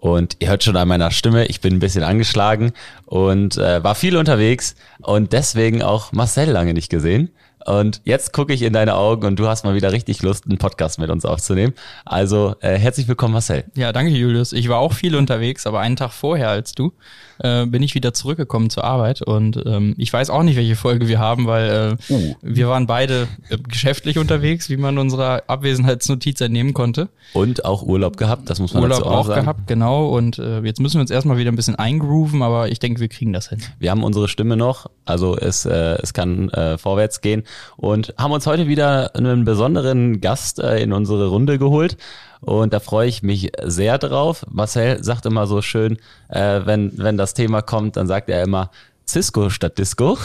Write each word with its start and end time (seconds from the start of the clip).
Und 0.00 0.36
ihr 0.38 0.48
hört 0.48 0.64
schon 0.64 0.76
an 0.76 0.88
meiner 0.88 1.10
Stimme, 1.10 1.44
ich 1.46 1.60
bin 1.60 1.74
ein 1.74 1.78
bisschen 1.78 2.02
angeschlagen 2.02 2.72
und 3.04 3.58
äh, 3.58 3.84
war 3.84 3.94
viel 3.94 4.16
unterwegs 4.16 4.74
und 5.02 5.34
deswegen 5.34 5.82
auch 5.82 6.12
Marcel 6.12 6.50
lange 6.50 6.72
nicht 6.72 6.88
gesehen. 6.88 7.30
Und 7.66 8.00
jetzt 8.04 8.32
gucke 8.32 8.52
ich 8.52 8.62
in 8.62 8.72
deine 8.72 8.94
Augen 8.94 9.26
und 9.26 9.38
du 9.38 9.46
hast 9.46 9.64
mal 9.64 9.74
wieder 9.74 9.92
richtig 9.92 10.22
Lust, 10.22 10.46
einen 10.46 10.58
Podcast 10.58 10.98
mit 10.98 11.10
uns 11.10 11.24
aufzunehmen. 11.24 11.74
Also 12.04 12.54
äh, 12.60 12.78
herzlich 12.78 13.06
willkommen, 13.06 13.34
Marcel. 13.34 13.64
Ja, 13.74 13.92
danke, 13.92 14.12
Julius. 14.12 14.52
Ich 14.52 14.68
war 14.68 14.78
auch 14.78 14.92
viel 14.92 15.14
unterwegs, 15.14 15.66
aber 15.66 15.80
einen 15.80 15.96
Tag 15.96 16.12
vorher 16.12 16.48
als 16.48 16.72
du 16.72 16.92
äh, 17.40 17.66
bin 17.66 17.82
ich 17.82 17.94
wieder 17.94 18.12
zurückgekommen 18.12 18.70
zur 18.70 18.84
Arbeit 18.84 19.22
und 19.22 19.62
ähm, 19.66 19.94
ich 19.96 20.12
weiß 20.12 20.30
auch 20.30 20.42
nicht, 20.42 20.56
welche 20.56 20.76
Folge 20.76 21.08
wir 21.08 21.18
haben, 21.18 21.46
weil 21.46 21.96
äh, 22.10 22.12
uh. 22.12 22.34
wir 22.42 22.68
waren 22.68 22.86
beide 22.86 23.28
äh, 23.48 23.56
geschäftlich 23.56 24.18
unterwegs, 24.18 24.68
wie 24.68 24.76
man 24.76 24.98
unserer 24.98 25.44
Abwesenheitsnotiz 25.46 26.40
entnehmen 26.40 26.74
konnte. 26.74 27.08
Und 27.32 27.64
auch 27.64 27.82
Urlaub 27.82 28.16
gehabt, 28.16 28.50
das 28.50 28.60
muss 28.60 28.74
man 28.74 28.82
Urlaub 28.82 28.98
dazu 28.98 29.10
auch, 29.10 29.18
auch 29.20 29.26
sagen. 29.26 29.42
gehabt, 29.42 29.66
genau. 29.66 30.08
Und 30.08 30.38
äh, 30.38 30.60
jetzt 30.60 30.80
müssen 30.80 30.96
wir 30.96 31.02
uns 31.02 31.10
erstmal 31.10 31.38
wieder 31.38 31.50
ein 31.50 31.56
bisschen 31.56 31.76
eingrooven, 31.76 32.42
aber 32.42 32.68
ich 32.68 32.78
denke, 32.78 33.00
wir 33.00 33.08
kriegen 33.08 33.32
das 33.32 33.48
hin. 33.48 33.62
Wir 33.78 33.90
haben 33.90 34.04
unsere 34.04 34.28
Stimme 34.28 34.56
noch, 34.56 34.90
also 35.06 35.36
es, 35.36 35.64
äh, 35.64 35.98
es 36.02 36.12
kann 36.12 36.50
äh, 36.50 36.76
vorwärts 36.76 37.20
gehen 37.20 37.44
und 37.76 38.14
haben 38.18 38.32
uns 38.32 38.46
heute 38.46 38.66
wieder 38.66 39.14
einen 39.14 39.44
besonderen 39.44 40.20
Gast 40.20 40.58
äh, 40.58 40.80
in 40.80 40.92
unsere 40.92 41.28
Runde 41.28 41.58
geholt. 41.58 41.96
Und 42.40 42.72
da 42.72 42.80
freue 42.80 43.08
ich 43.08 43.22
mich 43.22 43.52
sehr 43.62 43.98
drauf. 43.98 44.46
Marcel 44.50 45.04
sagt 45.04 45.26
immer 45.26 45.46
so 45.46 45.60
schön, 45.60 45.98
äh, 46.28 46.60
wenn, 46.64 46.92
wenn 46.96 47.18
das 47.18 47.34
Thema 47.34 47.60
kommt, 47.60 47.96
dann 47.96 48.06
sagt 48.06 48.30
er 48.30 48.42
immer, 48.42 48.70
Cisco 49.10 49.50
statt 49.50 49.76
Disco. 49.76 50.16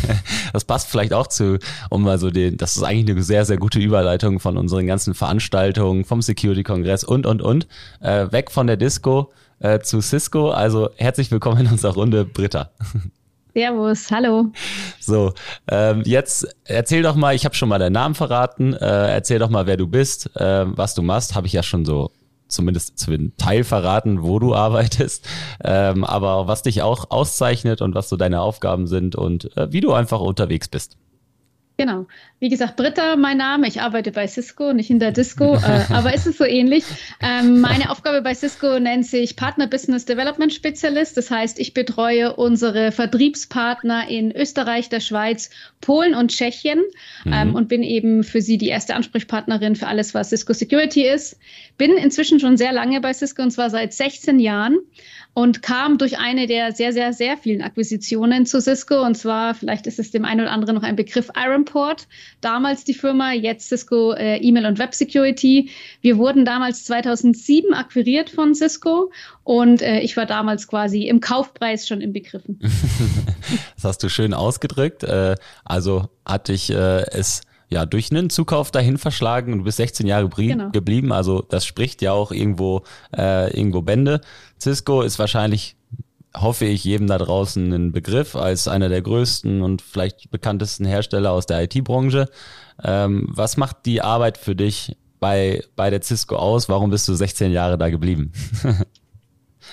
das 0.52 0.64
passt 0.64 0.88
vielleicht 0.88 1.12
auch 1.12 1.28
zu, 1.28 1.58
um 1.88 2.02
mal 2.02 2.18
so 2.18 2.30
den, 2.30 2.56
das 2.56 2.76
ist 2.76 2.82
eigentlich 2.82 3.16
eine 3.16 3.22
sehr, 3.22 3.44
sehr 3.44 3.56
gute 3.56 3.78
Überleitung 3.78 4.40
von 4.40 4.56
unseren 4.56 4.86
ganzen 4.86 5.14
Veranstaltungen, 5.14 6.04
vom 6.04 6.20
Security-Kongress 6.20 7.04
und, 7.04 7.26
und, 7.26 7.42
und. 7.42 7.68
Äh, 8.00 8.32
weg 8.32 8.50
von 8.50 8.66
der 8.66 8.76
Disco 8.76 9.32
äh, 9.60 9.78
zu 9.80 10.00
Cisco. 10.00 10.50
Also 10.50 10.90
herzlich 10.96 11.30
willkommen 11.30 11.60
in 11.60 11.68
unserer 11.68 11.94
Runde, 11.94 12.24
Britta. 12.24 12.70
Servus, 13.54 14.10
hallo. 14.10 14.46
So, 14.98 15.32
ähm, 15.70 16.02
jetzt 16.04 16.44
erzähl 16.64 17.02
doch 17.02 17.14
mal, 17.14 17.36
ich 17.36 17.44
habe 17.44 17.54
schon 17.54 17.68
mal 17.68 17.78
deinen 17.78 17.92
Namen 17.92 18.16
verraten, 18.16 18.74
äh, 18.74 19.12
erzähl 19.12 19.38
doch 19.38 19.48
mal, 19.48 19.66
wer 19.66 19.76
du 19.76 19.86
bist, 19.86 20.34
äh, 20.36 20.64
was 20.66 20.94
du 20.94 21.02
machst, 21.02 21.36
habe 21.36 21.46
ich 21.46 21.52
ja 21.52 21.62
schon 21.62 21.84
so 21.84 22.10
zumindest 22.48 22.98
zu 22.98 23.12
einem 23.12 23.36
Teil 23.36 23.62
verraten, 23.62 24.24
wo 24.24 24.40
du 24.40 24.54
arbeitest, 24.56 25.28
ähm, 25.62 26.02
aber 26.04 26.48
was 26.48 26.62
dich 26.62 26.82
auch 26.82 27.10
auszeichnet 27.10 27.80
und 27.80 27.94
was 27.94 28.08
so 28.08 28.16
deine 28.16 28.40
Aufgaben 28.40 28.88
sind 28.88 29.14
und 29.14 29.56
äh, 29.56 29.72
wie 29.72 29.80
du 29.80 29.92
einfach 29.92 30.20
unterwegs 30.20 30.66
bist. 30.66 30.96
Genau. 31.76 32.06
Wie 32.38 32.48
gesagt, 32.50 32.76
Britta, 32.76 33.16
mein 33.16 33.38
Name. 33.38 33.66
Ich 33.66 33.80
arbeite 33.80 34.12
bei 34.12 34.28
Cisco, 34.28 34.72
nicht 34.72 34.90
in 34.90 35.00
der 35.00 35.10
Disco, 35.10 35.56
äh, 35.56 35.80
aber 35.92 36.14
ist 36.14 36.26
es 36.26 36.38
so 36.38 36.44
ähnlich. 36.44 36.84
Ähm, 37.20 37.60
meine 37.60 37.90
Aufgabe 37.90 38.22
bei 38.22 38.32
Cisco 38.32 38.78
nennt 38.78 39.06
sich 39.06 39.34
Partner 39.34 39.66
Business 39.66 40.04
Development 40.04 40.52
Spezialist. 40.52 41.16
Das 41.16 41.32
heißt, 41.32 41.58
ich 41.58 41.74
betreue 41.74 42.36
unsere 42.36 42.92
Vertriebspartner 42.92 44.08
in 44.08 44.30
Österreich, 44.30 44.88
der 44.88 45.00
Schweiz, 45.00 45.50
Polen 45.80 46.14
und 46.14 46.30
Tschechien 46.30 46.80
mhm. 47.24 47.32
ähm, 47.32 47.54
und 47.56 47.68
bin 47.68 47.82
eben 47.82 48.22
für 48.22 48.40
sie 48.40 48.56
die 48.56 48.68
erste 48.68 48.94
Ansprechpartnerin 48.94 49.74
für 49.74 49.88
alles, 49.88 50.14
was 50.14 50.28
Cisco 50.30 50.52
Security 50.52 51.04
ist. 51.04 51.40
Bin 51.76 51.96
inzwischen 51.96 52.38
schon 52.38 52.56
sehr 52.56 52.72
lange 52.72 53.00
bei 53.00 53.12
Cisco 53.12 53.42
und 53.42 53.50
zwar 53.50 53.70
seit 53.70 53.92
16 53.92 54.38
Jahren 54.38 54.78
und 55.34 55.62
kam 55.62 55.98
durch 55.98 56.18
eine 56.18 56.46
der 56.46 56.72
sehr, 56.72 56.92
sehr, 56.92 57.12
sehr 57.12 57.36
vielen 57.36 57.60
Akquisitionen 57.60 58.46
zu 58.46 58.60
Cisco. 58.60 59.02
Und 59.04 59.16
zwar, 59.16 59.54
vielleicht 59.54 59.86
ist 59.88 59.98
es 59.98 60.12
dem 60.12 60.24
einen 60.24 60.42
oder 60.42 60.52
anderen 60.52 60.76
noch 60.76 60.84
ein 60.84 60.94
Begriff, 60.94 61.28
Ironport. 61.36 62.06
Damals 62.40 62.84
die 62.84 62.94
Firma, 62.94 63.32
jetzt 63.32 63.68
Cisco 63.68 64.12
äh, 64.12 64.36
E-Mail 64.36 64.66
und 64.66 64.78
Web 64.78 64.94
Security. 64.94 65.70
Wir 66.00 66.18
wurden 66.18 66.44
damals 66.44 66.84
2007 66.84 67.74
akquiriert 67.74 68.30
von 68.30 68.54
Cisco 68.54 69.10
und 69.42 69.82
äh, 69.82 70.00
ich 70.00 70.16
war 70.16 70.26
damals 70.26 70.68
quasi 70.68 71.08
im 71.08 71.20
Kaufpreis 71.20 71.88
schon 71.88 72.00
inbegriffen. 72.00 72.60
das 73.74 73.84
hast 73.84 74.02
du 74.04 74.08
schön 74.08 74.34
ausgedrückt. 74.34 75.02
Äh, 75.02 75.34
also 75.64 76.08
hatte 76.24 76.52
ich 76.52 76.70
äh, 76.70 77.02
es 77.10 77.42
ja, 77.74 77.86
durch 77.86 78.12
einen 78.12 78.30
Zukauf 78.30 78.70
dahin 78.70 78.98
verschlagen 78.98 79.52
und 79.52 79.58
du 79.58 79.64
bist 79.64 79.78
16 79.78 80.06
Jahre 80.06 80.28
genau. 80.28 80.70
geblieben. 80.70 81.10
Also 81.10 81.42
das 81.42 81.66
spricht 81.66 82.02
ja 82.02 82.12
auch 82.12 82.30
irgendwo, 82.30 82.84
äh, 83.16 83.52
irgendwo 83.52 83.82
Bände. 83.82 84.20
Cisco 84.60 85.02
ist 85.02 85.18
wahrscheinlich, 85.18 85.74
hoffe 86.36 86.66
ich, 86.66 86.84
jedem 86.84 87.08
da 87.08 87.18
draußen 87.18 87.72
ein 87.72 87.90
Begriff 87.90 88.36
als 88.36 88.68
einer 88.68 88.88
der 88.88 89.02
größten 89.02 89.60
und 89.60 89.82
vielleicht 89.82 90.30
bekanntesten 90.30 90.84
Hersteller 90.84 91.32
aus 91.32 91.46
der 91.46 91.64
IT-Branche. 91.64 92.28
Ähm, 92.82 93.26
was 93.28 93.56
macht 93.56 93.86
die 93.86 94.00
Arbeit 94.02 94.38
für 94.38 94.54
dich 94.54 94.96
bei, 95.18 95.64
bei 95.74 95.90
der 95.90 96.00
Cisco 96.00 96.36
aus? 96.36 96.68
Warum 96.68 96.90
bist 96.90 97.08
du 97.08 97.14
16 97.14 97.50
Jahre 97.50 97.76
da 97.76 97.90
geblieben? 97.90 98.30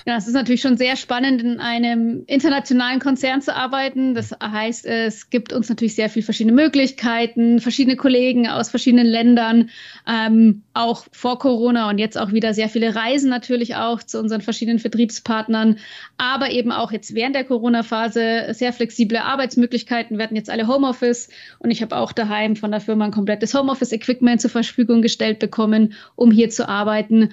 Ja, 0.04 0.16
es 0.16 0.26
ist 0.26 0.34
natürlich 0.34 0.60
schon 0.60 0.76
sehr 0.76 0.96
spannend, 0.96 1.42
in 1.42 1.60
einem 1.60 2.24
internationalen 2.26 2.98
Konzern 2.98 3.40
zu 3.40 3.54
arbeiten. 3.54 4.14
Das 4.14 4.32
heißt, 4.32 4.84
es 4.84 5.30
gibt 5.30 5.52
uns 5.52 5.68
natürlich 5.68 5.94
sehr 5.94 6.10
viele 6.10 6.24
verschiedene 6.24 6.54
Möglichkeiten, 6.54 7.60
verschiedene 7.60 7.96
Kollegen 7.96 8.48
aus 8.48 8.70
verschiedenen 8.70 9.06
Ländern, 9.06 9.70
ähm, 10.08 10.62
auch 10.74 11.04
vor 11.12 11.38
Corona 11.38 11.90
und 11.90 11.98
jetzt 11.98 12.16
auch 12.18 12.32
wieder 12.32 12.54
sehr 12.54 12.68
viele 12.68 12.94
Reisen 12.94 13.28
natürlich 13.28 13.76
auch 13.76 14.02
zu 14.02 14.18
unseren 14.18 14.40
verschiedenen 14.40 14.78
Vertriebspartnern, 14.78 15.78
aber 16.16 16.50
eben 16.50 16.72
auch 16.72 16.92
jetzt 16.92 17.14
während 17.14 17.34
der 17.34 17.44
Corona-Phase 17.44 18.48
sehr 18.52 18.72
flexible 18.72 19.18
Arbeitsmöglichkeiten. 19.18 20.18
Wir 20.18 20.24
hatten 20.24 20.36
jetzt 20.36 20.50
alle 20.50 20.66
Homeoffice 20.66 21.28
und 21.58 21.70
ich 21.70 21.82
habe 21.82 21.96
auch 21.96 22.12
daheim 22.12 22.56
von 22.56 22.70
der 22.70 22.80
Firma 22.80 23.04
ein 23.06 23.10
komplettes 23.10 23.54
Homeoffice-Equipment 23.54 24.40
zur 24.40 24.50
Verfügung 24.50 25.02
gestellt 25.02 25.38
bekommen, 25.38 25.94
um 26.16 26.30
hier 26.30 26.50
zu 26.50 26.68
arbeiten. 26.68 27.32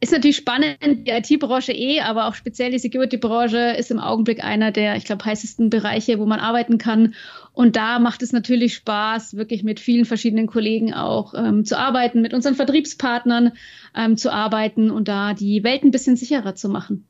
Ist 0.00 0.12
natürlich 0.12 0.36
spannend, 0.36 0.76
die 0.82 1.10
IT-Branche 1.10 1.72
eh, 1.72 2.00
aber 2.00 2.26
auch 2.26 2.34
speziell 2.34 2.70
die 2.70 2.78
Security-Branche 2.78 3.76
ist 3.78 3.90
im 3.90 3.98
Augenblick 3.98 4.44
einer 4.44 4.70
der, 4.70 4.96
ich 4.96 5.04
glaube, 5.04 5.24
heißesten 5.24 5.70
Bereiche, 5.70 6.18
wo 6.18 6.26
man 6.26 6.40
arbeiten 6.40 6.76
kann. 6.76 7.14
Und 7.54 7.76
da 7.76 8.00
macht 8.00 8.22
es 8.22 8.32
natürlich 8.32 8.74
Spaß, 8.74 9.36
wirklich 9.36 9.62
mit 9.62 9.78
vielen 9.78 10.04
verschiedenen 10.04 10.48
Kollegen 10.48 10.92
auch 10.92 11.34
ähm, 11.34 11.64
zu 11.64 11.78
arbeiten, 11.78 12.20
mit 12.20 12.34
unseren 12.34 12.56
Vertriebspartnern 12.56 13.52
ähm, 13.96 14.16
zu 14.16 14.32
arbeiten 14.32 14.90
und 14.90 15.06
da 15.06 15.34
die 15.34 15.62
Welt 15.62 15.84
ein 15.84 15.92
bisschen 15.92 16.16
sicherer 16.16 16.56
zu 16.56 16.68
machen. 16.68 17.06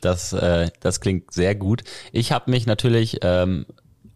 Das, 0.00 0.32
äh, 0.32 0.70
das 0.80 1.00
klingt 1.00 1.32
sehr 1.32 1.54
gut. 1.54 1.84
Ich 2.12 2.32
habe 2.32 2.50
mich 2.50 2.66
natürlich 2.66 3.18
ähm, 3.22 3.66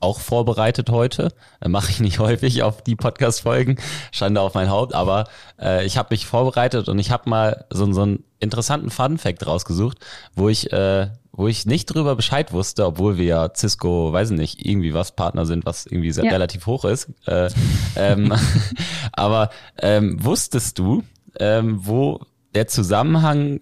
auch 0.00 0.20
vorbereitet 0.20 0.90
heute. 0.90 1.32
Äh, 1.60 1.68
Mache 1.68 1.90
ich 1.90 2.00
nicht 2.00 2.18
häufig 2.18 2.62
auf 2.62 2.82
die 2.82 2.96
Podcast-Folgen. 2.96 3.78
Schande 4.12 4.40
auf 4.40 4.54
mein 4.54 4.70
Haupt. 4.70 4.94
Aber 4.94 5.24
äh, 5.60 5.84
ich 5.84 5.96
habe 5.96 6.08
mich 6.10 6.26
vorbereitet 6.26 6.88
und 6.88 6.98
ich 6.98 7.10
habe 7.10 7.28
mal 7.28 7.66
so, 7.70 7.90
so 7.92 8.02
einen 8.02 8.24
interessanten 8.40 8.90
Fun-Fact 8.90 9.46
rausgesucht, 9.46 9.98
wo 10.34 10.48
ich, 10.48 10.72
äh, 10.72 11.08
wo 11.32 11.48
ich 11.48 11.66
nicht 11.66 11.86
drüber 11.86 12.16
Bescheid 12.16 12.52
wusste, 12.52 12.86
obwohl 12.86 13.18
wir 13.18 13.24
ja 13.24 13.54
Cisco, 13.54 14.12
weiß 14.12 14.30
nicht, 14.30 14.64
irgendwie 14.64 14.94
was 14.94 15.12
Partner 15.12 15.46
sind, 15.46 15.66
was 15.66 15.86
irgendwie 15.86 16.12
sehr, 16.12 16.24
ja. 16.24 16.30
relativ 16.30 16.66
hoch 16.66 16.84
ist. 16.84 17.10
Äh, 17.26 17.50
ähm, 17.96 18.32
aber 19.12 19.50
ähm, 19.78 20.22
wusstest 20.24 20.78
du, 20.78 21.02
ähm, 21.38 21.80
wo 21.82 22.20
der 22.54 22.68
Zusammenhang 22.68 23.60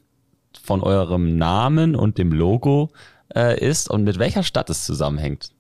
von 0.63 0.83
eurem 0.83 1.37
Namen 1.37 1.95
und 1.95 2.19
dem 2.19 2.33
Logo 2.33 2.91
äh, 3.35 3.59
ist 3.59 3.91
und 3.91 4.05
mit 4.05 4.19
welcher 4.19 4.43
Stadt 4.43 4.71
es 4.71 4.85
zusammenhängt? 4.85 5.51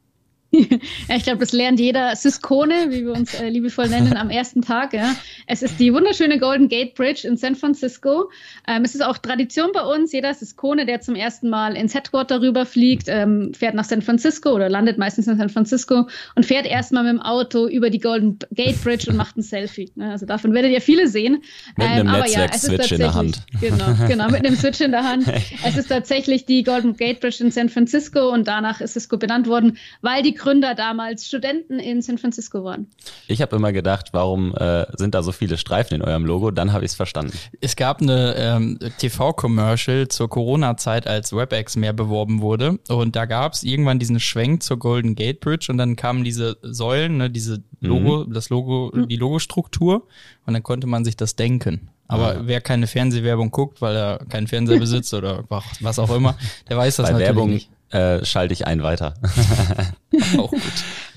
Ich 0.50 1.22
glaube, 1.24 1.38
das 1.38 1.52
lernt 1.52 1.80
jeder 1.80 2.14
Ciscone, 2.14 2.86
wie 2.90 3.04
wir 3.04 3.12
uns 3.12 3.34
äh, 3.34 3.48
liebevoll 3.48 3.88
nennen, 3.88 4.16
am 4.16 4.30
ersten 4.30 4.62
Tag. 4.62 4.92
Ja. 4.92 5.14
Es 5.46 5.62
ist 5.62 5.78
die 5.80 5.92
wunderschöne 5.92 6.38
Golden 6.38 6.68
Gate 6.68 6.94
Bridge 6.94 7.26
in 7.26 7.36
San 7.36 7.56
Francisco. 7.56 8.30
Ähm, 8.68 8.84
es 8.84 8.94
ist 8.94 9.02
auch 9.02 9.18
Tradition 9.18 9.70
bei 9.72 9.82
uns. 9.82 10.12
Jeder 10.12 10.32
Ciscone, 10.32 10.86
der 10.86 11.00
zum 11.00 11.14
ersten 11.14 11.48
Mal 11.48 11.76
ins 11.76 11.94
Headquarter 11.94 12.40
rüberfliegt, 12.40 13.06
ähm, 13.08 13.52
fährt 13.54 13.74
nach 13.74 13.84
San 13.84 14.02
Francisco 14.02 14.50
oder 14.50 14.68
landet 14.68 14.98
meistens 14.98 15.26
in 15.26 15.36
San 15.36 15.48
Francisco 15.48 16.08
und 16.34 16.46
fährt 16.46 16.66
erstmal 16.66 17.02
mit 17.02 17.12
dem 17.12 17.22
Auto 17.22 17.66
über 17.66 17.90
die 17.90 17.98
Golden 17.98 18.38
Gate 18.52 18.82
Bridge 18.82 19.10
und 19.10 19.16
macht 19.16 19.36
ein 19.36 19.42
Selfie. 19.42 19.90
Ne. 19.94 20.12
Also 20.12 20.26
davon 20.26 20.54
werdet 20.54 20.70
ihr 20.70 20.80
viele 20.80 21.08
sehen. 21.08 21.42
Mit 21.76 21.86
einem 21.86 22.08
ähm, 22.08 22.14
aber 22.14 22.28
ja, 22.28 22.46
es 22.52 22.64
ist 22.64 22.92
in 22.92 22.98
der 22.98 23.14
Hand. 23.14 23.42
Genau, 23.60 23.86
genau, 24.06 24.30
mit 24.30 24.46
einem 24.46 24.56
Switch 24.56 24.80
in 24.80 24.92
der 24.92 25.04
Hand. 25.04 25.26
Es 25.64 25.76
ist 25.76 25.88
tatsächlich 25.88 26.44
die 26.44 26.62
Golden 26.62 26.96
Gate 26.96 27.20
Bridge 27.20 27.42
in 27.42 27.50
San 27.50 27.68
Francisco 27.68 28.32
und 28.32 28.46
danach 28.46 28.80
ist 28.80 28.92
Cisco 28.92 29.16
benannt 29.16 29.48
worden, 29.48 29.76
weil 30.00 30.22
die 30.22 30.34
Gründer 30.36 30.74
damals 30.74 31.26
Studenten 31.26 31.78
in 31.78 32.02
San 32.02 32.18
Francisco 32.18 32.64
waren. 32.64 32.88
Ich 33.26 33.42
habe 33.42 33.56
immer 33.56 33.72
gedacht, 33.72 34.08
warum 34.12 34.54
äh, 34.54 34.86
sind 34.96 35.14
da 35.14 35.22
so 35.22 35.32
viele 35.32 35.58
Streifen 35.58 35.96
in 35.96 36.02
eurem 36.02 36.24
Logo? 36.24 36.50
Dann 36.50 36.72
habe 36.72 36.84
ich 36.84 36.92
es 36.92 36.94
verstanden. 36.94 37.36
Es 37.60 37.76
gab 37.76 38.00
eine 38.00 38.34
ähm, 38.36 38.78
TV-Commercial 38.98 40.08
zur 40.08 40.28
Corona-Zeit, 40.28 41.06
als 41.06 41.32
WebEx 41.32 41.76
mehr 41.76 41.92
beworben 41.92 42.40
wurde. 42.40 42.78
Und 42.88 43.16
da 43.16 43.24
gab 43.26 43.54
es 43.54 43.62
irgendwann 43.62 43.98
diesen 43.98 44.20
Schwenk 44.20 44.62
zur 44.62 44.78
Golden 44.78 45.14
Gate 45.14 45.40
Bridge 45.40 45.66
und 45.70 45.78
dann 45.78 45.96
kamen 45.96 46.24
diese 46.24 46.58
Säulen, 46.62 47.16
ne, 47.16 47.30
diese 47.30 47.62
Logo, 47.80 48.24
mhm. 48.24 48.32
das 48.32 48.48
Logo, 48.48 48.92
die 48.94 49.16
Logostruktur 49.16 50.06
und 50.46 50.54
dann 50.54 50.62
konnte 50.62 50.86
man 50.86 51.04
sich 51.04 51.16
das 51.16 51.36
denken. 51.36 51.90
Aber 52.08 52.34
ja. 52.34 52.40
wer 52.46 52.60
keine 52.60 52.86
Fernsehwerbung 52.86 53.50
guckt, 53.50 53.82
weil 53.82 53.96
er 53.96 54.18
keinen 54.28 54.46
Fernseher 54.46 54.78
besitzt 54.78 55.12
oder 55.12 55.44
was 55.80 55.98
auch 55.98 56.14
immer, 56.14 56.36
der 56.68 56.76
weiß 56.76 56.96
das 56.96 57.06
Bei 57.06 57.12
natürlich 57.12 57.28
Werbung 57.28 57.50
nicht. 57.50 57.70
Äh, 57.90 58.24
schalte 58.24 58.52
ich 58.52 58.66
ein 58.66 58.82
weiter. 58.82 59.14
auch 60.38 60.50
gut. 60.50 60.60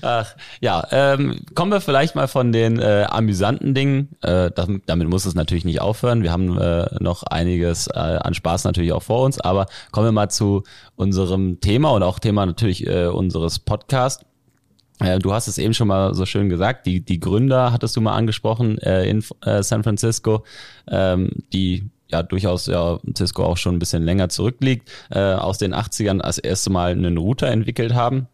Ach, 0.02 0.34
ja, 0.60 0.86
ähm, 0.92 1.40
kommen 1.54 1.72
wir 1.72 1.80
vielleicht 1.80 2.14
mal 2.14 2.28
von 2.28 2.52
den 2.52 2.78
äh, 2.78 3.06
amüsanten 3.08 3.74
Dingen. 3.74 4.10
Äh, 4.22 4.52
damit, 4.54 4.84
damit 4.86 5.08
muss 5.08 5.26
es 5.26 5.34
natürlich 5.34 5.64
nicht 5.64 5.80
aufhören. 5.80 6.22
Wir 6.22 6.30
haben 6.30 6.56
äh, 6.56 6.86
noch 7.00 7.24
einiges 7.24 7.88
äh, 7.88 7.98
an 7.98 8.34
Spaß 8.34 8.64
natürlich 8.64 8.92
auch 8.92 9.02
vor 9.02 9.24
uns, 9.24 9.40
aber 9.40 9.66
kommen 9.90 10.06
wir 10.06 10.12
mal 10.12 10.28
zu 10.28 10.62
unserem 10.94 11.60
Thema 11.60 11.90
und 11.90 12.04
auch 12.04 12.20
Thema 12.20 12.46
natürlich 12.46 12.86
äh, 12.86 13.06
unseres 13.06 13.58
Podcasts. 13.58 14.24
Äh, 15.00 15.18
du 15.18 15.32
hast 15.32 15.48
es 15.48 15.58
eben 15.58 15.74
schon 15.74 15.88
mal 15.88 16.14
so 16.14 16.24
schön 16.24 16.48
gesagt, 16.48 16.86
die, 16.86 17.04
die 17.04 17.18
Gründer 17.18 17.72
hattest 17.72 17.96
du 17.96 18.00
mal 18.00 18.14
angesprochen 18.14 18.78
äh, 18.78 19.08
in 19.08 19.24
äh, 19.44 19.62
San 19.62 19.82
Francisco, 19.82 20.44
ähm, 20.88 21.30
die 21.52 21.90
ja 22.10 22.22
durchaus 22.22 22.66
ja 22.66 22.98
Cisco 23.16 23.44
auch 23.44 23.56
schon 23.56 23.76
ein 23.76 23.78
bisschen 23.78 24.04
länger 24.04 24.28
zurückliegt, 24.28 24.90
äh, 25.10 25.20
aus 25.20 25.58
den 25.58 25.74
80ern 25.74 26.20
als 26.20 26.38
erste 26.38 26.70
Mal 26.70 26.92
einen 26.92 27.18
Router 27.18 27.48
entwickelt 27.48 27.94
haben. 27.94 28.28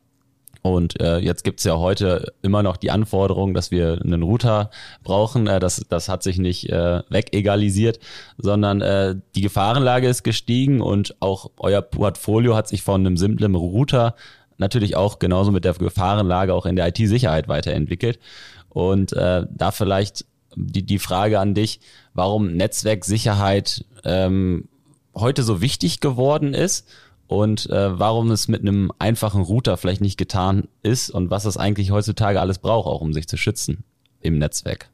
Und 0.62 1.00
äh, 1.00 1.18
jetzt 1.18 1.44
gibt's 1.44 1.62
ja 1.62 1.76
heute 1.78 2.32
immer 2.42 2.62
noch 2.62 2.76
die 2.76 2.90
Anforderung, 2.90 3.54
dass 3.54 3.70
wir 3.70 4.00
einen 4.02 4.22
Router 4.22 4.70
brauchen. 5.04 5.46
Äh, 5.46 5.60
das, 5.60 5.84
das 5.88 6.08
hat 6.08 6.22
sich 6.22 6.38
nicht 6.38 6.68
äh, 6.70 7.02
wegegalisiert, 7.08 8.00
sondern 8.36 8.80
äh, 8.80 9.14
die 9.36 9.42
Gefahrenlage 9.42 10.08
ist 10.08 10.24
gestiegen 10.24 10.80
und 10.80 11.14
auch 11.20 11.50
euer 11.58 11.82
Portfolio 11.82 12.56
hat 12.56 12.66
sich 12.68 12.82
von 12.82 13.06
einem 13.06 13.16
simplen 13.16 13.54
Router 13.54 14.16
natürlich 14.58 14.96
auch 14.96 15.18
genauso 15.18 15.52
mit 15.52 15.64
der 15.64 15.74
Gefahrenlage 15.74 16.54
auch 16.54 16.66
in 16.66 16.76
der 16.76 16.88
IT-Sicherheit 16.88 17.46
weiterentwickelt. 17.46 18.18
Und 18.68 19.12
äh, 19.12 19.46
da 19.48 19.70
vielleicht 19.70 20.24
die, 20.56 20.84
die 20.84 20.98
Frage 20.98 21.38
an 21.38 21.54
dich, 21.54 21.80
warum 22.16 22.52
Netzwerksicherheit 22.54 23.84
ähm, 24.04 24.68
heute 25.14 25.42
so 25.42 25.60
wichtig 25.60 26.00
geworden 26.00 26.54
ist 26.54 26.88
und 27.26 27.68
äh, 27.70 27.98
warum 27.98 28.30
es 28.30 28.48
mit 28.48 28.62
einem 28.62 28.90
einfachen 28.98 29.42
Router 29.42 29.76
vielleicht 29.76 30.00
nicht 30.00 30.16
getan 30.16 30.68
ist 30.82 31.10
und 31.10 31.30
was 31.30 31.44
es 31.44 31.56
eigentlich 31.56 31.90
heutzutage 31.90 32.40
alles 32.40 32.58
braucht, 32.58 32.86
auch 32.86 33.00
um 33.00 33.12
sich 33.12 33.28
zu 33.28 33.36
schützen 33.36 33.84
im 34.20 34.38
Netzwerk. 34.38 34.88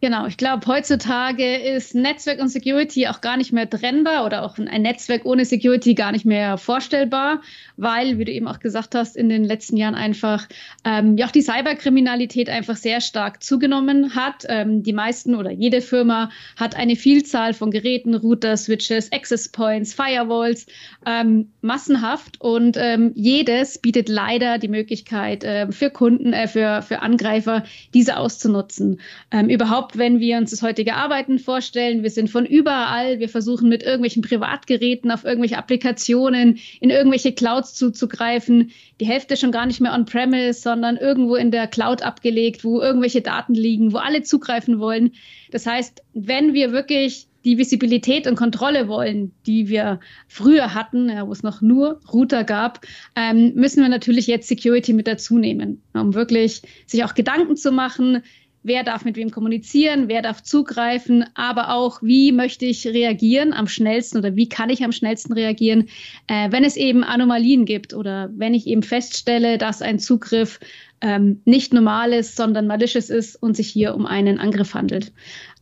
Genau, 0.00 0.26
ich 0.26 0.36
glaube, 0.36 0.64
heutzutage 0.68 1.56
ist 1.56 1.92
Netzwerk 1.92 2.38
und 2.38 2.50
Security 2.50 3.08
auch 3.08 3.20
gar 3.20 3.36
nicht 3.36 3.52
mehr 3.52 3.68
trennbar 3.68 4.24
oder 4.24 4.44
auch 4.44 4.56
ein 4.56 4.82
Netzwerk 4.82 5.24
ohne 5.24 5.44
Security 5.44 5.94
gar 5.94 6.12
nicht 6.12 6.24
mehr 6.24 6.56
vorstellbar, 6.56 7.40
weil, 7.76 8.16
wie 8.16 8.24
du 8.24 8.30
eben 8.30 8.46
auch 8.46 8.60
gesagt 8.60 8.94
hast, 8.94 9.16
in 9.16 9.28
den 9.28 9.42
letzten 9.42 9.76
Jahren 9.76 9.96
einfach 9.96 10.46
ähm, 10.84 11.16
ja 11.16 11.26
auch 11.26 11.32
die 11.32 11.42
Cyberkriminalität 11.42 12.48
einfach 12.48 12.76
sehr 12.76 13.00
stark 13.00 13.42
zugenommen 13.42 14.14
hat. 14.14 14.44
Ähm, 14.48 14.84
die 14.84 14.92
meisten 14.92 15.34
oder 15.34 15.50
jede 15.50 15.80
Firma 15.80 16.30
hat 16.54 16.76
eine 16.76 16.94
Vielzahl 16.94 17.52
von 17.52 17.72
Geräten, 17.72 18.14
Router, 18.14 18.56
Switches, 18.56 19.10
Access 19.10 19.48
Points, 19.48 19.94
Firewalls, 19.94 20.66
ähm, 21.06 21.50
massenhaft 21.60 22.40
und 22.40 22.76
ähm, 22.76 23.10
jedes 23.16 23.78
bietet 23.78 24.08
leider 24.08 24.58
die 24.58 24.68
Möglichkeit 24.68 25.42
äh, 25.42 25.72
für 25.72 25.90
Kunden, 25.90 26.32
äh, 26.32 26.46
für, 26.46 26.82
für 26.82 27.02
Angreifer, 27.02 27.64
diese 27.94 28.16
auszunutzen. 28.16 29.00
Ähm, 29.32 29.48
überhaupt 29.48 29.87
überhaupt, 29.88 29.98
wenn 29.98 30.20
wir 30.20 30.36
uns 30.38 30.50
das 30.50 30.62
heutige 30.62 30.94
Arbeiten 30.94 31.38
vorstellen, 31.38 32.02
wir 32.02 32.10
sind 32.10 32.30
von 32.30 32.44
überall, 32.44 33.18
wir 33.18 33.28
versuchen 33.28 33.68
mit 33.68 33.82
irgendwelchen 33.82 34.22
Privatgeräten 34.22 35.10
auf 35.10 35.24
irgendwelche 35.24 35.58
Applikationen, 35.58 36.58
in 36.80 36.90
irgendwelche 36.90 37.32
Clouds 37.32 37.74
zuzugreifen. 37.74 38.70
Die 39.00 39.06
Hälfte 39.06 39.36
schon 39.36 39.52
gar 39.52 39.66
nicht 39.66 39.80
mehr 39.80 39.94
on-premise, 39.94 40.60
sondern 40.60 40.96
irgendwo 40.96 41.36
in 41.36 41.50
der 41.50 41.66
Cloud 41.66 42.02
abgelegt, 42.02 42.64
wo 42.64 42.80
irgendwelche 42.80 43.22
Daten 43.22 43.54
liegen, 43.54 43.92
wo 43.92 43.98
alle 43.98 44.22
zugreifen 44.22 44.78
wollen. 44.78 45.12
Das 45.50 45.66
heißt, 45.66 46.02
wenn 46.14 46.54
wir 46.54 46.72
wirklich 46.72 47.28
die 47.44 47.56
Visibilität 47.56 48.26
und 48.26 48.34
Kontrolle 48.34 48.88
wollen, 48.88 49.32
die 49.46 49.68
wir 49.68 50.00
früher 50.26 50.74
hatten, 50.74 51.08
ja, 51.08 51.26
wo 51.26 51.32
es 51.32 51.42
noch 51.42 51.62
nur 51.62 52.00
Router 52.12 52.44
gab, 52.44 52.84
ähm, 53.14 53.52
müssen 53.54 53.80
wir 53.80 53.88
natürlich 53.88 54.26
jetzt 54.26 54.48
Security 54.48 54.92
mit 54.92 55.06
dazu 55.06 55.38
nehmen, 55.38 55.82
um 55.94 56.14
wirklich 56.14 56.62
sich 56.86 57.04
auch 57.04 57.14
Gedanken 57.14 57.56
zu 57.56 57.70
machen, 57.70 58.22
wer 58.62 58.84
darf 58.84 59.04
mit 59.04 59.16
wem 59.16 59.30
kommunizieren, 59.30 60.08
wer 60.08 60.22
darf 60.22 60.42
zugreifen, 60.42 61.24
aber 61.34 61.72
auch, 61.72 62.02
wie 62.02 62.32
möchte 62.32 62.66
ich 62.66 62.86
reagieren 62.86 63.52
am 63.52 63.66
schnellsten 63.66 64.18
oder 64.18 64.36
wie 64.36 64.48
kann 64.48 64.70
ich 64.70 64.84
am 64.84 64.92
schnellsten 64.92 65.32
reagieren, 65.32 65.88
äh, 66.26 66.50
wenn 66.50 66.64
es 66.64 66.76
eben 66.76 67.04
Anomalien 67.04 67.64
gibt 67.64 67.94
oder 67.94 68.30
wenn 68.34 68.54
ich 68.54 68.66
eben 68.66 68.82
feststelle, 68.82 69.58
dass 69.58 69.82
ein 69.82 69.98
Zugriff 69.98 70.60
ähm, 71.00 71.40
nicht 71.44 71.72
normal 71.72 72.12
ist, 72.12 72.36
sondern 72.36 72.66
malicious 72.66 73.10
ist 73.10 73.36
und 73.36 73.56
sich 73.56 73.68
hier 73.68 73.94
um 73.94 74.06
einen 74.06 74.38
Angriff 74.38 74.74
handelt. 74.74 75.12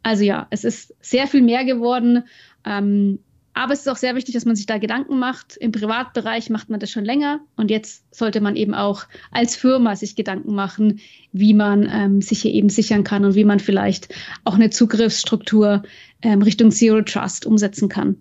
Also 0.03 0.25
ja, 0.25 0.47
es 0.51 0.65
ist 0.65 0.95
sehr 1.01 1.27
viel 1.27 1.43
mehr 1.43 1.65
geworden. 1.65 2.25
Ähm, 2.65 3.19
aber 3.57 3.73
es 3.73 3.81
ist 3.81 3.89
auch 3.89 3.97
sehr 3.97 4.15
wichtig, 4.15 4.35
dass 4.35 4.45
man 4.45 4.55
sich 4.55 4.67
da 4.67 4.77
Gedanken 4.77 5.19
macht. 5.19 5.57
Im 5.57 5.73
Privatbereich 5.73 6.51
macht 6.51 6.69
man 6.69 6.79
das 6.79 6.91
schon 6.91 7.07
länger. 7.07 7.41
Und 7.57 7.71
jetzt 7.71 8.05
sollte 8.15 8.43
man 8.43 8.55
eben 8.55 8.75
auch 8.75 9.05
als 9.31 9.57
Firma 9.57 9.97
sich 9.97 10.15
Gedanken 10.15 10.55
machen, 10.55 11.01
wie 11.33 11.55
man 11.55 11.89
ähm, 11.91 12.21
sich 12.21 12.43
hier 12.43 12.53
eben 12.53 12.69
sichern 12.69 13.03
kann 13.03 13.25
und 13.25 13.35
wie 13.35 13.45
man 13.45 13.59
vielleicht 13.59 14.15
auch 14.45 14.57
eine 14.57 14.69
Zugriffsstruktur 14.69 15.85
ähm, 16.21 16.43
Richtung 16.43 16.71
Zero 16.71 17.01
Trust 17.01 17.47
umsetzen 17.47 17.89
kann. 17.89 18.17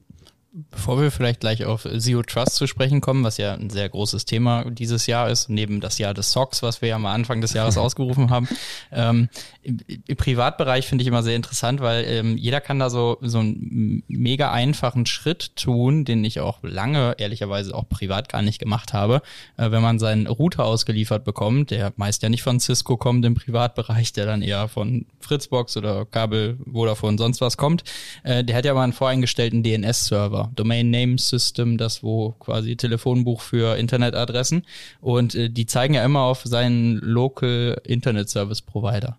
Bevor 0.72 1.02
wir 1.02 1.12
vielleicht 1.12 1.42
gleich 1.42 1.66
auf 1.66 1.86
Zero 1.98 2.24
Trust 2.24 2.56
zu 2.56 2.66
sprechen 2.66 3.02
kommen, 3.02 3.26
was 3.26 3.36
ja 3.36 3.56
ein 3.56 3.70
sehr 3.70 3.90
großes 3.90 4.24
Thema 4.24 4.64
dieses 4.72 5.06
Jahr 5.06 5.30
ist, 5.30 5.50
neben 5.50 5.82
das 5.82 5.98
Jahr 5.98 6.14
des 6.14 6.32
SOCs, 6.32 6.64
was 6.64 6.82
wir 6.82 6.88
ja 6.88 6.96
am 6.96 7.06
Anfang 7.06 7.42
des 7.42 7.52
Jahres 7.52 7.78
ausgerufen 7.86 8.30
haben. 8.30 8.48
Ähm, 8.90 9.28
im, 9.64 9.80
im, 10.08 10.16
Privatbereich 10.16 10.88
finde 10.88 11.02
ich 11.02 11.10
immer 11.10 11.24
sehr 11.24 11.36
interessant, 11.36 11.82
weil 11.82 12.06
ähm, 12.06 12.38
jeder 12.38 12.62
kann 12.62 12.80
da 12.80 12.90
so, 12.90 13.18
so 13.20 13.40
einen 13.40 14.04
mega 14.08 14.54
einfachen 14.54 15.06
Schritt 15.06 15.58
tun, 15.58 16.06
den 16.06 16.24
ich 16.24 16.40
auch 16.40 16.60
lange, 16.64 17.16
ehrlicherweise 17.18 17.76
auch 17.76 17.90
privat 17.90 18.30
gar 18.30 18.42
nicht 18.42 18.60
gemacht 18.60 18.94
habe. 18.94 19.22
Äh, 19.58 19.72
wenn 19.72 19.82
man 19.82 20.00
seinen 20.00 20.26
Router 20.26 20.64
ausgeliefert 20.64 21.26
bekommt, 21.26 21.72
der 21.72 21.92
meist 21.98 22.24
ja 22.24 22.30
nicht 22.30 22.44
von 22.44 22.62
Cisco 22.62 22.96
kommt 22.96 23.26
im 23.26 23.36
Privatbereich, 23.36 24.14
der 24.14 24.26
dann 24.26 24.42
eher 24.42 24.70
von 24.70 25.06
Fritzbox 25.20 25.76
oder 25.76 26.06
Kabel, 26.06 26.58
Vodafone, 26.72 27.18
sonst 27.18 27.42
was 27.42 27.58
kommt, 27.58 27.84
äh, 28.24 28.42
der 28.42 28.56
hat 28.56 28.64
ja 28.64 28.74
mal 28.74 28.84
einen 28.84 28.94
voreingestellten 28.94 29.62
DNS-Server. 29.62 30.45
Domain 30.56 30.90
Name 30.90 31.18
System, 31.18 31.78
das 31.78 32.04
wo 32.04 32.32
quasi 32.40 32.76
Telefonbuch 32.76 33.42
für 33.42 33.78
Internetadressen. 33.78 34.64
Und 35.02 35.36
äh, 35.36 35.50
die 35.50 35.66
zeigen 35.66 35.94
ja 35.94 36.04
immer 36.04 36.22
auf 36.22 36.44
seinen 36.44 36.98
Local 36.98 37.82
Internet 37.86 38.30
Service 38.30 38.62
Provider. 38.62 39.18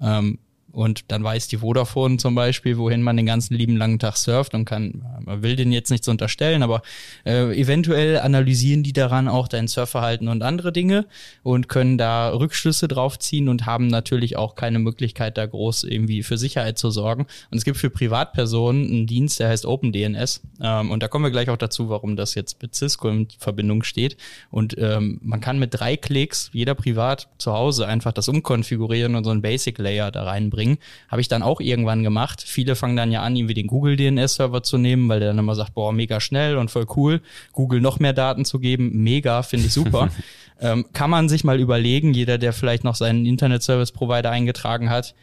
Ähm, 0.00 0.38
und 0.72 1.04
dann 1.08 1.24
weiß 1.24 1.48
die 1.48 1.58
Vodafone 1.58 2.18
zum 2.18 2.34
Beispiel, 2.34 2.78
wohin 2.78 3.02
man 3.02 3.16
den 3.16 3.26
ganzen 3.26 3.54
lieben 3.54 3.76
langen 3.76 3.98
Tag 3.98 4.16
surft 4.16 4.54
und 4.54 4.64
kann, 4.64 5.04
man 5.24 5.42
will 5.42 5.56
den 5.56 5.72
jetzt 5.72 5.90
nichts 5.90 6.06
unterstellen, 6.06 6.62
aber 6.62 6.82
äh, 7.24 7.58
eventuell 7.58 8.20
analysieren 8.20 8.82
die 8.82 8.92
daran 8.92 9.26
auch 9.26 9.48
dein 9.48 9.66
Surfverhalten 9.66 10.28
und 10.28 10.42
andere 10.42 10.72
Dinge 10.72 11.06
und 11.42 11.68
können 11.68 11.98
da 11.98 12.30
Rückschlüsse 12.30 12.86
drauf 12.86 13.18
ziehen 13.18 13.48
und 13.48 13.66
haben 13.66 13.88
natürlich 13.88 14.36
auch 14.36 14.54
keine 14.54 14.78
Möglichkeit, 14.78 15.38
da 15.38 15.46
groß 15.46 15.84
irgendwie 15.84 16.22
für 16.22 16.38
Sicherheit 16.38 16.78
zu 16.78 16.90
sorgen. 16.90 17.26
Und 17.50 17.58
es 17.58 17.64
gibt 17.64 17.76
für 17.76 17.90
Privatpersonen 17.90 18.86
einen 18.86 19.06
Dienst, 19.06 19.40
der 19.40 19.48
heißt 19.48 19.66
OpenDNS. 19.66 20.42
Ähm, 20.62 20.90
und 20.90 21.02
da 21.02 21.08
kommen 21.08 21.24
wir 21.24 21.30
gleich 21.30 21.50
auch 21.50 21.56
dazu, 21.56 21.88
warum 21.88 22.16
das 22.16 22.34
jetzt 22.34 22.62
mit 22.62 22.74
Cisco 22.74 23.08
in 23.08 23.28
Verbindung 23.38 23.82
steht. 23.82 24.16
Und 24.50 24.76
ähm, 24.78 25.18
man 25.22 25.40
kann 25.40 25.58
mit 25.58 25.74
drei 25.74 25.96
Klicks, 25.96 26.50
jeder 26.52 26.74
privat 26.74 27.28
zu 27.38 27.52
Hause, 27.52 27.86
einfach 27.86 28.12
das 28.12 28.28
umkonfigurieren 28.28 29.16
und 29.16 29.24
so 29.24 29.30
einen 29.30 29.42
Basic 29.42 29.78
Layer 29.78 30.10
da 30.10 30.24
reinbringen 30.24 30.59
bringen. 30.60 30.78
Habe 31.08 31.22
ich 31.22 31.28
dann 31.28 31.42
auch 31.42 31.60
irgendwann 31.60 32.02
gemacht. 32.02 32.42
Viele 32.46 32.76
fangen 32.76 32.96
dann 32.96 33.10
ja 33.10 33.22
an, 33.22 33.34
irgendwie 33.34 33.54
den 33.54 33.66
Google 33.66 33.96
DNS-Server 33.96 34.62
zu 34.62 34.76
nehmen, 34.76 35.08
weil 35.08 35.20
der 35.20 35.30
dann 35.30 35.38
immer 35.38 35.54
sagt, 35.54 35.74
boah, 35.74 35.92
mega 35.92 36.20
schnell 36.20 36.58
und 36.58 36.70
voll 36.70 36.86
cool. 36.96 37.22
Google 37.52 37.80
noch 37.80 37.98
mehr 37.98 38.12
Daten 38.12 38.44
zu 38.44 38.58
geben, 38.58 38.90
mega, 39.02 39.42
finde 39.42 39.66
ich 39.66 39.72
super. 39.72 40.10
ähm, 40.60 40.84
kann 40.92 41.08
man 41.08 41.30
sich 41.30 41.44
mal 41.44 41.58
überlegen, 41.58 42.12
jeder, 42.12 42.36
der 42.36 42.52
vielleicht 42.52 42.84
noch 42.84 42.94
seinen 42.94 43.24
Internet-Service-Provider 43.24 44.30
eingetragen 44.30 44.90
hat, 44.90 45.14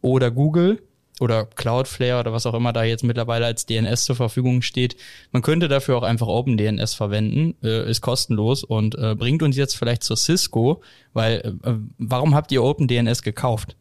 oder 0.00 0.30
Google, 0.30 0.80
oder 1.20 1.46
Cloudflare 1.46 2.20
oder 2.20 2.32
was 2.32 2.44
auch 2.44 2.54
immer 2.54 2.72
da 2.72 2.82
jetzt 2.82 3.04
mittlerweile 3.04 3.46
als 3.46 3.66
DNS 3.66 4.04
zur 4.04 4.16
Verfügung 4.16 4.62
steht. 4.62 4.96
Man 5.30 5.42
könnte 5.42 5.68
dafür 5.68 5.96
auch 5.96 6.02
einfach 6.02 6.26
OpenDNS 6.26 6.94
verwenden, 6.94 7.54
äh, 7.62 7.88
ist 7.88 8.00
kostenlos 8.00 8.64
und 8.64 8.96
äh, 8.96 9.14
bringt 9.14 9.42
uns 9.42 9.56
jetzt 9.56 9.76
vielleicht 9.76 10.02
zur 10.02 10.16
Cisco, 10.16 10.82
weil 11.12 11.58
äh, 11.62 11.74
warum 11.98 12.34
habt 12.34 12.50
ihr 12.50 12.62
OpenDNS 12.62 13.22
gekauft? 13.22 13.76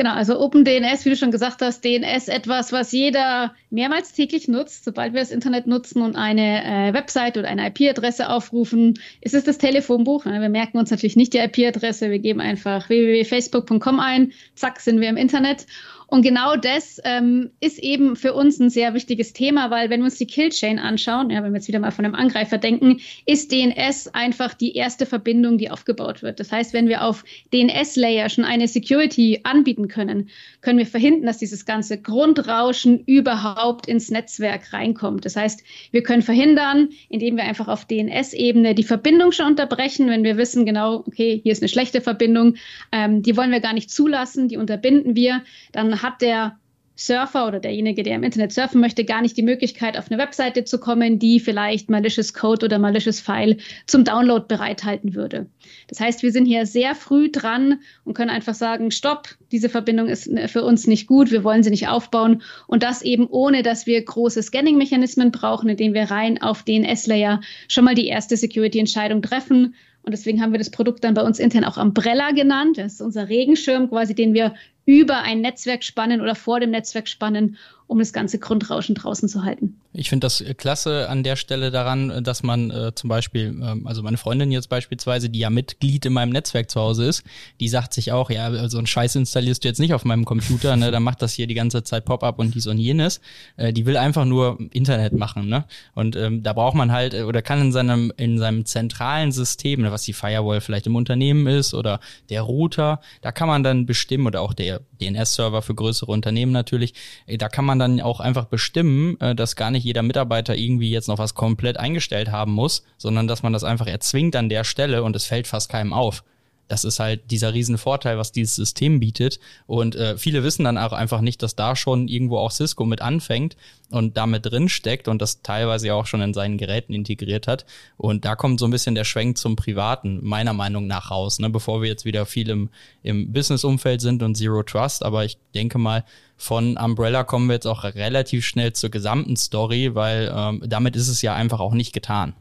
Genau, 0.00 0.12
also 0.12 0.38
OpenDNS, 0.38 1.04
wie 1.04 1.10
du 1.10 1.16
schon 1.16 1.32
gesagt 1.32 1.60
hast, 1.60 1.84
DNS 1.84 2.28
etwas, 2.28 2.70
was 2.70 2.92
jeder 2.92 3.52
mehrmals 3.68 4.12
täglich 4.12 4.46
nutzt. 4.46 4.84
Sobald 4.84 5.12
wir 5.12 5.18
das 5.18 5.32
Internet 5.32 5.66
nutzen 5.66 6.02
und 6.02 6.14
eine 6.14 6.64
äh, 6.64 6.92
Website 6.94 7.36
oder 7.36 7.48
eine 7.48 7.66
IP-Adresse 7.66 8.30
aufrufen, 8.30 9.00
ist 9.20 9.34
es 9.34 9.42
das 9.42 9.58
Telefonbuch. 9.58 10.24
Wir 10.24 10.48
merken 10.50 10.78
uns 10.78 10.92
natürlich 10.92 11.16
nicht 11.16 11.34
die 11.34 11.38
IP-Adresse, 11.38 12.12
wir 12.12 12.20
geben 12.20 12.40
einfach 12.40 12.88
www.facebook.com 12.88 13.98
ein, 13.98 14.32
zack, 14.54 14.78
sind 14.78 15.00
wir 15.00 15.08
im 15.08 15.16
Internet. 15.16 15.66
Und 16.10 16.22
genau 16.22 16.56
das 16.56 17.00
ähm, 17.04 17.50
ist 17.60 17.78
eben 17.78 18.16
für 18.16 18.32
uns 18.32 18.58
ein 18.58 18.70
sehr 18.70 18.94
wichtiges 18.94 19.34
Thema, 19.34 19.70
weil 19.70 19.90
wenn 19.90 20.00
wir 20.00 20.06
uns 20.06 20.16
die 20.16 20.26
Killchain 20.26 20.78
anschauen, 20.78 21.28
ja, 21.28 21.42
wenn 21.42 21.52
wir 21.52 21.58
jetzt 21.58 21.68
wieder 21.68 21.80
mal 21.80 21.90
von 21.90 22.06
einem 22.06 22.14
Angreifer 22.14 22.56
denken, 22.56 23.00
ist 23.26 23.52
DNS 23.52 24.08
einfach 24.14 24.54
die 24.54 24.74
erste 24.74 25.04
Verbindung, 25.04 25.58
die 25.58 25.70
aufgebaut 25.70 26.22
wird. 26.22 26.40
Das 26.40 26.50
heißt, 26.50 26.72
wenn 26.72 26.88
wir 26.88 27.04
auf 27.04 27.24
DNS-Layer 27.52 28.30
schon 28.30 28.44
eine 28.44 28.68
Security 28.68 29.40
anbieten 29.44 29.88
können, 29.88 30.30
können 30.62 30.78
wir 30.78 30.86
verhindern, 30.86 31.26
dass 31.26 31.36
dieses 31.36 31.66
ganze 31.66 32.00
Grundrauschen 32.00 33.04
überhaupt 33.04 33.86
ins 33.86 34.10
Netzwerk 34.10 34.72
reinkommt. 34.72 35.26
Das 35.26 35.36
heißt, 35.36 35.62
wir 35.90 36.02
können 36.02 36.22
verhindern, 36.22 36.88
indem 37.10 37.36
wir 37.36 37.44
einfach 37.44 37.68
auf 37.68 37.84
DNS-Ebene 37.84 38.74
die 38.74 38.82
Verbindung 38.82 39.32
schon 39.32 39.48
unterbrechen, 39.48 40.08
wenn 40.08 40.24
wir 40.24 40.38
wissen 40.38 40.64
genau, 40.64 41.04
okay, 41.06 41.38
hier 41.42 41.52
ist 41.52 41.60
eine 41.60 41.68
schlechte 41.68 42.00
Verbindung, 42.00 42.54
ähm, 42.92 43.22
die 43.22 43.36
wollen 43.36 43.50
wir 43.50 43.60
gar 43.60 43.74
nicht 43.74 43.90
zulassen, 43.90 44.48
die 44.48 44.56
unterbinden 44.56 45.14
wir, 45.14 45.42
dann 45.72 45.97
hat 46.02 46.20
der 46.22 46.58
Surfer 47.00 47.46
oder 47.46 47.60
derjenige, 47.60 48.02
der 48.02 48.16
im 48.16 48.24
Internet 48.24 48.52
surfen 48.52 48.80
möchte, 48.80 49.04
gar 49.04 49.22
nicht 49.22 49.36
die 49.36 49.44
Möglichkeit, 49.44 49.96
auf 49.96 50.10
eine 50.10 50.20
Webseite 50.20 50.64
zu 50.64 50.80
kommen, 50.80 51.20
die 51.20 51.38
vielleicht 51.38 51.88
malicious 51.88 52.34
Code 52.34 52.66
oder 52.66 52.80
malicious 52.80 53.20
File 53.20 53.58
zum 53.86 54.02
Download 54.02 54.46
bereithalten 54.48 55.14
würde. 55.14 55.46
Das 55.86 56.00
heißt, 56.00 56.24
wir 56.24 56.32
sind 56.32 56.46
hier 56.46 56.66
sehr 56.66 56.96
früh 56.96 57.30
dran 57.30 57.78
und 58.04 58.14
können 58.14 58.30
einfach 58.30 58.54
sagen, 58.54 58.90
stopp, 58.90 59.28
diese 59.52 59.68
Verbindung 59.68 60.08
ist 60.08 60.28
für 60.48 60.64
uns 60.64 60.88
nicht 60.88 61.06
gut, 61.06 61.30
wir 61.30 61.44
wollen 61.44 61.62
sie 61.62 61.70
nicht 61.70 61.86
aufbauen 61.86 62.42
und 62.66 62.82
das 62.82 63.02
eben 63.02 63.28
ohne, 63.28 63.62
dass 63.62 63.86
wir 63.86 64.04
große 64.04 64.42
Scanning-Mechanismen 64.42 65.30
brauchen, 65.30 65.68
indem 65.68 65.94
wir 65.94 66.10
rein 66.10 66.42
auf 66.42 66.64
den 66.64 66.84
S-Layer 66.84 67.40
schon 67.68 67.84
mal 67.84 67.94
die 67.94 68.08
erste 68.08 68.36
Security-Entscheidung 68.36 69.22
treffen 69.22 69.76
und 70.08 70.12
deswegen 70.12 70.40
haben 70.40 70.52
wir 70.52 70.58
das 70.58 70.70
Produkt 70.70 71.04
dann 71.04 71.12
bei 71.12 71.20
uns 71.20 71.38
intern 71.38 71.64
auch 71.64 71.76
Umbrella 71.76 72.30
genannt. 72.30 72.78
Das 72.78 72.94
ist 72.94 73.02
unser 73.02 73.28
Regenschirm 73.28 73.90
quasi, 73.90 74.14
den 74.14 74.32
wir 74.32 74.54
über 74.86 75.18
ein 75.18 75.42
Netzwerk 75.42 75.84
spannen 75.84 76.22
oder 76.22 76.34
vor 76.34 76.60
dem 76.60 76.70
Netzwerk 76.70 77.08
spannen 77.08 77.58
um 77.88 77.98
das 77.98 78.12
ganze 78.12 78.38
Grundrauschen 78.38 78.94
draußen 78.94 79.28
zu 79.28 79.42
halten. 79.42 79.80
Ich 79.94 80.10
finde 80.10 80.26
das 80.26 80.42
äh, 80.42 80.54
klasse 80.54 81.08
an 81.08 81.22
der 81.22 81.36
Stelle 81.36 81.70
daran, 81.70 82.10
äh, 82.10 82.22
dass 82.22 82.42
man 82.42 82.70
äh, 82.70 82.94
zum 82.94 83.08
Beispiel, 83.08 83.46
ähm, 83.46 83.86
also 83.86 84.02
meine 84.02 84.18
Freundin 84.18 84.52
jetzt 84.52 84.68
beispielsweise, 84.68 85.30
die 85.30 85.38
ja 85.38 85.48
Mitglied 85.50 86.04
in 86.04 86.12
meinem 86.12 86.30
Netzwerk 86.30 86.70
zu 86.70 86.80
Hause 86.80 87.06
ist, 87.06 87.24
die 87.60 87.68
sagt 87.68 87.94
sich 87.94 88.12
auch, 88.12 88.30
ja, 88.30 88.68
so 88.68 88.78
ein 88.78 88.86
Scheiß 88.86 89.16
installierst 89.16 89.64
du 89.64 89.68
jetzt 89.68 89.80
nicht 89.80 89.94
auf 89.94 90.04
meinem 90.04 90.26
Computer, 90.26 90.76
ne, 90.76 90.90
dann 90.90 91.02
macht 91.02 91.22
das 91.22 91.32
hier 91.32 91.46
die 91.46 91.54
ganze 91.54 91.82
Zeit 91.82 92.04
Pop-up 92.04 92.38
und 92.38 92.54
dies 92.54 92.66
und 92.66 92.76
jenes. 92.76 93.22
Äh, 93.56 93.72
die 93.72 93.86
will 93.86 93.96
einfach 93.96 94.26
nur 94.26 94.58
Internet 94.70 95.14
machen, 95.14 95.48
ne? 95.48 95.64
Und 95.94 96.14
ähm, 96.14 96.42
da 96.42 96.52
braucht 96.52 96.76
man 96.76 96.92
halt, 96.92 97.14
äh, 97.14 97.22
oder 97.22 97.40
kann 97.40 97.60
in 97.60 97.72
seinem, 97.72 98.12
in 98.18 98.38
seinem 98.38 98.66
zentralen 98.66 99.32
System, 99.32 99.80
ne, 99.80 99.90
was 99.90 100.02
die 100.02 100.12
Firewall 100.12 100.60
vielleicht 100.60 100.86
im 100.86 100.94
Unternehmen 100.94 101.46
ist 101.46 101.72
oder 101.72 102.00
der 102.28 102.42
Router, 102.42 103.00
da 103.22 103.32
kann 103.32 103.48
man 103.48 103.62
dann 103.62 103.86
bestimmen, 103.86 104.26
oder 104.26 104.42
auch 104.42 104.52
der 104.52 104.82
DNS-Server 105.00 105.62
für 105.62 105.74
größere 105.74 106.12
Unternehmen 106.12 106.52
natürlich, 106.52 106.92
da 107.38 107.48
kann 107.48 107.64
man 107.64 107.77
man 107.78 107.96
dann 107.96 108.04
auch 108.04 108.20
einfach 108.20 108.46
bestimmen, 108.46 109.18
äh, 109.20 109.34
dass 109.34 109.56
gar 109.56 109.70
nicht 109.70 109.84
jeder 109.84 110.02
Mitarbeiter 110.02 110.56
irgendwie 110.56 110.90
jetzt 110.90 111.08
noch 111.08 111.18
was 111.18 111.34
komplett 111.34 111.78
eingestellt 111.78 112.30
haben 112.30 112.52
muss, 112.52 112.84
sondern 112.98 113.26
dass 113.28 113.42
man 113.42 113.52
das 113.52 113.64
einfach 113.64 113.86
erzwingt 113.86 114.36
an 114.36 114.48
der 114.48 114.64
Stelle 114.64 115.02
und 115.02 115.16
es 115.16 115.26
fällt 115.26 115.46
fast 115.46 115.70
keinem 115.70 115.92
auf. 115.92 116.24
Das 116.68 116.84
ist 116.84 117.00
halt 117.00 117.30
dieser 117.30 117.54
Riesenvorteil, 117.54 118.18
was 118.18 118.30
dieses 118.30 118.54
System 118.54 119.00
bietet. 119.00 119.40
Und 119.66 119.96
äh, 119.96 120.16
viele 120.18 120.44
wissen 120.44 120.64
dann 120.64 120.78
auch 120.78 120.92
einfach 120.92 121.22
nicht, 121.22 121.42
dass 121.42 121.56
da 121.56 121.74
schon 121.74 122.08
irgendwo 122.08 122.38
auch 122.38 122.50
Cisco 122.50 122.84
mit 122.84 123.00
anfängt 123.00 123.56
und 123.90 124.16
damit 124.16 124.44
drin 124.44 124.68
steckt 124.68 125.08
und 125.08 125.22
das 125.22 125.42
teilweise 125.42 125.88
ja 125.88 125.94
auch 125.94 126.06
schon 126.06 126.20
in 126.20 126.34
seinen 126.34 126.58
Geräten 126.58 126.92
integriert 126.92 127.46
hat. 127.46 127.64
Und 127.96 128.24
da 128.24 128.36
kommt 128.36 128.60
so 128.60 128.66
ein 128.66 128.70
bisschen 128.70 128.94
der 128.94 129.04
Schwenk 129.04 129.38
zum 129.38 129.56
Privaten, 129.56 130.20
meiner 130.22 130.52
Meinung 130.52 130.86
nach, 130.86 131.10
raus, 131.10 131.38
ne? 131.38 131.48
bevor 131.48 131.80
wir 131.80 131.88
jetzt 131.88 132.04
wieder 132.04 132.26
viel 132.26 132.50
im, 132.50 132.68
im 133.02 133.32
Business-Umfeld 133.32 134.00
sind 134.00 134.22
und 134.22 134.36
Zero 134.36 134.62
Trust. 134.62 135.02
Aber 135.02 135.24
ich 135.24 135.38
denke 135.54 135.78
mal, 135.78 136.04
von 136.36 136.76
Umbrella 136.76 137.24
kommen 137.24 137.48
wir 137.48 137.54
jetzt 137.54 137.66
auch 137.66 137.84
relativ 137.84 138.46
schnell 138.46 138.72
zur 138.72 138.90
gesamten 138.90 139.36
Story, 139.36 139.94
weil 139.94 140.32
ähm, 140.34 140.62
damit 140.66 140.94
ist 140.94 141.08
es 141.08 141.22
ja 141.22 141.34
einfach 141.34 141.60
auch 141.60 141.74
nicht 141.74 141.92
getan. 141.92 142.34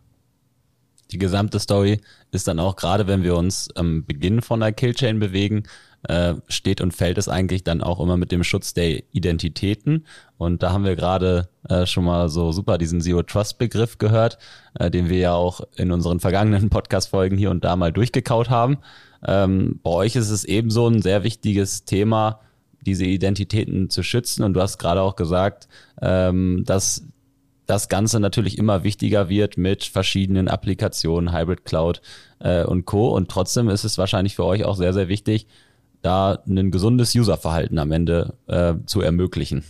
Die 1.12 1.18
gesamte 1.18 1.60
Story 1.60 2.02
ist 2.38 2.48
dann 2.48 2.60
auch, 2.60 2.76
gerade 2.76 3.08
wenn 3.08 3.24
wir 3.24 3.36
uns 3.36 3.70
am 3.76 4.06
Beginn 4.06 4.42
von 4.42 4.62
der 4.62 4.72
Killchain 4.72 5.20
bewegen, 5.20 5.64
äh, 6.08 6.36
steht 6.48 6.80
und 6.80 6.94
fällt 6.94 7.18
es 7.18 7.28
eigentlich 7.28 7.64
dann 7.64 7.82
auch 7.82 8.00
immer 8.00 8.18
mit 8.18 8.32
dem 8.32 8.44
Schutz 8.44 8.74
der 8.74 9.04
Identitäten. 9.12 10.06
Und 10.38 10.64
da 10.64 10.72
haben 10.72 10.86
wir 10.86 10.96
gerade 10.96 11.50
äh, 11.68 11.86
schon 11.86 12.06
mal 12.06 12.30
so 12.30 12.52
super 12.52 12.78
diesen 12.78 13.02
Zero 13.02 13.24
Trust 13.24 13.58
Begriff 13.58 13.98
gehört, 13.98 14.38
äh, 14.80 14.90
den 14.90 15.10
wir 15.10 15.18
ja 15.18 15.34
auch 15.34 15.62
in 15.76 15.92
unseren 15.92 16.20
vergangenen 16.20 16.70
Podcast-Folgen 16.70 17.38
hier 17.38 17.52
und 17.52 17.64
da 17.64 17.76
mal 17.76 17.92
durchgekaut 17.92 18.50
haben. 18.50 18.78
Ähm, 19.26 19.80
bei 19.84 19.90
euch 19.90 20.16
ist 20.16 20.30
es 20.30 20.44
ebenso 20.44 20.88
ein 20.88 21.02
sehr 21.02 21.24
wichtiges 21.24 21.84
Thema, 21.84 22.40
diese 22.82 23.06
Identitäten 23.06 23.90
zu 23.90 24.04
schützen. 24.04 24.44
Und 24.44 24.54
du 24.54 24.62
hast 24.62 24.78
gerade 24.78 25.02
auch 25.02 25.16
gesagt, 25.16 25.68
ähm, 26.02 26.64
dass 26.66 27.04
das 27.68 27.90
Ganze 27.90 28.20
natürlich 28.20 28.58
immer 28.58 28.84
wichtiger 28.84 29.30
wird 29.30 29.58
mit 29.58 29.84
verschiedenen 29.84 30.48
Applikationen, 30.48 31.34
Hybrid 31.34 31.66
Cloud 31.66 32.02
äh, 32.40 32.64
und 32.64 32.86
Co. 32.86 33.10
Und 33.10 33.30
trotzdem 33.30 33.70
ist 33.70 33.84
es 33.84 33.98
wahrscheinlich 33.98 34.36
für 34.36 34.46
euch 34.46 34.66
auch 34.66 34.76
sehr, 34.76 34.94
sehr 34.94 35.08
wichtig, 35.08 35.48
da 36.02 36.40
ein 36.48 36.72
gesundes 36.72 37.16
Userverhalten 37.16 37.80
am 37.80 37.92
Ende 37.92 38.34
äh, 38.48 38.76
zu 38.86 39.02
ermöglichen. 39.02 39.64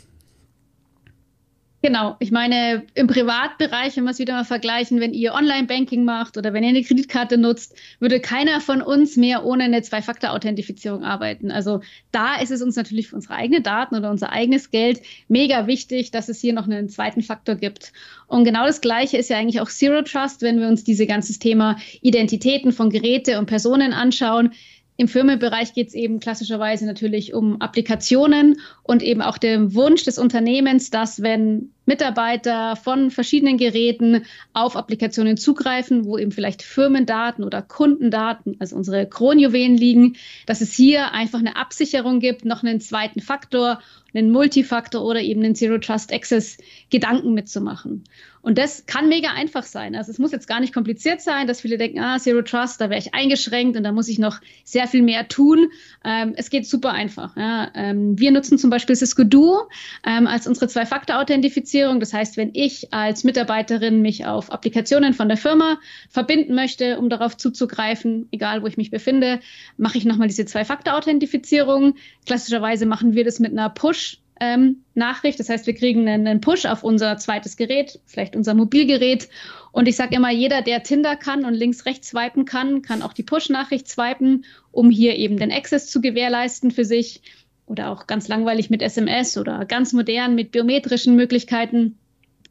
Genau, 1.84 2.16
ich 2.20 2.32
meine, 2.32 2.88
im 2.96 3.06
Privatbereich, 3.06 3.96
wenn 3.96 4.06
wir 4.06 4.10
es 4.10 4.18
wieder 4.18 4.34
mal 4.34 4.46
vergleichen, 4.46 5.00
wenn 5.00 5.14
ihr 5.14 5.34
Online-Banking 5.34 6.04
macht 6.06 6.36
oder 6.36 6.52
wenn 6.52 6.64
ihr 6.64 6.70
eine 6.70 6.82
Kreditkarte 6.82 7.38
nutzt, 7.38 7.76
würde 8.00 8.20
keiner 8.20 8.62
von 8.62 8.82
uns 8.82 9.16
mehr 9.16 9.46
ohne 9.46 9.66
eine 9.66 9.84
Zwei-Faktor-Authentifizierung 9.84 11.04
arbeiten. 11.04 11.52
Also 11.52 11.82
da 12.12 12.38
ist 12.42 12.50
es 12.50 12.64
uns 12.64 12.76
natürlich 12.76 13.10
für 13.10 13.16
unsere 13.16 13.36
eigenen 13.36 13.62
Daten 13.62 13.96
oder 13.96 14.10
unser 14.10 14.32
eigenes 14.32 14.72
Geld 14.72 15.02
mega 15.28 15.68
wichtig, 15.68 16.10
dass 16.10 16.30
es 16.30 16.42
hier 16.42 16.54
noch 16.54 16.66
einen 16.66 16.90
zweiten 16.90 17.22
Faktor 17.22 17.54
gibt. 17.54 17.94
Und 18.26 18.44
genau 18.44 18.66
das 18.66 18.82
Gleiche 18.82 19.18
ist 19.18 19.30
ja 19.30 19.38
eigentlich 19.38 19.62
auch 19.62 19.70
Zero 19.70 20.02
Trust, 20.02 20.42
wenn 20.42 20.60
wir 20.60 20.68
uns 20.68 20.84
diese 20.84 21.06
ganze 21.06 21.38
Thema 21.38 21.78
Identitäten 22.02 22.72
von 22.72 22.90
Geräte 22.90 23.38
und 23.38 23.46
Personen 23.46 23.94
anschauen 23.94 24.52
im 24.98 25.08
Firmenbereich 25.08 25.74
geht 25.74 25.90
es 25.90 25.94
eben 25.94 26.20
klassischerweise 26.20 26.86
natürlich 26.86 27.34
um 27.34 27.62
Applikationen 27.62 28.60
und 28.84 29.04
eben 29.04 29.22
auch 29.22 29.38
den 29.38 29.76
Wunsch 29.76 30.04
des 30.04 30.18
Unternehmens, 30.18 30.90
dass 30.90 31.22
wenn 31.22 31.72
Mitarbeiter 31.88 32.76
von 32.76 33.10
verschiedenen 33.10 33.58
Geräten 33.58 34.26
auf 34.54 34.76
Applikationen 34.76 35.38
zugreifen, 35.38 36.06
wo 36.06 36.18
eben 36.18 36.32
vielleicht 36.32 36.62
Firmendaten 36.62 37.44
oder 37.44 37.62
Kundendaten, 37.62 38.58
also 38.60 38.76
unsere 38.76 39.08
Kronjuwelen 39.08 39.78
liegen, 39.78 40.18
dass 40.46 40.62
es 40.62 40.74
hier 40.74 41.14
einfach 41.14 41.40
eine 41.40 41.56
Absicherung 41.56 42.20
gibt, 42.20 42.46
noch 42.46 42.62
einen 42.62 42.82
zweiten 42.82 43.22
Faktor, 43.22 43.80
einen 44.14 44.32
Multifaktor 44.32 45.04
oder 45.04 45.22
eben 45.22 45.44
einen 45.44 45.56
Zero 45.56 45.78
Trust 45.78 46.14
Access 46.14 46.58
Gedanken 46.90 47.34
mitzumachen. 47.34 48.04
Und 48.42 48.58
das 48.58 48.86
kann 48.86 49.10
mega 49.10 49.32
einfach 49.32 49.64
sein. 49.64 49.96
Also 49.96 50.10
es 50.12 50.20
muss 50.20 50.32
jetzt 50.32 50.48
gar 50.48 50.62
nicht 50.62 50.74
kompliziert 50.74 51.22
sein, 51.22 51.48
dass 51.48 51.62
viele 51.62 51.78
denken, 51.78 52.00
ah, 52.00 52.18
Zero 52.18 52.42
Trust, 52.42 52.80
da 52.80 52.90
wäre 52.90 53.00
ich 53.00 53.14
eingeschränkt 53.14 53.76
und 53.76 53.84
da 53.84 53.92
muss 53.92 54.08
ich 54.08 54.20
noch 54.20 54.40
sehr 54.64 54.88
viel 54.88 55.02
mehr 55.02 55.28
tun. 55.28 55.70
Ähm, 56.06 56.34
es 56.38 56.50
geht 56.50 56.66
super 56.66 56.94
einfach. 56.94 57.36
Ja. 57.36 57.70
Ähm, 57.76 58.18
wir 58.18 58.32
nutzen 58.32 58.58
zum 58.58 58.70
Beispiel 58.70 58.96
Cisco 58.96 59.24
Duo 59.26 59.68
ähm, 60.06 60.28
als 60.28 60.48
unsere 60.48 60.68
Zwei-Faktor-Authentifizierung. 60.70 61.77
Das 61.82 62.14
heißt, 62.14 62.38
wenn 62.38 62.52
ich 62.54 62.94
als 62.94 63.24
Mitarbeiterin 63.24 64.02
mich 64.02 64.26
auf 64.26 64.52
Applikationen 64.52 65.14
von 65.14 65.28
der 65.28 65.38
Firma 65.38 65.80
verbinden 66.10 66.56
möchte, 66.56 66.98
um 67.00 67.10
darauf 67.10 67.38
zuzugreifen, 67.38 68.28
egal 68.32 68.64
wo 68.64 68.68
ich 68.68 68.78
mich 68.78 68.92
befinde, 68.92 69.40
mache 69.78 69.98
ich 69.98 70.06
nochmal 70.06 70.28
diese 70.28 70.46
Zwei-Faktor-Authentifizierung. 70.46 71.96
Klassischerweise 72.26 72.86
machen 72.86 73.14
wir 73.14 73.24
das 73.24 73.40
mit 73.40 73.52
einer 73.52 73.70
Push- 73.70 74.18
ähm, 74.40 74.84
Nachricht. 74.94 75.40
Das 75.40 75.50
heißt, 75.50 75.68
wir 75.68 75.74
kriegen 75.74 76.08
einen 76.08 76.42
Push 76.42 76.66
auf 76.66 76.84
unser 76.84 77.18
zweites 77.18 77.58
Gerät, 77.58 78.00
vielleicht 78.06 78.36
unser 78.36 78.54
Mobilgerät. 78.54 79.30
Und 79.72 79.88
ich 79.88 79.96
sage 79.96 80.16
immer, 80.16 80.32
jeder, 80.32 80.62
der 80.62 80.84
Tinder 80.84 81.16
kann 81.16 81.46
und 81.46 81.54
links, 81.54 81.86
rechts 81.86 82.10
swipen 82.10 82.46
kann, 82.46 82.82
kann 82.82 83.02
auch 83.02 83.14
die 83.14 83.24
Push-Nachricht 83.24 83.88
swipen, 83.88 84.46
um 84.72 84.90
hier 84.90 85.16
eben 85.16 85.38
den 85.38 85.52
Access 85.52 85.90
zu 85.90 86.02
gewährleisten 86.02 86.72
für 86.72 86.86
sich. 86.86 87.22
Oder 87.68 87.92
auch 87.92 88.08
ganz 88.08 88.28
langweilig 88.28 88.70
mit 88.70 88.82
SMS 88.82 89.38
oder 89.38 89.66
ganz 89.66 89.94
modern 89.94 90.34
mit 90.36 90.52
biometrischen 90.52 91.16
Möglichkeiten, 91.16 92.00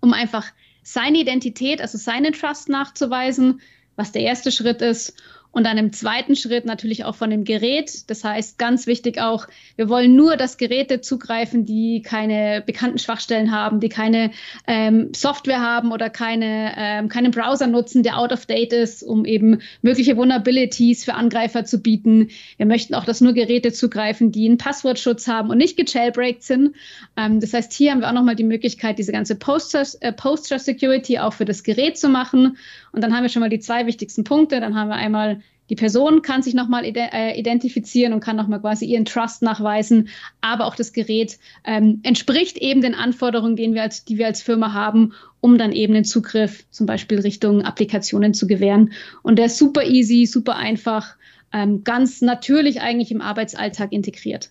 um 0.00 0.12
einfach 0.12 0.46
seine 0.82 1.18
Identität, 1.18 1.80
also 1.80 1.98
seinen 1.98 2.32
Trust 2.32 2.68
nachzuweisen, 2.68 3.60
was 3.96 4.12
der 4.12 4.22
erste 4.22 4.52
Schritt 4.52 4.82
ist 4.82 5.14
Und 5.56 5.64
dann 5.64 5.78
im 5.78 5.90
zweiten 5.90 6.36
Schritt 6.36 6.66
natürlich 6.66 7.06
auch 7.06 7.14
von 7.14 7.30
dem 7.30 7.44
Gerät. 7.44 8.10
Das 8.10 8.24
heißt, 8.24 8.58
ganz 8.58 8.86
wichtig 8.86 9.22
auch, 9.22 9.48
wir 9.76 9.88
wollen 9.88 10.14
nur, 10.14 10.36
dass 10.36 10.58
Geräte 10.58 11.00
zugreifen, 11.00 11.64
die 11.64 12.02
keine 12.02 12.62
bekannten 12.66 12.98
Schwachstellen 12.98 13.52
haben, 13.52 13.80
die 13.80 13.88
keine 13.88 14.32
ähm, 14.66 15.14
Software 15.16 15.62
haben 15.62 15.92
oder 15.92 16.10
keine, 16.10 16.74
ähm, 16.76 17.08
keinen 17.08 17.30
Browser 17.30 17.68
nutzen, 17.68 18.02
der 18.02 18.18
out 18.18 18.32
of 18.32 18.44
date 18.44 18.74
ist, 18.74 19.02
um 19.02 19.24
eben 19.24 19.62
mögliche 19.80 20.18
Vulnerabilities 20.18 21.06
für 21.06 21.14
Angreifer 21.14 21.64
zu 21.64 21.80
bieten. 21.80 22.28
Wir 22.58 22.66
möchten 22.66 22.94
auch, 22.94 23.06
dass 23.06 23.22
nur 23.22 23.32
Geräte 23.32 23.72
zugreifen, 23.72 24.32
die 24.32 24.46
einen 24.46 24.58
Passwortschutz 24.58 25.26
haben 25.26 25.48
und 25.48 25.56
nicht 25.56 25.78
gejailbreakt 25.78 26.42
sind. 26.42 26.74
Ähm, 27.16 27.40
das 27.40 27.54
heißt, 27.54 27.72
hier 27.72 27.92
haben 27.92 28.00
wir 28.00 28.08
auch 28.08 28.12
nochmal 28.12 28.36
die 28.36 28.44
Möglichkeit, 28.44 28.98
diese 28.98 29.12
ganze 29.12 29.36
Post-Trust-Security 29.36 31.14
äh, 31.14 31.20
auch 31.20 31.32
für 31.32 31.46
das 31.46 31.62
Gerät 31.62 31.96
zu 31.96 32.10
machen. 32.10 32.58
Und 32.96 33.02
dann 33.02 33.14
haben 33.14 33.22
wir 33.22 33.28
schon 33.28 33.40
mal 33.40 33.50
die 33.50 33.60
zwei 33.60 33.86
wichtigsten 33.86 34.24
Punkte. 34.24 34.58
Dann 34.58 34.74
haben 34.74 34.88
wir 34.88 34.96
einmal 34.96 35.40
die 35.68 35.76
Person 35.76 36.22
kann 36.22 36.42
sich 36.42 36.54
nochmal 36.54 36.84
äh, 36.84 37.38
identifizieren 37.38 38.12
und 38.12 38.20
kann 38.20 38.36
nochmal 38.36 38.60
quasi 38.60 38.86
ihren 38.86 39.04
Trust 39.04 39.42
nachweisen, 39.42 40.08
aber 40.40 40.64
auch 40.66 40.76
das 40.76 40.92
Gerät 40.92 41.38
ähm, 41.64 42.00
entspricht 42.04 42.56
eben 42.58 42.80
den 42.80 42.94
Anforderungen, 42.94 43.56
die 43.56 43.74
wir, 43.74 43.82
als, 43.82 44.04
die 44.04 44.16
wir 44.16 44.26
als 44.26 44.42
Firma 44.42 44.72
haben, 44.72 45.12
um 45.40 45.58
dann 45.58 45.72
eben 45.72 45.94
den 45.94 46.04
Zugriff 46.04 46.64
zum 46.70 46.86
Beispiel 46.86 47.20
Richtung 47.20 47.62
Applikationen 47.62 48.32
zu 48.32 48.46
gewähren. 48.46 48.92
Und 49.22 49.36
der 49.36 49.46
ist 49.46 49.58
super 49.58 49.84
easy, 49.84 50.26
super 50.26 50.56
einfach, 50.56 51.16
ähm, 51.52 51.84
ganz 51.84 52.22
natürlich 52.22 52.80
eigentlich 52.80 53.10
im 53.10 53.20
Arbeitsalltag 53.20 53.92
integriert. 53.92 54.50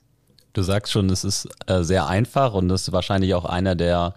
Du 0.54 0.62
sagst 0.62 0.92
schon, 0.92 1.10
es 1.10 1.24
ist 1.24 1.48
äh, 1.68 1.82
sehr 1.84 2.08
einfach 2.08 2.54
und 2.54 2.68
das 2.68 2.84
ist 2.84 2.92
wahrscheinlich 2.94 3.34
auch 3.34 3.46
einer 3.46 3.76
der 3.76 4.16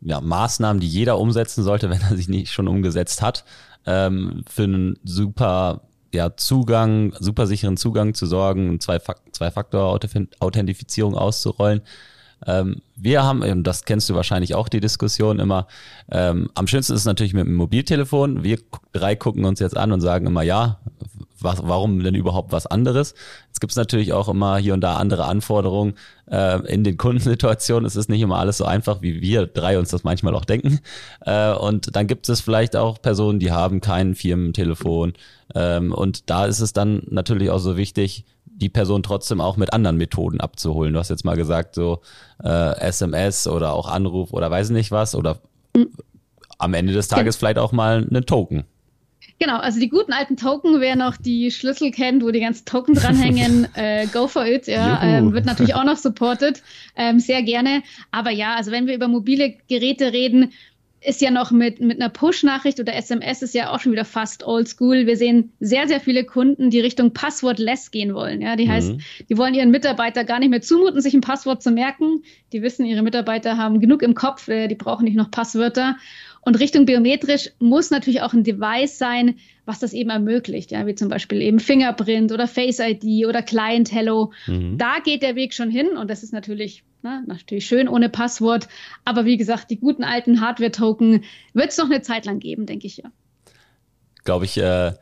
ja, 0.00 0.20
Maßnahmen, 0.20 0.80
die 0.80 0.88
jeder 0.88 1.18
umsetzen 1.18 1.62
sollte, 1.62 1.90
wenn 1.90 2.00
er 2.00 2.16
sich 2.16 2.28
nicht 2.28 2.52
schon 2.52 2.68
umgesetzt 2.68 3.22
hat, 3.22 3.44
ähm, 3.86 4.44
für 4.48 4.64
einen 4.64 4.98
super 5.04 5.82
ja, 6.12 6.36
Zugang, 6.36 7.14
super 7.18 7.46
sicheren 7.46 7.76
Zugang 7.76 8.14
zu 8.14 8.26
sorgen, 8.26 8.80
Zwei-Faktor-Authentifizierung 8.80 11.14
auszurollen. 11.14 11.82
Ähm, 12.46 12.80
wir 12.96 13.22
haben, 13.22 13.42
und 13.42 13.64
das 13.64 13.84
kennst 13.84 14.08
du 14.08 14.14
wahrscheinlich 14.14 14.54
auch, 14.54 14.68
die 14.68 14.80
Diskussion 14.80 15.38
immer, 15.38 15.66
ähm, 16.10 16.50
am 16.54 16.66
schönsten 16.66 16.94
ist 16.94 17.00
es 17.00 17.06
natürlich 17.06 17.34
mit 17.34 17.46
dem 17.46 17.54
Mobiltelefon. 17.54 18.42
Wir 18.42 18.58
drei 18.92 19.14
gucken 19.14 19.44
uns 19.44 19.60
jetzt 19.60 19.76
an 19.76 19.92
und 19.92 20.00
sagen 20.00 20.26
immer, 20.26 20.42
ja, 20.42 20.80
was, 21.42 21.60
warum 21.62 22.02
denn 22.02 22.14
überhaupt 22.14 22.52
was 22.52 22.66
anderes? 22.66 23.14
Jetzt 23.48 23.60
gibt 23.60 23.72
es 23.72 23.76
natürlich 23.76 24.12
auch 24.12 24.28
immer 24.28 24.58
hier 24.58 24.74
und 24.74 24.80
da 24.80 24.96
andere 24.96 25.24
Anforderungen 25.24 25.94
äh, 26.30 26.60
in 26.66 26.84
den 26.84 26.96
Kundensituationen. 26.98 27.86
Es 27.86 27.96
ist 27.96 28.08
nicht 28.08 28.20
immer 28.20 28.38
alles 28.38 28.58
so 28.58 28.64
einfach, 28.64 29.02
wie 29.02 29.20
wir 29.20 29.46
drei 29.46 29.78
uns 29.78 29.90
das 29.90 30.04
manchmal 30.04 30.34
auch 30.34 30.44
denken. 30.44 30.80
Äh, 31.20 31.52
und 31.52 31.94
dann 31.96 32.06
gibt 32.06 32.28
es 32.28 32.40
vielleicht 32.40 32.76
auch 32.76 33.00
Personen, 33.00 33.38
die 33.38 33.52
haben 33.52 33.80
kein 33.80 34.14
Firmentelefon. 34.14 35.14
Ähm, 35.54 35.92
und 35.92 36.30
da 36.30 36.46
ist 36.46 36.60
es 36.60 36.72
dann 36.72 37.02
natürlich 37.10 37.50
auch 37.50 37.58
so 37.58 37.76
wichtig, 37.76 38.24
die 38.60 38.68
Person 38.68 39.02
trotzdem 39.02 39.40
auch 39.40 39.56
mit 39.56 39.72
anderen 39.72 39.96
Methoden 39.96 40.40
abzuholen. 40.40 40.92
Du 40.92 40.98
hast 40.98 41.08
jetzt 41.08 41.24
mal 41.24 41.36
gesagt, 41.36 41.74
so 41.74 42.00
äh, 42.44 42.78
SMS 42.80 43.46
oder 43.46 43.72
auch 43.72 43.88
Anruf 43.88 44.32
oder 44.32 44.50
weiß 44.50 44.70
nicht 44.70 44.90
was 44.90 45.14
oder 45.14 45.38
mhm. 45.74 45.88
am 46.58 46.74
Ende 46.74 46.92
des 46.92 47.08
Tages 47.08 47.36
vielleicht 47.36 47.58
auch 47.58 47.72
mal 47.72 48.06
einen 48.08 48.26
Token. 48.26 48.64
Genau, 49.42 49.56
also 49.56 49.80
die 49.80 49.88
guten 49.88 50.12
alten 50.12 50.36
Token, 50.36 50.80
wer 50.82 50.96
noch 50.96 51.16
die 51.16 51.50
Schlüssel 51.50 51.90
kennt, 51.92 52.22
wo 52.22 52.30
die 52.30 52.40
ganzen 52.40 52.66
Token 52.66 52.94
dranhängen, 52.94 53.66
äh, 53.74 54.06
go 54.12 54.28
for 54.28 54.44
it, 54.44 54.66
ja, 54.66 55.02
ähm, 55.02 55.32
wird 55.32 55.46
natürlich 55.46 55.74
auch 55.74 55.84
noch 55.84 55.96
supported, 55.96 56.62
ähm, 56.94 57.20
sehr 57.20 57.42
gerne. 57.42 57.82
Aber 58.10 58.30
ja, 58.30 58.54
also 58.54 58.70
wenn 58.70 58.86
wir 58.86 58.94
über 58.94 59.08
mobile 59.08 59.54
Geräte 59.66 60.12
reden, 60.12 60.52
ist 61.02 61.22
ja 61.22 61.30
noch 61.30 61.50
mit, 61.50 61.80
mit 61.80 61.98
einer 61.98 62.10
Push-Nachricht 62.10 62.78
oder 62.78 62.94
SMS 62.94 63.40
ist 63.40 63.54
ja 63.54 63.72
auch 63.72 63.80
schon 63.80 63.92
wieder 63.92 64.04
fast 64.04 64.46
oldschool. 64.46 65.06
Wir 65.06 65.16
sehen 65.16 65.52
sehr, 65.58 65.88
sehr 65.88 66.00
viele 66.00 66.24
Kunden, 66.24 66.68
die 66.68 66.80
Richtung 66.80 67.14
Passwort-less 67.14 67.90
gehen 67.90 68.12
wollen. 68.12 68.42
Ja, 68.42 68.56
die 68.56 68.66
mhm. 68.66 68.72
heißt, 68.72 68.92
die 69.30 69.38
wollen 69.38 69.54
ihren 69.54 69.70
Mitarbeiter 69.70 70.24
gar 70.24 70.38
nicht 70.38 70.50
mehr 70.50 70.60
zumuten, 70.60 71.00
sich 71.00 71.14
ein 71.14 71.22
Passwort 71.22 71.62
zu 71.62 71.70
merken. 71.70 72.22
Die 72.52 72.60
wissen, 72.60 72.84
ihre 72.84 73.02
Mitarbeiter 73.02 73.56
haben 73.56 73.80
genug 73.80 74.02
im 74.02 74.14
Kopf, 74.14 74.48
äh, 74.48 74.68
die 74.68 74.74
brauchen 74.74 75.04
nicht 75.04 75.16
noch 75.16 75.30
Passwörter. 75.30 75.96
Und 76.42 76.58
Richtung 76.58 76.86
biometrisch 76.86 77.50
muss 77.58 77.90
natürlich 77.90 78.22
auch 78.22 78.32
ein 78.32 78.44
Device 78.44 78.96
sein, 78.96 79.36
was 79.66 79.78
das 79.78 79.92
eben 79.92 80.10
ermöglicht, 80.10 80.70
ja, 80.70 80.86
wie 80.86 80.94
zum 80.94 81.08
Beispiel 81.08 81.42
eben 81.42 81.60
Fingerprint 81.60 82.32
oder 82.32 82.48
Face 82.48 82.78
ID 82.80 83.26
oder 83.26 83.42
Client 83.42 83.92
Hello. 83.92 84.32
Mhm. 84.46 84.78
Da 84.78 84.98
geht 85.04 85.22
der 85.22 85.36
Weg 85.36 85.52
schon 85.52 85.70
hin 85.70 85.96
und 85.98 86.08
das 86.08 86.22
ist 86.22 86.32
natürlich, 86.32 86.82
na, 87.02 87.22
natürlich 87.26 87.66
schön 87.66 87.88
ohne 87.88 88.08
Passwort. 88.08 88.68
Aber 89.04 89.26
wie 89.26 89.36
gesagt, 89.36 89.70
die 89.70 89.78
guten 89.78 90.02
alten 90.02 90.40
Hardware-Token 90.40 91.24
wird 91.52 91.68
es 91.70 91.78
noch 91.78 91.90
eine 91.90 92.00
Zeit 92.00 92.24
lang 92.24 92.38
geben, 92.38 92.66
denke 92.66 92.86
ich 92.86 92.96
ja 92.96 93.10
glaube 94.24 94.44
ich, 94.44 94.56
äh, 94.58 94.92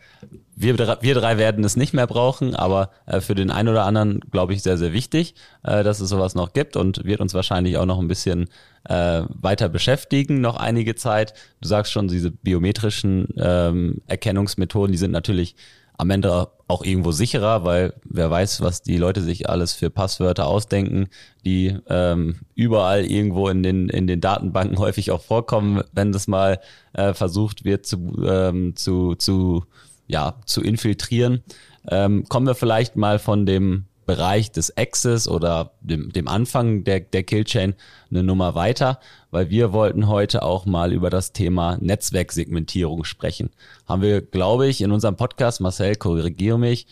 wir, 0.60 0.76
wir 0.76 1.14
drei 1.14 1.38
werden 1.38 1.64
es 1.64 1.76
nicht 1.76 1.94
mehr 1.94 2.06
brauchen, 2.06 2.54
aber 2.54 2.90
äh, 3.06 3.20
für 3.20 3.34
den 3.34 3.50
einen 3.50 3.68
oder 3.68 3.84
anderen, 3.84 4.20
glaube 4.30 4.54
ich, 4.54 4.62
sehr, 4.62 4.76
sehr 4.76 4.92
wichtig, 4.92 5.34
äh, 5.62 5.84
dass 5.84 6.00
es 6.00 6.08
sowas 6.08 6.34
noch 6.34 6.52
gibt 6.52 6.76
und 6.76 7.04
wird 7.04 7.20
uns 7.20 7.32
wahrscheinlich 7.34 7.76
auch 7.76 7.86
noch 7.86 7.98
ein 7.98 8.08
bisschen 8.08 8.48
äh, 8.84 9.22
weiter 9.28 9.68
beschäftigen, 9.68 10.40
noch 10.40 10.56
einige 10.56 10.96
Zeit. 10.96 11.34
Du 11.60 11.68
sagst 11.68 11.92
schon, 11.92 12.08
diese 12.08 12.30
biometrischen 12.30 13.28
ähm, 13.38 14.02
Erkennungsmethoden, 14.08 14.92
die 14.92 14.98
sind 14.98 15.12
natürlich 15.12 15.54
am 15.96 16.10
Ende 16.10 16.48
auch 16.68 16.84
irgendwo 16.84 17.10
sicherer, 17.10 17.64
weil 17.64 17.94
wer 18.04 18.30
weiß, 18.30 18.60
was 18.60 18.82
die 18.82 18.98
Leute 18.98 19.20
sich 19.20 19.48
alles 19.48 19.72
für 19.72 19.90
Passwörter 19.90 20.46
ausdenken, 20.46 21.08
die 21.44 21.76
ähm, 21.88 22.36
überall 22.54 23.04
irgendwo 23.04 23.48
in 23.48 23.62
den, 23.64 23.88
in 23.88 24.06
den 24.06 24.20
Datenbanken 24.20 24.78
häufig 24.78 25.10
auch 25.10 25.22
vorkommen, 25.22 25.82
wenn 25.92 26.12
das 26.12 26.28
mal 26.28 26.60
äh, 26.92 27.14
versucht 27.14 27.64
wird 27.64 27.84
zu, 27.84 28.24
ähm, 28.24 28.76
zu, 28.76 29.16
zu, 29.16 29.64
ja, 30.08 30.34
zu 30.44 30.62
infiltrieren. 30.62 31.44
Ähm, 31.88 32.24
kommen 32.28 32.46
wir 32.46 32.54
vielleicht 32.54 32.96
mal 32.96 33.18
von 33.18 33.46
dem 33.46 33.84
Bereich 34.08 34.50
des 34.50 34.74
Access 34.76 35.28
oder 35.28 35.72
dem, 35.82 36.12
dem 36.12 36.28
Anfang 36.28 36.82
der, 36.82 37.00
der 37.00 37.22
Killchain 37.24 37.74
eine 38.10 38.22
Nummer 38.22 38.54
weiter, 38.54 39.00
weil 39.30 39.50
wir 39.50 39.74
wollten 39.74 40.08
heute 40.08 40.42
auch 40.42 40.64
mal 40.64 40.94
über 40.94 41.10
das 41.10 41.32
Thema 41.34 41.76
Netzwerksegmentierung 41.78 43.04
sprechen. 43.04 43.50
Haben 43.86 44.00
wir, 44.00 44.22
glaube 44.22 44.66
ich, 44.66 44.80
in 44.80 44.92
unserem 44.92 45.16
Podcast, 45.16 45.60
Marcel, 45.60 45.94
korrigiere 45.94 46.58
mich, 46.58 46.86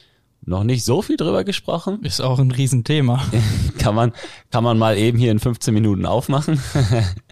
noch 0.44 0.62
nicht 0.62 0.84
so 0.84 1.00
viel 1.00 1.16
drüber 1.16 1.42
gesprochen. 1.42 2.04
Ist 2.04 2.20
auch 2.20 2.38
ein 2.38 2.50
Riesenthema. 2.50 3.24
kann 3.78 3.94
man, 3.94 4.12
kann 4.50 4.62
man 4.62 4.78
mal 4.78 4.98
eben 4.98 5.18
hier 5.18 5.32
in 5.32 5.40
15 5.40 5.72
Minuten 5.72 6.04
aufmachen. 6.04 6.60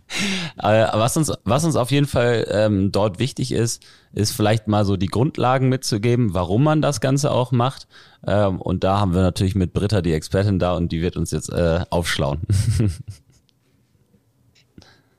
Äh, 0.59 0.87
was, 0.93 1.17
uns, 1.17 1.33
was 1.45 1.65
uns 1.65 1.77
auf 1.77 1.91
jeden 1.91 2.07
Fall 2.07 2.47
ähm, 2.51 2.93
dort 2.93 3.19
wichtig 3.19 3.53
ist, 3.53 3.83
ist 4.13 4.33
vielleicht 4.33 4.69
mal 4.69 4.85
so 4.85 4.97
die 4.97 5.07
Grundlagen 5.09 5.69
mitzugeben, 5.69 6.35
warum 6.35 6.63
man 6.63 6.83
das 6.83 7.01
Ganze 7.01 7.31
auch 7.31 7.53
macht. 7.53 7.89
Ähm, 8.27 8.61
und 8.61 8.85
da 8.85 9.01
haben 9.01 9.15
wir 9.15 9.23
natürlich 9.23 9.55
mit 9.55 9.73
Britta 9.73 10.03
die 10.03 10.13
Expertin 10.13 10.59
da 10.59 10.75
und 10.75 10.93
die 10.93 11.03
wird 11.03 11.17
uns 11.17 11.31
jetzt 11.31 11.51
äh, 11.51 11.81
aufschlauen. 11.91 12.41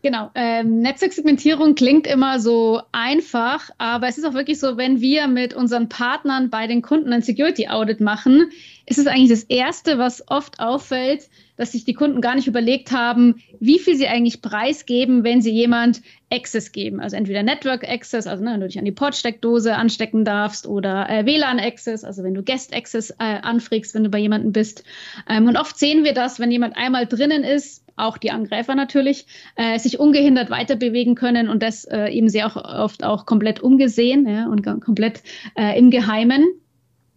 Genau. 0.05 0.29
Ähm, 0.35 0.81
Netzwerksegmentierung 0.81 1.73
klingt 1.73 2.05
immer 2.05 2.39
so 2.39 2.79
einfach, 2.91 3.71
aber 3.79 4.07
es 4.07 4.19
ist 4.19 4.25
auch 4.25 4.35
wirklich 4.35 4.59
so, 4.59 4.77
wenn 4.77 5.01
wir 5.01 5.27
mit 5.27 5.55
unseren 5.55 5.89
Partnern 5.89 6.51
bei 6.51 6.67
den 6.67 6.83
Kunden 6.83 7.11
ein 7.11 7.23
Security 7.23 7.69
Audit 7.69 8.01
machen, 8.01 8.51
ist 8.85 8.99
es 8.99 9.07
eigentlich 9.07 9.31
das 9.31 9.45
Erste, 9.45 9.97
was 9.97 10.23
oft 10.27 10.59
auffällt, 10.59 11.27
dass 11.57 11.71
sich 11.71 11.85
die 11.85 11.93
Kunden 11.93 12.21
gar 12.21 12.35
nicht 12.35 12.47
überlegt 12.47 12.91
haben, 12.91 13.35
wie 13.59 13.79
viel 13.79 13.95
sie 13.95 14.07
eigentlich 14.07 14.41
preisgeben, 14.41 15.23
wenn 15.23 15.41
sie 15.41 15.51
jemand 15.51 16.01
Access 16.31 16.71
geben. 16.71 16.99
Also 16.99 17.15
entweder 17.15 17.43
Network 17.43 17.87
Access, 17.87 18.27
also 18.27 18.43
ne, 18.43 18.53
wenn 18.53 18.61
du 18.61 18.67
dich 18.67 18.79
an 18.79 18.85
die 18.85 18.91
Portsteckdose 18.91 19.75
anstecken 19.75 20.25
darfst, 20.25 20.67
oder 20.67 21.09
äh, 21.09 21.25
WLAN 21.25 21.59
Access, 21.59 22.03
also 22.03 22.23
wenn 22.23 22.33
du 22.33 22.43
Guest 22.43 22.75
Access 22.75 23.11
äh, 23.11 23.39
anfragst, 23.41 23.93
wenn 23.93 24.03
du 24.03 24.09
bei 24.09 24.19
jemandem 24.19 24.51
bist. 24.51 24.83
Ähm, 25.29 25.47
und 25.47 25.57
oft 25.57 25.77
sehen 25.77 26.03
wir 26.03 26.13
das, 26.13 26.39
wenn 26.39 26.51
jemand 26.51 26.77
einmal 26.77 27.05
drinnen 27.05 27.43
ist, 27.43 27.83
auch 27.95 28.17
die 28.17 28.31
Angreifer 28.31 28.75
natürlich, 28.75 29.25
äh, 29.55 29.79
sich 29.79 29.99
ungehindert 29.99 30.49
weiter 30.49 30.75
bewegen 30.75 31.15
können 31.15 31.49
und 31.49 31.63
das 31.63 31.85
äh, 31.85 32.09
eben 32.09 32.29
sehr 32.29 32.47
auch, 32.47 32.55
oft 32.55 33.03
auch 33.03 33.25
komplett 33.25 33.61
ungesehen 33.61 34.27
ja, 34.27 34.47
und 34.47 34.63
komplett 34.63 35.23
äh, 35.55 35.77
im 35.77 35.91
Geheimen. 35.91 36.45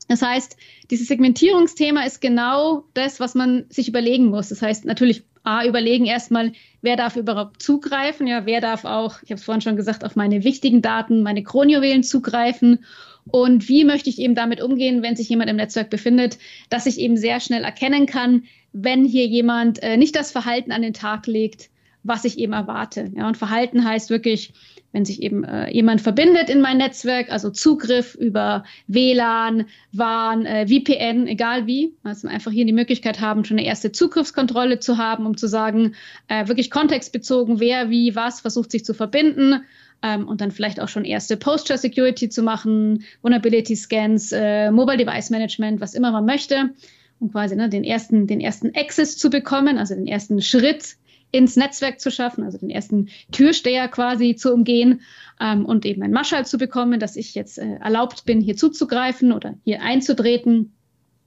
Das 0.08 0.22
heißt, 0.22 0.56
dieses 0.90 1.06
Segmentierungsthema 1.06 2.02
ist 2.02 2.20
genau 2.20 2.84
das, 2.94 3.20
was 3.20 3.34
man 3.34 3.66
sich 3.68 3.88
überlegen 3.88 4.26
muss. 4.26 4.48
Das 4.48 4.62
heißt, 4.62 4.86
natürlich 4.86 5.22
A, 5.44 5.64
überlegen 5.64 6.06
erstmal, 6.06 6.52
wer 6.82 6.96
darf 6.96 7.16
überhaupt 7.16 7.62
zugreifen, 7.62 8.26
ja, 8.26 8.44
wer 8.44 8.60
darf 8.60 8.84
auch, 8.84 9.22
ich 9.22 9.30
habe 9.30 9.38
es 9.38 9.44
vorhin 9.44 9.62
schon 9.62 9.76
gesagt, 9.76 10.04
auf 10.04 10.16
meine 10.16 10.44
wichtigen 10.44 10.82
Daten, 10.82 11.22
meine 11.22 11.42
Kronjuwelen 11.42 12.02
zugreifen 12.02 12.84
und 13.30 13.68
wie 13.68 13.84
möchte 13.84 14.10
ich 14.10 14.18
eben 14.18 14.34
damit 14.34 14.62
umgehen, 14.62 15.02
wenn 15.02 15.16
sich 15.16 15.28
jemand 15.28 15.50
im 15.50 15.56
Netzwerk 15.56 15.90
befindet, 15.90 16.38
dass 16.70 16.86
ich 16.86 16.98
eben 16.98 17.16
sehr 17.16 17.40
schnell 17.40 17.64
erkennen 17.64 18.06
kann, 18.06 18.44
wenn 18.72 19.04
hier 19.04 19.26
jemand 19.26 19.82
äh, 19.82 19.96
nicht 19.96 20.16
das 20.16 20.32
Verhalten 20.32 20.72
an 20.72 20.82
den 20.82 20.94
Tag 20.94 21.26
legt, 21.26 21.70
was 22.02 22.24
ich 22.24 22.38
eben 22.38 22.52
erwarte. 22.52 23.10
Ja, 23.14 23.26
und 23.28 23.36
Verhalten 23.36 23.84
heißt 23.84 24.10
wirklich, 24.10 24.52
wenn 24.92 25.05
sich 25.05 25.22
eben 25.22 25.44
äh, 25.44 25.70
jemand 25.70 26.01
verbindet 26.01 26.48
in 26.48 26.61
mein 26.61 26.79
Netzwerk, 26.79 27.31
also 27.31 27.51
Zugriff 27.51 28.14
über 28.14 28.64
WLAN, 28.87 29.66
WAN, 29.92 30.46
äh, 30.46 30.66
VPN, 30.66 31.27
egal 31.27 31.66
wie, 31.66 31.94
also 32.03 32.29
einfach 32.29 32.53
hier 32.53 32.64
die 32.64 32.72
Möglichkeit 32.72 33.20
haben, 33.20 33.44
schon 33.44 33.59
eine 33.59 33.66
erste 33.66 33.92
Zugriffskontrolle 33.92 34.79
zu 34.79 34.96
haben, 34.96 35.27
um 35.27 35.37
zu 35.37 35.46
sagen, 35.46 35.94
äh, 36.29 36.48
wirklich 36.48 36.70
kontextbezogen, 36.70 37.61
wer, 37.61 37.90
wie, 37.90 38.14
was 38.14 38.40
versucht 38.40 38.70
sich 38.70 38.85
zu 38.85 38.94
verbinden. 38.94 39.64
ähm, 40.01 40.29
und 40.29 40.40
dann 40.40 40.53
vielleicht 40.53 40.81
auch 40.81 40.88
schon 40.88 41.05
erste 41.05 41.37
Posture-Security 41.37 42.29
zu 42.29 42.42
machen, 42.42 43.05
Vulnerability-Scans, 43.22 44.33
äh, 44.33 44.70
Mobile 44.70 44.96
Device 44.96 45.31
Management, 45.31 45.81
was 45.81 45.94
immer 45.94 46.12
man 46.12 46.24
möchte, 46.24 46.70
um 47.18 47.33
quasi 47.33 47.57
ne, 47.57 47.68
den, 47.68 47.83
ersten, 47.83 48.29
den 48.29 48.40
ersten 48.40 48.72
Access 48.77 49.16
zu 49.18 49.29
bekommen, 49.29 49.77
also 49.77 49.94
den 49.96 50.07
ersten 50.07 50.40
Schritt 50.40 50.96
ins 51.30 51.56
Netzwerk 51.56 52.00
zu 52.00 52.10
schaffen, 52.10 52.44
also 52.44 52.58
den 52.58 52.70
ersten 52.70 53.08
Türsteher 53.32 53.88
quasi 53.88 54.34
zu 54.34 54.52
umgehen 54.52 55.02
ähm, 55.40 55.64
und 55.66 55.84
eben 55.84 56.02
ein 56.02 56.12
Maschall 56.12 56.46
zu 56.46 56.58
bekommen, 56.58 57.00
dass 57.00 57.16
ich 57.16 57.34
jetzt 57.34 57.58
äh, 57.58 57.76
erlaubt 57.76 58.24
bin, 58.24 58.40
hier 58.40 58.56
zuzugreifen 58.56 59.32
oder 59.32 59.54
hier 59.64 59.82
einzutreten. 59.82 60.72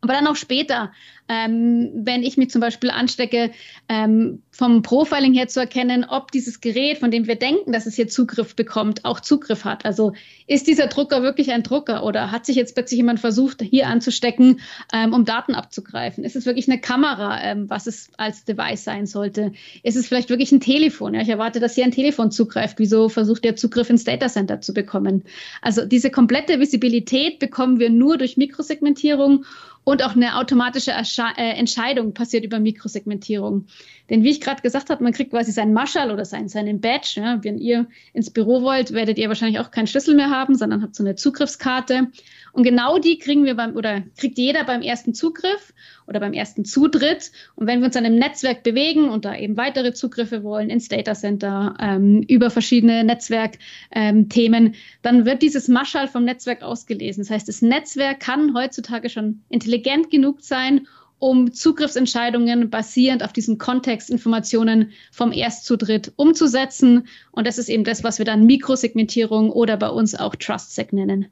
Aber 0.01 0.13
dann 0.13 0.27
auch 0.27 0.35
später 0.35 0.91
ähm, 1.31 1.91
wenn 1.93 2.23
ich 2.23 2.35
mich 2.35 2.49
zum 2.49 2.59
Beispiel 2.59 2.89
anstecke, 2.89 3.51
ähm, 3.87 4.41
vom 4.51 4.81
Profiling 4.81 5.33
her 5.33 5.47
zu 5.47 5.61
erkennen, 5.61 6.05
ob 6.07 6.29
dieses 6.31 6.59
Gerät, 6.59 6.97
von 6.97 7.09
dem 7.09 7.25
wir 7.25 7.37
denken, 7.37 7.71
dass 7.71 7.85
es 7.85 7.95
hier 7.95 8.09
Zugriff 8.09 8.53
bekommt, 8.53 9.05
auch 9.05 9.21
Zugriff 9.21 9.63
hat. 9.63 9.85
Also 9.85 10.11
ist 10.45 10.67
dieser 10.67 10.87
Drucker 10.87 11.23
wirklich 11.23 11.53
ein 11.53 11.63
Drucker 11.63 12.03
oder 12.03 12.31
hat 12.31 12.45
sich 12.45 12.57
jetzt 12.57 12.75
plötzlich 12.75 12.97
jemand 12.97 13.21
versucht, 13.21 13.61
hier 13.61 13.87
anzustecken, 13.87 14.59
ähm, 14.91 15.13
um 15.13 15.23
Daten 15.23 15.55
abzugreifen? 15.55 16.25
Ist 16.25 16.35
es 16.35 16.45
wirklich 16.45 16.67
eine 16.67 16.81
Kamera, 16.81 17.41
ähm, 17.41 17.69
was 17.69 17.87
es 17.87 18.09
als 18.17 18.43
Device 18.43 18.83
sein 18.83 19.05
sollte? 19.05 19.53
Ist 19.83 19.95
es 19.95 20.07
vielleicht 20.07 20.29
wirklich 20.29 20.51
ein 20.51 20.59
Telefon? 20.59 21.13
Ja, 21.13 21.21
ich 21.21 21.29
erwarte, 21.29 21.61
dass 21.61 21.75
hier 21.75 21.85
ein 21.85 21.91
Telefon 21.91 22.31
zugreift. 22.31 22.77
Wieso 22.77 23.07
versucht 23.07 23.45
der 23.45 23.55
Zugriff 23.55 23.89
ins 23.89 24.03
Data 24.03 24.27
Center 24.27 24.59
zu 24.59 24.73
bekommen? 24.73 25.23
Also 25.61 25.85
diese 25.85 26.11
komplette 26.11 26.59
Visibilität 26.59 27.39
bekommen 27.39 27.79
wir 27.79 27.89
nur 27.89 28.17
durch 28.17 28.35
Mikrosegmentierung 28.35 29.45
und 29.83 30.03
auch 30.03 30.15
eine 30.15 30.37
automatische 30.37 30.91
Ersche 30.91 31.20
äh, 31.29 31.53
Entscheidung 31.53 32.13
passiert 32.13 32.43
über 32.43 32.60
Mikrosegmentierung. 32.60 33.65
Denn 34.10 34.23
wie 34.23 34.29
ich 34.29 34.41
gerade 34.41 34.62
gesagt 34.62 34.89
habe, 34.89 35.03
man 35.03 35.13
kriegt 35.13 35.31
quasi 35.31 35.51
seinen 35.51 35.73
Maschall 35.73 36.12
oder 36.12 36.25
seinen, 36.25 36.49
seinen 36.49 36.81
Badge. 36.81 37.13
Ja. 37.15 37.43
Wenn 37.43 37.57
ihr 37.57 37.88
ins 38.13 38.29
Büro 38.29 38.62
wollt, 38.62 38.91
werdet 38.91 39.17
ihr 39.17 39.29
wahrscheinlich 39.29 39.60
auch 39.60 39.71
keinen 39.71 39.88
Schlüssel 39.88 40.15
mehr 40.15 40.29
haben, 40.29 40.55
sondern 40.55 40.81
habt 40.81 40.95
so 40.95 41.03
eine 41.03 41.15
Zugriffskarte. 41.15 42.10
Und 42.53 42.63
genau 42.63 42.97
die 42.97 43.17
kriegen 43.17 43.45
wir 43.45 43.55
beim, 43.55 43.75
oder 43.75 44.03
kriegt 44.17 44.38
jeder 44.38 44.65
beim 44.65 44.81
ersten 44.81 45.13
Zugriff 45.13 45.73
oder 46.07 46.19
beim 46.19 46.34
ersten 46.34 46.65
Zutritt. 46.65 47.31
Und 47.55 47.67
wenn 47.67 47.79
wir 47.79 47.86
uns 47.86 47.93
dann 47.93 48.03
im 48.05 48.15
Netzwerk 48.15 48.63
bewegen 48.63 49.10
und 49.10 49.23
da 49.23 49.36
eben 49.36 49.55
weitere 49.55 49.93
Zugriffe 49.93 50.43
wollen 50.43 50.69
ins 50.69 50.89
Data 50.89 51.13
Center 51.13 51.75
ähm, 51.79 52.23
über 52.27 52.49
verschiedene 52.49 53.03
Netzwerkthemen, 53.05 54.65
ähm, 54.65 54.73
dann 55.01 55.25
wird 55.25 55.41
dieses 55.41 55.69
Maschall 55.69 56.10
vom 56.10 56.25
Netzwerk 56.25 56.63
ausgelesen. 56.63 57.23
Das 57.23 57.31
heißt, 57.31 57.47
das 57.47 57.62
Netzwerk 57.62 58.19
kann 58.19 58.53
heutzutage 58.53 59.10
schon 59.10 59.41
intelligent 59.49 60.12
genug 60.12 60.41
sein, 60.41 60.88
um 61.21 61.53
Zugriffsentscheidungen 61.53 62.71
basierend 62.71 63.23
auf 63.23 63.31
diesen 63.31 63.60
Kontextinformationen 63.60 64.91
vom 65.12 65.31
Erstzutritt 65.31 66.12
umzusetzen. 66.15 67.07
Und 67.31 67.45
das 67.45 67.60
ist 67.60 67.69
eben 67.69 67.84
das, 67.84 68.03
was 68.03 68.17
wir 68.17 68.25
dann 68.25 68.47
Mikrosegmentierung 68.47 69.51
oder 69.51 69.77
bei 69.77 69.89
uns 69.89 70.15
auch 70.15 70.36
TrustSec 70.36 70.91
nennen. 70.93 71.27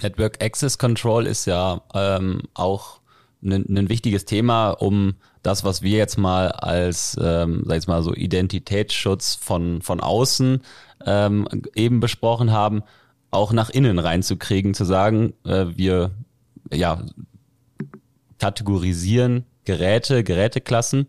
Network 0.00 0.40
Access 0.40 0.78
Control 0.78 1.26
ist 1.26 1.46
ja 1.46 1.82
ähm, 1.94 2.42
auch 2.54 3.00
ein, 3.42 3.88
wichtiges 3.88 4.24
Thema, 4.24 4.70
um 4.70 5.14
das, 5.42 5.64
was 5.64 5.82
wir 5.82 5.98
jetzt 5.98 6.16
mal 6.16 6.52
als, 6.52 7.18
ähm, 7.20 7.64
sag 7.66 7.78
ich 7.78 7.88
mal 7.88 8.04
so 8.04 8.14
Identitätsschutz 8.14 9.34
von 9.34 9.82
von 9.82 9.98
außen 9.98 10.60
ähm, 11.04 11.48
eben 11.74 11.98
besprochen 11.98 12.52
haben, 12.52 12.84
auch 13.32 13.52
nach 13.52 13.68
innen 13.68 13.98
reinzukriegen, 13.98 14.74
zu 14.74 14.84
sagen, 14.84 15.32
äh, 15.44 15.66
wir 15.74 16.12
ja 16.72 17.02
kategorisieren 18.42 19.44
Geräte, 19.64 20.24
Geräteklassen 20.24 21.06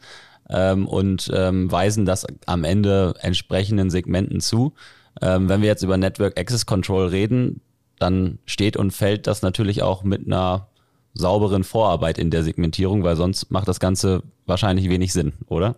ähm, 0.52 0.88
und 0.88 1.32
ähm, 1.34 1.72
weisen 1.72 2.06
das 2.06 2.28
am 2.46 2.63
Ende 2.63 3.15
entsprechenden 3.22 3.89
Segmenten 3.89 4.39
zu. 4.39 4.74
Ähm, 5.19 5.50
wenn 5.50 5.62
wir 5.62 5.67
jetzt 5.67 5.82
über 5.82 5.98
Network 5.98 6.39
Access 6.39 6.67
Control 6.67 7.08
reden, 7.08 7.62
dann 7.98 8.38
steht 8.46 8.78
und 8.78 8.91
fällt 8.91 9.26
das 9.26 9.41
natürlich 9.41 9.82
auch 9.82 10.04
mit 10.04 10.28
einer 10.28 10.67
sauberen 11.15 11.63
Vorarbeit 11.63 12.19
in 12.19 12.30
der 12.30 12.43
Segmentierung, 12.43 13.04
weil 13.04 13.15
sonst 13.15 13.50
macht 13.50 13.67
das 13.67 13.80
Ganze 13.80 14.22
wahrscheinlich 14.46 14.88
wenig 14.88 15.12
Sinn, 15.12 15.34
oder? 15.48 15.78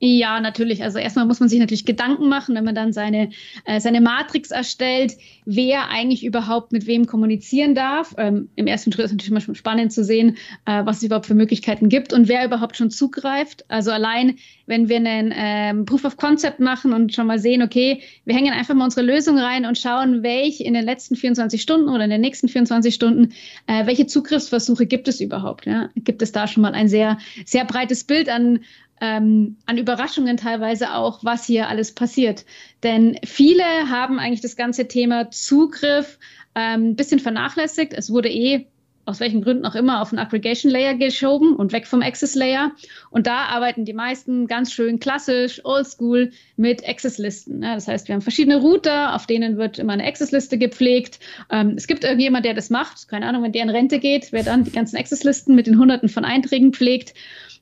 Ja, 0.00 0.38
natürlich. 0.40 0.84
Also 0.84 0.98
erstmal 0.98 1.26
muss 1.26 1.40
man 1.40 1.48
sich 1.48 1.58
natürlich 1.58 1.84
Gedanken 1.84 2.28
machen, 2.28 2.54
wenn 2.54 2.64
man 2.64 2.76
dann 2.76 2.92
seine, 2.92 3.30
äh, 3.64 3.80
seine 3.80 4.00
Matrix 4.00 4.52
erstellt, 4.52 5.16
wer 5.44 5.88
eigentlich 5.88 6.24
überhaupt 6.24 6.70
mit 6.70 6.86
wem 6.86 7.06
kommunizieren 7.06 7.74
darf. 7.74 8.14
Ähm, 8.16 8.48
Im 8.54 8.68
ersten 8.68 8.92
Schritt 8.92 9.06
ist 9.06 9.12
natürlich 9.12 9.42
schon 9.42 9.56
spannend 9.56 9.92
zu 9.92 10.04
sehen, 10.04 10.36
äh, 10.66 10.84
was 10.84 10.98
es 10.98 11.02
überhaupt 11.02 11.26
für 11.26 11.34
Möglichkeiten 11.34 11.88
gibt 11.88 12.12
und 12.12 12.28
wer 12.28 12.44
überhaupt 12.44 12.76
schon 12.76 12.90
zugreift. 12.90 13.64
Also 13.68 13.90
allein, 13.90 14.36
wenn 14.66 14.88
wir 14.88 14.96
einen 14.98 15.34
ähm, 15.34 15.84
Proof 15.84 16.04
of 16.04 16.16
Concept 16.16 16.60
machen 16.60 16.92
und 16.92 17.12
schon 17.12 17.26
mal 17.26 17.40
sehen, 17.40 17.62
okay, 17.62 18.00
wir 18.24 18.36
hängen 18.36 18.52
einfach 18.52 18.74
mal 18.74 18.84
unsere 18.84 19.04
Lösung 19.04 19.36
rein 19.36 19.66
und 19.66 19.78
schauen, 19.78 20.22
welche 20.22 20.62
in 20.62 20.74
den 20.74 20.84
letzten 20.84 21.16
24 21.16 21.60
Stunden 21.60 21.88
oder 21.88 22.04
in 22.04 22.10
den 22.10 22.20
nächsten 22.20 22.46
24 22.46 22.94
Stunden, 22.94 23.32
äh, 23.66 23.84
welche 23.86 24.06
Zugriffsversuche 24.06 24.86
gibt 24.86 25.08
es 25.08 25.20
überhaupt. 25.20 25.66
Ja? 25.66 25.90
Gibt 25.96 26.22
es 26.22 26.30
da 26.30 26.46
schon 26.46 26.62
mal 26.62 26.74
ein 26.74 26.88
sehr, 26.88 27.18
sehr 27.44 27.64
breites 27.64 28.04
Bild 28.04 28.28
an 28.28 28.60
ähm, 29.00 29.56
an 29.66 29.78
Überraschungen 29.78 30.36
teilweise 30.36 30.94
auch, 30.94 31.24
was 31.24 31.44
hier 31.44 31.68
alles 31.68 31.94
passiert. 31.94 32.44
Denn 32.82 33.18
viele 33.24 33.64
haben 33.64 34.18
eigentlich 34.18 34.40
das 34.40 34.56
ganze 34.56 34.88
Thema 34.88 35.30
Zugriff 35.30 36.18
ein 36.54 36.82
ähm, 36.82 36.96
bisschen 36.96 37.20
vernachlässigt. 37.20 37.92
Es 37.92 38.10
wurde 38.10 38.28
eh 38.28 38.66
aus 39.08 39.20
welchen 39.20 39.40
Gründen 39.40 39.64
auch 39.64 39.74
immer 39.74 40.02
auf 40.02 40.10
den 40.10 40.18
Aggregation 40.18 40.70
Layer 40.70 40.94
geschoben 40.94 41.56
und 41.56 41.72
weg 41.72 41.86
vom 41.86 42.02
Access 42.02 42.34
Layer. 42.34 42.72
Und 43.10 43.26
da 43.26 43.46
arbeiten 43.46 43.86
die 43.86 43.94
meisten 43.94 44.46
ganz 44.46 44.70
schön 44.70 45.00
klassisch, 45.00 45.64
oldschool 45.64 46.30
mit 46.56 46.86
Access-Listen. 46.86 47.62
Ja, 47.62 47.74
das 47.74 47.88
heißt, 47.88 48.06
wir 48.06 48.14
haben 48.14 48.20
verschiedene 48.20 48.58
Router, 48.58 49.14
auf 49.14 49.26
denen 49.26 49.56
wird 49.56 49.78
immer 49.78 49.94
eine 49.94 50.04
Access-Liste 50.04 50.58
gepflegt. 50.58 51.20
Ähm, 51.50 51.72
es 51.78 51.86
gibt 51.86 52.04
irgendjemand, 52.04 52.44
der 52.44 52.52
das 52.52 52.68
macht. 52.68 53.08
Keine 53.08 53.26
Ahnung, 53.26 53.42
wenn 53.42 53.52
der 53.52 53.62
in 53.62 53.70
Rente 53.70 53.98
geht, 53.98 54.30
wer 54.30 54.42
dann 54.42 54.64
die 54.64 54.72
ganzen 54.72 54.98
Access-Listen 54.98 55.54
mit 55.54 55.66
den 55.66 55.78
Hunderten 55.78 56.10
von 56.10 56.26
Einträgen 56.26 56.74
pflegt. 56.74 57.14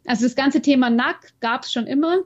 Also 0.07 0.25
das 0.25 0.37
ganze 0.37 0.63
Thema 0.63 0.91
NAC 0.91 1.33
gab 1.41 1.65
es 1.65 1.73
schon 1.73 1.87
immer. 1.87 2.19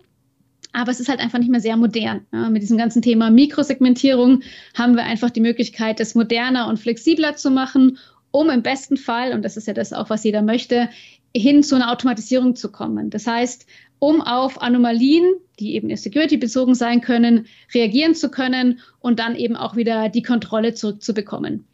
Aber 0.72 0.92
es 0.92 1.00
ist 1.00 1.08
halt 1.08 1.18
einfach 1.18 1.38
nicht 1.38 1.50
mehr 1.50 1.60
sehr 1.60 1.76
modern. 1.76 2.26
Ja, 2.32 2.48
mit 2.48 2.62
diesem 2.62 2.78
ganzen 2.78 3.02
Thema 3.02 3.30
Mikrosegmentierung 3.30 4.42
haben 4.74 4.94
wir 4.94 5.02
einfach 5.02 5.30
die 5.30 5.40
Möglichkeit, 5.40 5.98
das 5.98 6.14
moderner 6.14 6.68
und 6.68 6.78
flexibler 6.78 7.34
zu 7.34 7.50
machen, 7.50 7.98
um 8.30 8.50
im 8.50 8.62
besten 8.62 8.96
Fall, 8.96 9.32
und 9.32 9.44
das 9.44 9.56
ist 9.56 9.66
ja 9.66 9.74
das 9.74 9.92
auch, 9.92 10.10
was 10.10 10.22
jeder 10.22 10.42
möchte, 10.42 10.88
hin 11.34 11.64
zu 11.64 11.74
einer 11.74 11.90
Automatisierung 11.90 12.54
zu 12.54 12.70
kommen. 12.70 13.10
Das 13.10 13.26
heißt, 13.26 13.66
um 13.98 14.20
auf 14.20 14.62
Anomalien, 14.62 15.24
die 15.58 15.74
eben 15.74 15.94
security 15.96 16.36
bezogen 16.36 16.74
sein 16.74 17.00
können, 17.00 17.46
reagieren 17.74 18.14
zu 18.14 18.30
können 18.30 18.80
und 19.00 19.18
dann 19.18 19.34
eben 19.34 19.56
auch 19.56 19.76
wieder 19.76 20.08
die 20.08 20.22
Kontrolle 20.22 20.74
zurückzubekommen. 20.74 21.64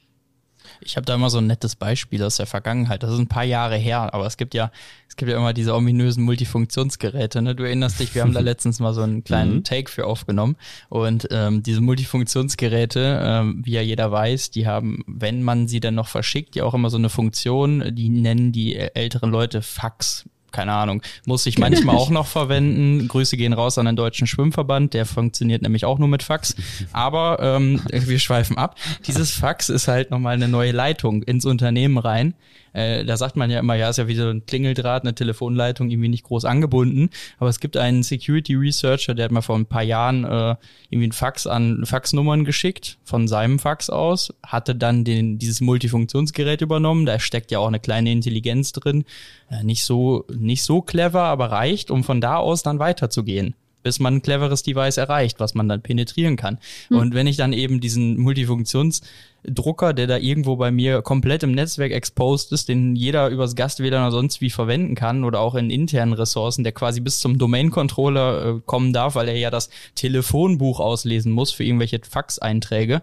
Ich 0.81 0.97
habe 0.97 1.05
da 1.05 1.15
immer 1.15 1.31
so 1.31 1.39
ein 1.39 1.47
nettes 1.47 1.77
Beispiel 1.77 2.23
aus 2.23 2.37
der 2.37 2.47
Vergangenheit. 2.47 3.03
Das 3.03 3.13
ist 3.13 3.19
ein 3.19 3.29
paar 3.29 3.45
Jahre 3.45 3.77
her, 3.77 4.15
aber 4.15 4.27
es 4.27 4.37
gibt 4.37 4.55
ja, 4.55 4.71
es 5.09 5.17
gibt 5.17 5.31
ja 5.31 5.37
immer 5.37 5.53
diese 5.53 5.75
ominösen 5.75 6.25
Multifunktionsgeräte. 6.25 7.43
Ne? 7.43 7.55
Du 7.55 7.65
erinnerst 7.65 8.01
dich, 8.01 8.15
wir 8.15 8.23
haben 8.23 8.33
da 8.33 8.41
letztens 8.47 8.81
mal 8.81 8.95
so 8.95 9.03
einen 9.03 9.25
kleinen 9.25 9.57
mhm. 9.57 9.65
Take 9.65 9.91
für 9.91 10.07
aufgenommen. 10.07 10.57
Und 10.89 11.29
ähm, 11.31 11.63
diese 11.63 11.81
Multifunktionsgeräte, 11.81 13.21
ähm, 13.23 13.63
wie 13.65 13.73
ja 13.73 13.83
jeder 13.83 14.11
weiß, 14.11 14.51
die 14.51 14.67
haben, 14.67 15.05
wenn 15.07 15.43
man 15.43 15.69
sie 15.69 15.81
dann 15.81 15.95
noch 15.95 16.09
verschickt, 16.09 16.57
ja 16.57 16.65
auch 16.65 16.75
immer 16.75 16.91
so 16.91 16.99
eine 16.99 17.09
Funktion, 17.09 17.95
die 17.95 18.09
nennen 18.09 18.53
die 18.53 18.77
älteren 18.77 19.31
Leute 19.31 19.63
Fax 19.63 20.27
keine 20.57 20.73
Ahnung, 20.73 21.03
muss 21.27 21.45
ich 21.45 21.59
manchmal 21.59 21.97
auch 21.97 22.09
noch 22.09 22.27
verwenden. 22.27 23.09
Grüße 23.09 23.37
gehen 23.37 23.53
raus 23.53 23.77
an 23.77 23.85
den 23.85 23.95
Deutschen 23.95 24.27
Schwimmverband, 24.27 24.95
der 24.95 25.05
funktioniert 25.05 25.61
nämlich 25.61 25.85
auch 25.85 25.99
nur 25.99 26.09
mit 26.09 26.23
Fax. 26.23 26.57
Aber 26.93 27.39
ähm, 27.41 27.83
wir 27.91 28.19
schweifen 28.19 28.57
ab. 28.57 28.77
Dieses 29.07 29.33
Fax 29.33 29.69
ist 29.69 29.87
halt 29.87 30.11
nochmal 30.11 30.33
eine 30.33 30.49
neue 30.49 30.73
Leitung 30.73 31.23
ins 31.23 31.45
Unternehmen 31.45 31.99
rein. 31.99 32.33
Äh, 32.77 33.07
da 33.07 33.17
sagt 33.17 33.37
man 33.37 33.51
ja 33.51 33.59
immer, 33.59 33.75
ja, 33.75 33.89
ist 33.89 33.97
ja 33.97 34.07
wie 34.07 34.15
so 34.15 34.29
ein 34.29 34.45
Klingeldraht, 34.45 35.03
eine 35.03 35.15
Telefonleitung 35.15 35.91
irgendwie 35.91 36.11
nicht 36.11 36.25
groß 36.25 36.45
angebunden. 36.45 37.09
Aber 37.39 37.49
es 37.49 37.59
gibt 37.59 37.79
einen 37.79 38.03
Security 38.03 38.55
Researcher, 38.55 39.15
der 39.15 39.25
hat 39.25 39.33
mal 39.33 39.41
vor 39.41 39.57
ein 39.57 39.65
paar 39.65 39.83
Jahren 39.83 40.25
äh, 40.25 40.57
irgendwie 40.91 41.09
ein 41.09 41.13
Fax 41.13 41.47
an 41.47 41.87
Faxnummern 41.87 42.45
geschickt 42.45 42.99
von 43.03 43.29
seinem 43.29 43.59
Fax 43.59 43.89
aus, 43.89 44.35
hatte 44.45 44.75
dann 44.75 45.05
den, 45.05 45.39
dieses 45.39 45.63
Multifunktionsgerät 45.63 46.61
übernommen. 46.61 47.07
Da 47.07 47.19
steckt 47.19 47.51
ja 47.51 47.61
auch 47.61 47.69
eine 47.69 47.81
kleine 47.81 48.13
Intelligenz 48.13 48.73
drin. 48.73 49.07
Äh, 49.49 49.65
nicht 49.65 49.87
so, 49.87 50.27
nicht 50.29 50.63
so 50.63 50.83
clever, 50.83 51.23
aber 51.23 51.51
reicht, 51.51 51.91
um 51.91 52.05
von 52.05 52.21
da 52.21 52.37
aus 52.37 52.63
dann 52.63 52.79
weiterzugehen 52.79 53.55
bis 53.87 54.01
man 54.01 54.17
ein 54.17 54.23
cleveres 54.23 54.65
Device 54.65 54.97
erreicht, 54.97 55.39
was 55.39 55.55
man 55.55 55.69
dann 55.69 55.81
penetrieren 55.81 56.35
kann. 56.35 56.59
Mhm. 56.91 56.97
Und 56.97 57.15
wenn 57.15 57.29
ich 57.29 57.37
dann 57.37 57.53
eben 57.53 57.79
diesen 57.79 58.19
Multifunktionsdrucker, 58.19 59.93
der 59.93 60.09
da 60.09 60.17
irgendwo 60.17 60.57
bei 60.57 60.73
mir 60.73 61.03
komplett 61.03 61.45
im 61.45 61.53
Netzwerk 61.53 61.93
exposed 61.93 62.51
ist, 62.51 62.69
den 62.69 62.97
jeder 62.97 63.29
übers 63.29 63.55
Gastwähler 63.55 63.99
oder 63.99 64.11
sonst 64.11 64.41
wie 64.41 64.51
verwenden 64.51 64.97
kann 64.97 65.23
oder 65.23 65.39
auch 65.39 65.55
in 65.55 65.71
internen 65.71 66.15
Ressourcen, 66.15 66.65
der 66.65 66.73
quasi 66.73 66.99
bis 67.01 67.21
zum 67.21 67.39
Domain-Controller 67.39 68.57
äh, 68.57 68.61
kommen 68.67 68.93
darf, 68.93 69.15
weil 69.15 69.29
er 69.29 69.39
ja 69.39 69.51
das 69.51 69.71
Telefonbuch 69.95 70.81
auslesen 70.81 71.31
muss 71.31 71.53
für 71.53 71.63
irgendwelche 71.63 72.01
Fax-Einträge, 72.03 73.03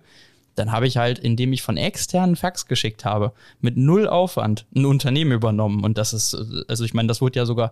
dann 0.55 0.73
habe 0.73 0.85
ich 0.85 0.97
halt, 0.97 1.17
indem 1.17 1.53
ich 1.53 1.61
von 1.61 1.77
externen 1.77 2.35
Fax 2.35 2.67
geschickt 2.67 3.05
habe, 3.05 3.31
mit 3.61 3.77
null 3.77 4.05
Aufwand 4.05 4.65
ein 4.75 4.85
Unternehmen 4.85 5.31
übernommen. 5.31 5.81
Und 5.81 5.97
das 5.97 6.11
ist, 6.11 6.35
also 6.67 6.83
ich 6.83 6.93
meine, 6.93 7.07
das 7.07 7.21
wurde 7.21 7.39
ja 7.39 7.45
sogar 7.45 7.69
äh, 7.69 7.71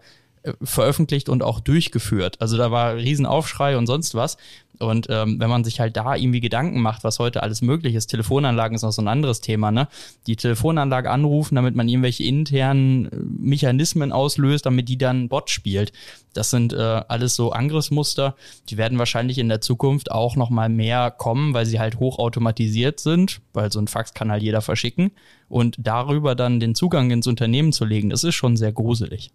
veröffentlicht 0.61 1.29
und 1.29 1.43
auch 1.43 1.59
durchgeführt. 1.59 2.41
Also 2.41 2.57
da 2.57 2.71
war 2.71 2.95
Riesenaufschrei 2.95 3.77
und 3.77 3.87
sonst 3.87 4.15
was. 4.15 4.37
Und 4.79 5.07
ähm, 5.11 5.39
wenn 5.39 5.49
man 5.49 5.63
sich 5.63 5.79
halt 5.79 5.95
da 5.95 6.15
irgendwie 6.15 6.39
Gedanken 6.39 6.81
macht, 6.81 7.03
was 7.03 7.19
heute 7.19 7.43
alles 7.43 7.61
möglich 7.61 7.93
ist, 7.93 8.07
Telefonanlagen 8.07 8.75
ist 8.75 8.81
noch 8.81 8.91
so 8.91 9.01
ein 9.03 9.07
anderes 9.07 9.39
Thema, 9.39 9.69
ne? 9.69 9.87
Die 10.25 10.35
Telefonanlage 10.35 11.11
anrufen, 11.11 11.53
damit 11.53 11.75
man 11.75 11.87
irgendwelche 11.87 12.23
internen 12.23 13.05
äh, 13.05 13.09
Mechanismen 13.15 14.11
auslöst, 14.11 14.65
damit 14.65 14.89
die 14.89 14.97
dann 14.97 15.29
Bot 15.29 15.51
spielt. 15.51 15.93
Das 16.33 16.49
sind 16.49 16.73
äh, 16.73 16.77
alles 17.07 17.35
so 17.35 17.51
Angriffsmuster, 17.51 18.35
die 18.69 18.77
werden 18.77 18.97
wahrscheinlich 18.97 19.37
in 19.37 19.49
der 19.49 19.61
Zukunft 19.61 20.09
auch 20.09 20.35
noch 20.35 20.49
mal 20.49 20.69
mehr 20.69 21.11
kommen, 21.11 21.53
weil 21.53 21.67
sie 21.67 21.79
halt 21.79 21.99
hochautomatisiert 21.99 22.99
sind, 22.99 23.41
weil 23.53 23.71
so 23.71 23.79
ein 23.79 23.87
Fax 23.87 24.15
kann 24.15 24.31
halt 24.31 24.41
jeder 24.41 24.61
verschicken 24.61 25.11
und 25.47 25.75
darüber 25.77 26.33
dann 26.33 26.59
den 26.59 26.73
Zugang 26.73 27.11
ins 27.11 27.27
Unternehmen 27.27 27.73
zu 27.73 27.85
legen, 27.85 28.09
das 28.09 28.23
ist 28.23 28.35
schon 28.35 28.57
sehr 28.57 28.71
gruselig. 28.71 29.31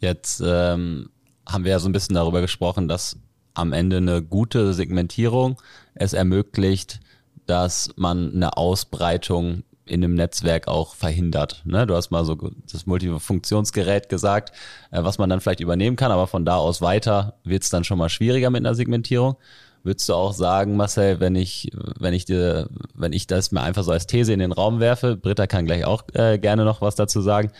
Jetzt 0.00 0.42
ähm, 0.44 1.10
haben 1.46 1.64
wir 1.64 1.72
ja 1.72 1.78
so 1.78 1.88
ein 1.88 1.92
bisschen 1.92 2.14
darüber 2.14 2.40
gesprochen, 2.40 2.88
dass 2.88 3.16
am 3.54 3.72
Ende 3.72 3.98
eine 3.98 4.22
gute 4.22 4.72
Segmentierung 4.74 5.60
es 5.94 6.12
ermöglicht, 6.12 7.00
dass 7.46 7.90
man 7.96 8.32
eine 8.34 8.56
Ausbreitung 8.56 9.64
in 9.84 10.04
einem 10.04 10.14
Netzwerk 10.14 10.68
auch 10.68 10.94
verhindert. 10.94 11.62
Ne? 11.64 11.86
Du 11.86 11.96
hast 11.96 12.10
mal 12.10 12.24
so 12.24 12.36
das 12.70 12.86
Multifunktionsgerät 12.86 14.08
gesagt, 14.08 14.52
äh, 14.92 15.02
was 15.02 15.18
man 15.18 15.28
dann 15.28 15.40
vielleicht 15.40 15.60
übernehmen 15.60 15.96
kann, 15.96 16.12
aber 16.12 16.26
von 16.26 16.44
da 16.44 16.56
aus 16.56 16.80
weiter 16.80 17.38
wird 17.44 17.64
es 17.64 17.70
dann 17.70 17.84
schon 17.84 17.98
mal 17.98 18.08
schwieriger 18.08 18.50
mit 18.50 18.64
einer 18.64 18.74
Segmentierung. 18.74 19.36
Würdest 19.82 20.08
du 20.08 20.14
auch 20.14 20.32
sagen, 20.32 20.76
Marcel, 20.76 21.20
wenn 21.20 21.34
ich, 21.34 21.70
wenn 21.98 22.14
ich 22.14 22.26
dir, 22.26 22.68
wenn 22.94 23.12
ich 23.12 23.26
das 23.26 23.50
mir 23.50 23.62
einfach 23.62 23.82
so 23.82 23.92
als 23.92 24.06
These 24.06 24.32
in 24.32 24.38
den 24.38 24.52
Raum 24.52 24.78
werfe, 24.78 25.16
Britta 25.16 25.46
kann 25.46 25.64
gleich 25.64 25.84
auch 25.84 26.04
äh, 26.12 26.38
gerne 26.38 26.64
noch 26.64 26.82
was 26.82 26.94
dazu 26.94 27.20
sagen, 27.20 27.50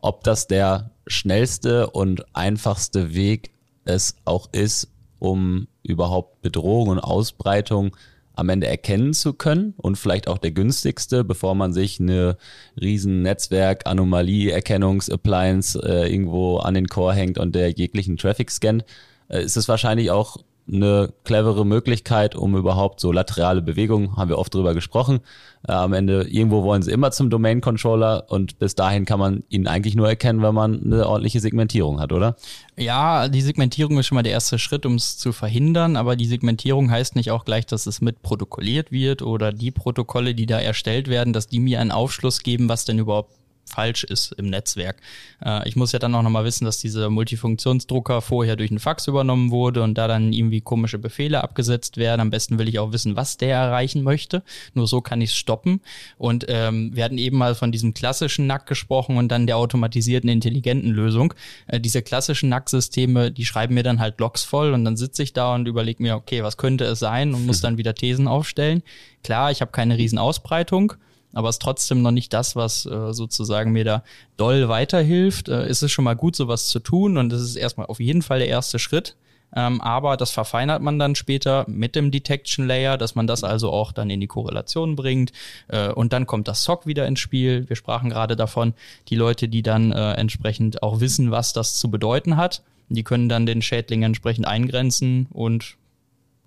ob 0.00 0.22
das 0.22 0.46
der 0.46 0.90
schnellste 1.06 1.90
und 1.90 2.24
einfachste 2.34 3.14
Weg 3.14 3.50
es 3.84 4.16
auch 4.24 4.48
ist, 4.52 4.88
um 5.18 5.68
überhaupt 5.82 6.42
Bedrohung 6.42 6.88
und 6.88 6.98
Ausbreitung 6.98 7.94
am 8.36 8.48
Ende 8.48 8.66
erkennen 8.66 9.14
zu 9.14 9.32
können 9.32 9.74
und 9.76 9.96
vielleicht 9.96 10.26
auch 10.26 10.38
der 10.38 10.50
günstigste, 10.50 11.22
bevor 11.22 11.54
man 11.54 11.72
sich 11.72 12.00
eine 12.00 12.36
riesen 12.80 13.22
Netzwerk 13.22 13.86
Anomalie 13.86 14.50
Erkennungs 14.50 15.08
Appliance 15.08 15.80
äh, 15.80 16.12
irgendwo 16.12 16.56
an 16.58 16.74
den 16.74 16.88
Core 16.88 17.14
hängt 17.14 17.38
und 17.38 17.54
der 17.54 17.70
jeglichen 17.70 18.16
Traffic 18.16 18.50
scannt, 18.50 18.84
äh, 19.28 19.42
ist 19.44 19.56
es 19.56 19.68
wahrscheinlich 19.68 20.10
auch 20.10 20.38
eine 20.66 21.12
clevere 21.24 21.66
Möglichkeit, 21.66 22.34
um 22.34 22.56
überhaupt 22.56 22.98
so 22.98 23.12
laterale 23.12 23.60
Bewegungen, 23.60 24.16
haben 24.16 24.30
wir 24.30 24.38
oft 24.38 24.54
drüber 24.54 24.72
gesprochen. 24.72 25.20
Äh, 25.68 25.72
am 25.72 25.92
Ende, 25.92 26.22
irgendwo 26.22 26.62
wollen 26.62 26.82
sie 26.82 26.90
immer 26.90 27.10
zum 27.10 27.28
Domain 27.28 27.60
Controller 27.60 28.24
und 28.28 28.58
bis 28.58 28.74
dahin 28.74 29.04
kann 29.04 29.18
man 29.18 29.44
ihn 29.50 29.66
eigentlich 29.66 29.94
nur 29.94 30.08
erkennen, 30.08 30.42
wenn 30.42 30.54
man 30.54 30.82
eine 30.82 31.06
ordentliche 31.06 31.40
Segmentierung 31.40 32.00
hat, 32.00 32.12
oder? 32.12 32.36
Ja, 32.76 33.28
die 33.28 33.42
Segmentierung 33.42 33.98
ist 33.98 34.06
schon 34.06 34.16
mal 34.16 34.22
der 34.22 34.32
erste 34.32 34.58
Schritt, 34.58 34.86
um 34.86 34.94
es 34.94 35.18
zu 35.18 35.32
verhindern, 35.32 35.96
aber 35.96 36.16
die 36.16 36.26
Segmentierung 36.26 36.90
heißt 36.90 37.14
nicht 37.14 37.30
auch 37.30 37.44
gleich, 37.44 37.66
dass 37.66 37.86
es 37.86 38.00
mit 38.00 38.22
protokolliert 38.22 38.90
wird 38.90 39.20
oder 39.20 39.52
die 39.52 39.70
Protokolle, 39.70 40.34
die 40.34 40.46
da 40.46 40.58
erstellt 40.58 41.08
werden, 41.08 41.34
dass 41.34 41.46
die 41.46 41.60
mir 41.60 41.80
einen 41.80 41.92
Aufschluss 41.92 42.42
geben, 42.42 42.68
was 42.68 42.86
denn 42.86 42.98
überhaupt 42.98 43.34
falsch 43.64 44.04
ist 44.04 44.32
im 44.32 44.50
Netzwerk. 44.50 44.96
Äh, 45.44 45.68
ich 45.68 45.76
muss 45.76 45.92
ja 45.92 45.98
dann 45.98 46.14
auch 46.14 46.22
nochmal 46.22 46.44
wissen, 46.44 46.64
dass 46.64 46.78
dieser 46.78 47.10
Multifunktionsdrucker 47.10 48.20
vorher 48.20 48.56
durch 48.56 48.70
einen 48.70 48.78
Fax 48.78 49.06
übernommen 49.06 49.50
wurde 49.50 49.82
und 49.82 49.94
da 49.96 50.08
dann 50.08 50.32
irgendwie 50.32 50.60
komische 50.60 50.98
Befehle 50.98 51.42
abgesetzt 51.42 51.96
werden. 51.96 52.20
Am 52.20 52.30
besten 52.30 52.58
will 52.58 52.68
ich 52.68 52.78
auch 52.78 52.92
wissen, 52.92 53.16
was 53.16 53.36
der 53.36 53.56
erreichen 53.56 54.02
möchte. 54.02 54.42
Nur 54.74 54.86
so 54.86 55.00
kann 55.00 55.20
ich 55.20 55.30
es 55.30 55.36
stoppen. 55.36 55.80
Und 56.18 56.46
ähm, 56.48 56.90
wir 56.94 57.04
hatten 57.04 57.18
eben 57.18 57.36
mal 57.36 57.54
von 57.54 57.72
diesem 57.72 57.94
klassischen 57.94 58.46
NAC 58.46 58.66
gesprochen 58.66 59.16
und 59.16 59.28
dann 59.28 59.46
der 59.46 59.56
automatisierten 59.56 60.28
intelligenten 60.28 60.90
Lösung. 60.90 61.34
Äh, 61.66 61.80
diese 61.80 62.02
klassischen 62.02 62.48
NAC-Systeme, 62.48 63.30
die 63.30 63.44
schreiben 63.44 63.74
mir 63.74 63.82
dann 63.82 64.00
halt 64.00 64.20
Logs 64.20 64.44
voll 64.44 64.72
und 64.72 64.84
dann 64.84 64.96
sitze 64.96 65.22
ich 65.22 65.32
da 65.32 65.54
und 65.54 65.66
überlege 65.66 66.02
mir, 66.02 66.16
okay, 66.16 66.42
was 66.42 66.56
könnte 66.56 66.84
es 66.84 66.98
sein 66.98 67.34
und 67.34 67.46
muss 67.46 67.60
dann 67.60 67.78
wieder 67.78 67.94
Thesen 67.94 68.28
aufstellen. 68.28 68.82
Klar, 69.22 69.50
ich 69.50 69.60
habe 69.60 69.72
keine 69.72 69.96
Riesenausbreitung 69.96 70.94
aber 71.34 71.48
es 71.48 71.56
ist 71.56 71.62
trotzdem 71.62 72.02
noch 72.02 72.10
nicht 72.10 72.32
das, 72.32 72.56
was 72.56 72.86
äh, 72.86 73.12
sozusagen 73.12 73.72
mir 73.72 73.84
da 73.84 74.04
doll 74.36 74.68
weiterhilft. 74.68 75.48
Äh, 75.48 75.68
ist 75.68 75.82
es 75.82 75.92
schon 75.92 76.04
mal 76.04 76.14
gut, 76.14 76.36
sowas 76.36 76.68
zu 76.68 76.80
tun 76.80 77.18
und 77.18 77.30
das 77.30 77.42
ist 77.42 77.56
erstmal 77.56 77.86
auf 77.86 78.00
jeden 78.00 78.22
Fall 78.22 78.38
der 78.38 78.48
erste 78.48 78.78
Schritt. 78.78 79.16
Ähm, 79.56 79.80
aber 79.80 80.16
das 80.16 80.30
verfeinert 80.30 80.82
man 80.82 80.98
dann 80.98 81.14
später 81.14 81.64
mit 81.68 81.94
dem 81.94 82.10
Detection 82.10 82.66
Layer, 82.66 82.98
dass 82.98 83.14
man 83.14 83.26
das 83.26 83.44
also 83.44 83.70
auch 83.70 83.92
dann 83.92 84.10
in 84.10 84.20
die 84.20 84.26
Korrelation 84.26 84.96
bringt. 84.96 85.32
Äh, 85.68 85.90
und 85.90 86.12
dann 86.12 86.26
kommt 86.26 86.48
das 86.48 86.64
SOC 86.64 86.86
wieder 86.86 87.06
ins 87.06 87.20
Spiel. 87.20 87.68
Wir 87.68 87.76
sprachen 87.76 88.10
gerade 88.10 88.36
davon, 88.36 88.74
die 89.08 89.16
Leute, 89.16 89.48
die 89.48 89.62
dann 89.62 89.92
äh, 89.92 90.12
entsprechend 90.14 90.82
auch 90.82 91.00
wissen, 91.00 91.30
was 91.30 91.52
das 91.52 91.78
zu 91.78 91.90
bedeuten 91.90 92.36
hat. 92.36 92.62
Die 92.88 93.04
können 93.04 93.28
dann 93.28 93.46
den 93.46 93.62
Schädling 93.62 94.02
entsprechend 94.02 94.46
eingrenzen 94.46 95.28
und 95.32 95.76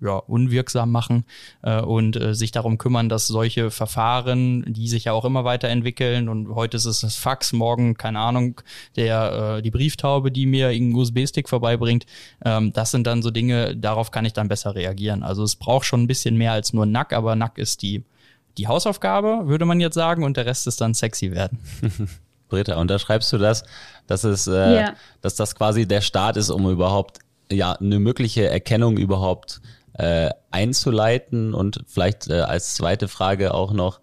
ja, 0.00 0.16
unwirksam 0.16 0.90
machen 0.90 1.24
äh, 1.62 1.80
und 1.80 2.16
äh, 2.16 2.34
sich 2.34 2.52
darum 2.52 2.78
kümmern, 2.78 3.08
dass 3.08 3.26
solche 3.26 3.70
Verfahren, 3.70 4.64
die 4.68 4.88
sich 4.88 5.04
ja 5.04 5.12
auch 5.12 5.24
immer 5.24 5.44
weiterentwickeln 5.44 6.28
und 6.28 6.54
heute 6.54 6.76
ist 6.76 6.84
es 6.84 7.00
das 7.00 7.16
Fax, 7.16 7.52
morgen, 7.52 7.96
keine 7.96 8.20
Ahnung, 8.20 8.60
der 8.96 9.56
äh, 9.58 9.62
die 9.62 9.70
Brieftaube, 9.70 10.30
die 10.30 10.46
mir 10.46 10.70
irgendeinen 10.70 11.00
USB-Stick 11.00 11.48
vorbeibringt, 11.48 12.06
ähm, 12.44 12.72
das 12.72 12.90
sind 12.90 13.06
dann 13.06 13.22
so 13.22 13.30
Dinge, 13.30 13.76
darauf 13.76 14.10
kann 14.10 14.24
ich 14.24 14.32
dann 14.32 14.48
besser 14.48 14.74
reagieren. 14.74 15.22
Also 15.22 15.42
es 15.42 15.56
braucht 15.56 15.86
schon 15.86 16.02
ein 16.02 16.06
bisschen 16.06 16.36
mehr 16.36 16.52
als 16.52 16.72
nur 16.72 16.86
Nack, 16.86 17.12
aber 17.12 17.34
Nack 17.34 17.58
ist 17.58 17.82
die, 17.82 18.04
die 18.56 18.68
Hausaufgabe, 18.68 19.46
würde 19.46 19.64
man 19.64 19.80
jetzt 19.80 19.94
sagen, 19.94 20.24
und 20.24 20.36
der 20.36 20.46
Rest 20.46 20.66
ist 20.66 20.80
dann 20.80 20.94
sexy 20.94 21.32
werden. 21.32 21.58
Britta, 22.48 22.80
unterschreibst 22.80 23.32
du 23.32 23.38
das, 23.38 23.64
dass 24.06 24.24
es, 24.24 24.46
äh, 24.46 24.76
ja. 24.76 24.94
dass 25.20 25.34
das 25.34 25.54
quasi 25.54 25.86
der 25.86 26.00
Start 26.00 26.36
ist, 26.36 26.50
um 26.50 26.68
überhaupt 26.70 27.18
ja 27.50 27.72
eine 27.72 27.98
mögliche 27.98 28.48
Erkennung 28.48 28.96
überhaupt 28.96 29.60
äh, 29.98 30.30
einzuleiten 30.50 31.52
und 31.52 31.84
vielleicht 31.86 32.28
äh, 32.28 32.40
als 32.40 32.74
zweite 32.74 33.08
Frage 33.08 33.52
auch 33.52 33.72
noch, 33.72 34.00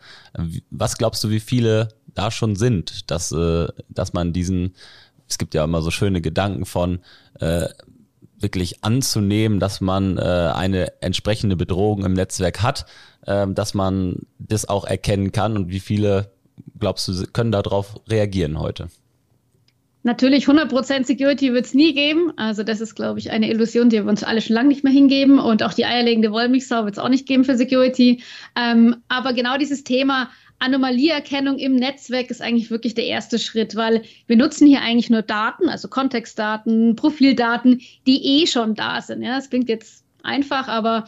was 0.69 0.97
glaubst 0.97 1.23
du, 1.23 1.29
wie 1.29 1.39
viele 1.39 1.89
da 2.13 2.31
schon 2.31 2.55
sind, 2.55 3.09
dass, 3.09 3.31
äh, 3.31 3.67
dass 3.89 4.13
man 4.13 4.33
diesen, 4.33 4.75
es 5.27 5.37
gibt 5.37 5.53
ja 5.53 5.63
immer 5.63 5.81
so 5.81 5.91
schöne 5.91 6.21
Gedanken 6.21 6.65
von, 6.65 6.99
äh, 7.39 7.67
wirklich 8.37 8.83
anzunehmen, 8.83 9.59
dass 9.59 9.79
man 9.81 10.17
äh, 10.17 10.21
eine 10.21 11.01
entsprechende 11.01 11.55
Bedrohung 11.55 12.03
im 12.03 12.13
Netzwerk 12.13 12.61
hat, 12.61 12.85
äh, 13.25 13.47
dass 13.47 13.73
man 13.73 14.27
das 14.37 14.67
auch 14.67 14.85
erkennen 14.85 15.31
kann 15.31 15.55
und 15.55 15.69
wie 15.69 15.79
viele, 15.79 16.31
glaubst 16.77 17.07
du, 17.07 17.25
können 17.27 17.51
darauf 17.51 18.01
reagieren 18.09 18.59
heute? 18.59 18.89
Natürlich 20.05 20.45
100% 20.45 21.03
Security 21.03 21.51
wird 21.51 21.65
es 21.65 21.73
nie 21.73 21.95
geben. 21.95 22.31
Also 22.37 22.61
das 22.61 22.79
ist, 22.79 22.93
glaube 22.93 23.17
ich, 23.17 23.31
eine 23.31 23.49
Illusion, 23.49 23.89
die 23.89 23.97
wir 23.97 24.05
uns 24.05 24.23
alle 24.23 24.39
schon 24.39 24.53
lange 24.53 24.67
nicht 24.67 24.83
mehr 24.83 24.93
hingeben. 24.93 25.39
Und 25.39 25.63
auch 25.63 25.73
die 25.73 25.83
eierlegende 25.83 26.31
Wollmilchsau 26.31 26.85
wird 26.85 26.93
es 26.93 26.99
auch 26.99 27.09
nicht 27.09 27.27
geben 27.27 27.43
für 27.43 27.57
Security. 27.57 28.21
Ähm, 28.55 28.97
aber 29.07 29.33
genau 29.33 29.57
dieses 29.57 29.83
Thema 29.83 30.29
Anomalieerkennung 30.59 31.57
im 31.57 31.73
Netzwerk 31.73 32.29
ist 32.29 32.43
eigentlich 32.43 32.69
wirklich 32.69 32.93
der 32.93 33.07
erste 33.07 33.39
Schritt, 33.39 33.75
weil 33.75 34.03
wir 34.27 34.37
nutzen 34.37 34.67
hier 34.67 34.81
eigentlich 34.81 35.09
nur 35.09 35.23
Daten, 35.23 35.69
also 35.69 35.87
Kontextdaten, 35.87 36.95
Profildaten, 36.95 37.81
die 38.05 38.43
eh 38.43 38.45
schon 38.45 38.75
da 38.75 39.01
sind. 39.01 39.23
Ja, 39.23 39.37
das 39.37 39.49
klingt 39.49 39.69
jetzt 39.69 40.03
einfach, 40.21 40.67
aber 40.67 41.05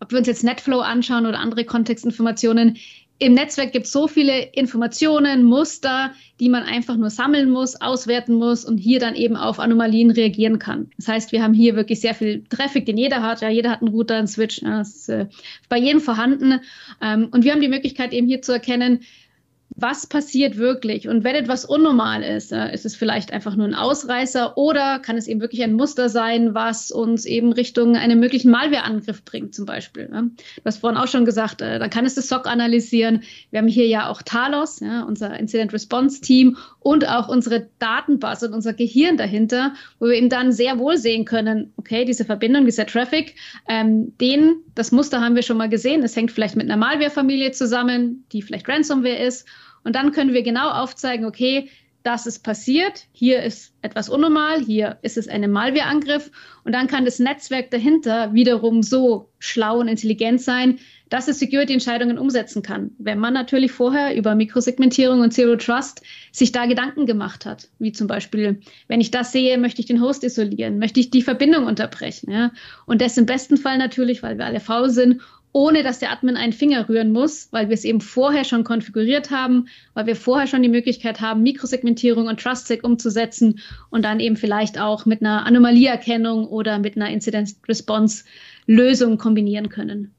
ob 0.00 0.10
wir 0.10 0.18
uns 0.18 0.26
jetzt 0.26 0.42
Netflow 0.42 0.80
anschauen 0.80 1.26
oder 1.26 1.38
andere 1.38 1.64
Kontextinformationen, 1.64 2.76
im 3.22 3.34
Netzwerk 3.34 3.70
gibt 3.70 3.86
es 3.86 3.92
so 3.92 4.08
viele 4.08 4.46
Informationen, 4.52 5.44
Muster, 5.44 6.12
die 6.40 6.48
man 6.48 6.64
einfach 6.64 6.96
nur 6.96 7.08
sammeln 7.08 7.50
muss, 7.50 7.80
auswerten 7.80 8.34
muss 8.34 8.64
und 8.64 8.78
hier 8.78 8.98
dann 8.98 9.14
eben 9.14 9.36
auf 9.36 9.60
Anomalien 9.60 10.10
reagieren 10.10 10.58
kann. 10.58 10.90
Das 10.96 11.06
heißt, 11.06 11.30
wir 11.30 11.40
haben 11.40 11.54
hier 11.54 11.76
wirklich 11.76 12.00
sehr 12.00 12.16
viel 12.16 12.42
Traffic, 12.50 12.84
den 12.84 12.98
jeder 12.98 13.22
hat. 13.22 13.40
Ja, 13.40 13.48
jeder 13.48 13.70
hat 13.70 13.80
einen 13.80 13.92
Router, 13.92 14.16
einen 14.16 14.26
Switch. 14.26 14.60
Ja, 14.62 14.78
das 14.78 14.96
ist 14.96 15.08
äh, 15.08 15.26
bei 15.68 15.78
jedem 15.78 16.00
vorhanden. 16.00 16.60
Ähm, 17.00 17.28
und 17.30 17.44
wir 17.44 17.52
haben 17.52 17.60
die 17.60 17.68
Möglichkeit 17.68 18.12
eben 18.12 18.26
hier 18.26 18.42
zu 18.42 18.50
erkennen, 18.50 19.02
was 19.74 20.06
passiert 20.06 20.56
wirklich? 20.56 21.08
Und 21.08 21.24
wenn 21.24 21.34
etwas 21.34 21.64
unnormal 21.64 22.22
ist, 22.22 22.52
äh, 22.52 22.72
ist 22.72 22.84
es 22.84 22.94
vielleicht 22.94 23.32
einfach 23.32 23.56
nur 23.56 23.66
ein 23.66 23.74
Ausreißer 23.74 24.56
oder 24.56 24.98
kann 24.98 25.16
es 25.16 25.26
eben 25.26 25.40
wirklich 25.40 25.62
ein 25.62 25.72
Muster 25.72 26.08
sein, 26.08 26.54
was 26.54 26.90
uns 26.90 27.24
eben 27.24 27.52
Richtung 27.52 27.96
einem 27.96 28.20
möglichen 28.20 28.50
Malwareangriff 28.50 29.24
bringt, 29.24 29.54
zum 29.54 29.66
Beispiel. 29.66 30.08
Du 30.08 30.62
hast 30.64 30.78
vorhin 30.78 30.98
auch 30.98 31.08
schon 31.08 31.24
gesagt, 31.24 31.62
äh, 31.62 31.78
dann 31.78 31.90
kann 31.90 32.04
es 32.04 32.14
das 32.14 32.28
SOC 32.28 32.46
analysieren. 32.46 33.22
Wir 33.50 33.60
haben 33.60 33.68
hier 33.68 33.86
ja 33.86 34.08
auch 34.08 34.22
Talos, 34.22 34.80
unser 35.06 35.38
Incident 35.38 35.72
Response 35.72 36.20
Team 36.20 36.56
und 36.80 37.08
auch 37.08 37.28
unsere 37.28 37.68
Datenbasis 37.78 38.48
und 38.48 38.54
unser 38.54 38.72
Gehirn 38.72 39.16
dahinter, 39.16 39.74
wo 39.98 40.06
wir 40.06 40.14
eben 40.14 40.28
dann 40.28 40.52
sehr 40.52 40.78
wohl 40.78 40.96
sehen 40.96 41.24
können, 41.24 41.72
okay, 41.76 42.04
diese 42.04 42.24
Verbindung, 42.24 42.64
dieser 42.64 42.86
Traffic, 42.86 43.34
ähm, 43.68 44.16
den, 44.18 44.56
das 44.74 44.92
Muster 44.92 45.20
haben 45.20 45.34
wir 45.34 45.42
schon 45.42 45.58
mal 45.58 45.68
gesehen. 45.68 46.02
Es 46.02 46.16
hängt 46.16 46.32
vielleicht 46.32 46.56
mit 46.56 46.70
einer 46.70 46.76
Malware-Familie 46.76 47.52
zusammen, 47.52 48.24
die 48.32 48.42
vielleicht 48.42 48.68
Ransomware 48.68 49.16
ist. 49.16 49.46
Und 49.84 49.96
dann 49.96 50.12
können 50.12 50.32
wir 50.32 50.42
genau 50.42 50.70
aufzeigen, 50.70 51.26
okay, 51.26 51.68
das 52.02 52.26
ist 52.26 52.40
passiert, 52.40 53.06
hier 53.12 53.42
ist 53.42 53.74
etwas 53.82 54.08
unnormal, 54.08 54.60
hier 54.60 54.98
ist 55.02 55.16
es 55.16 55.28
ein 55.28 55.48
Malwareangriff 55.50 56.30
und 56.64 56.72
dann 56.72 56.88
kann 56.88 57.04
das 57.04 57.18
Netzwerk 57.18 57.70
dahinter 57.70 58.34
wiederum 58.34 58.82
so 58.82 59.30
schlau 59.38 59.78
und 59.78 59.88
intelligent 59.88 60.40
sein, 60.40 60.78
dass 61.12 61.28
es 61.28 61.38
Security-Entscheidungen 61.38 62.16
umsetzen 62.16 62.62
kann, 62.62 62.92
wenn 62.96 63.18
man 63.18 63.34
natürlich 63.34 63.70
vorher 63.70 64.16
über 64.16 64.34
Mikrosegmentierung 64.34 65.20
und 65.20 65.32
Zero 65.32 65.56
Trust 65.56 66.00
sich 66.32 66.52
da 66.52 66.64
Gedanken 66.64 67.04
gemacht 67.04 67.44
hat. 67.44 67.68
Wie 67.78 67.92
zum 67.92 68.06
Beispiel, 68.06 68.60
wenn 68.88 69.02
ich 69.02 69.10
das 69.10 69.30
sehe, 69.30 69.58
möchte 69.58 69.82
ich 69.82 69.86
den 69.86 70.00
Host 70.00 70.24
isolieren, 70.24 70.78
möchte 70.78 71.00
ich 71.00 71.10
die 71.10 71.20
Verbindung 71.20 71.66
unterbrechen. 71.66 72.32
Ja? 72.32 72.50
Und 72.86 73.02
das 73.02 73.18
im 73.18 73.26
besten 73.26 73.58
Fall 73.58 73.76
natürlich, 73.76 74.22
weil 74.22 74.38
wir 74.38 74.46
alle 74.46 74.60
faul 74.60 74.88
sind 74.88 75.20
ohne 75.54 75.82
dass 75.82 75.98
der 75.98 76.10
Admin 76.10 76.38
einen 76.38 76.54
Finger 76.54 76.88
rühren 76.88 77.12
muss, 77.12 77.48
weil 77.50 77.68
wir 77.68 77.74
es 77.74 77.84
eben 77.84 78.00
vorher 78.00 78.44
schon 78.44 78.64
konfiguriert 78.64 79.30
haben, 79.30 79.68
weil 79.92 80.06
wir 80.06 80.16
vorher 80.16 80.46
schon 80.46 80.62
die 80.62 80.70
Möglichkeit 80.70 81.20
haben, 81.20 81.42
Mikrosegmentierung 81.42 82.26
und 82.26 82.40
TrustSec 82.40 82.82
umzusetzen 82.82 83.60
und 83.90 84.06
dann 84.06 84.18
eben 84.18 84.36
vielleicht 84.36 84.80
auch 84.80 85.04
mit 85.04 85.20
einer 85.20 85.44
Anomalieerkennung 85.44 86.46
oder 86.46 86.78
mit 86.78 86.96
einer 86.96 87.10
Incident-Response-Lösung 87.10 89.18
kombinieren 89.18 89.68
können. 89.68 90.14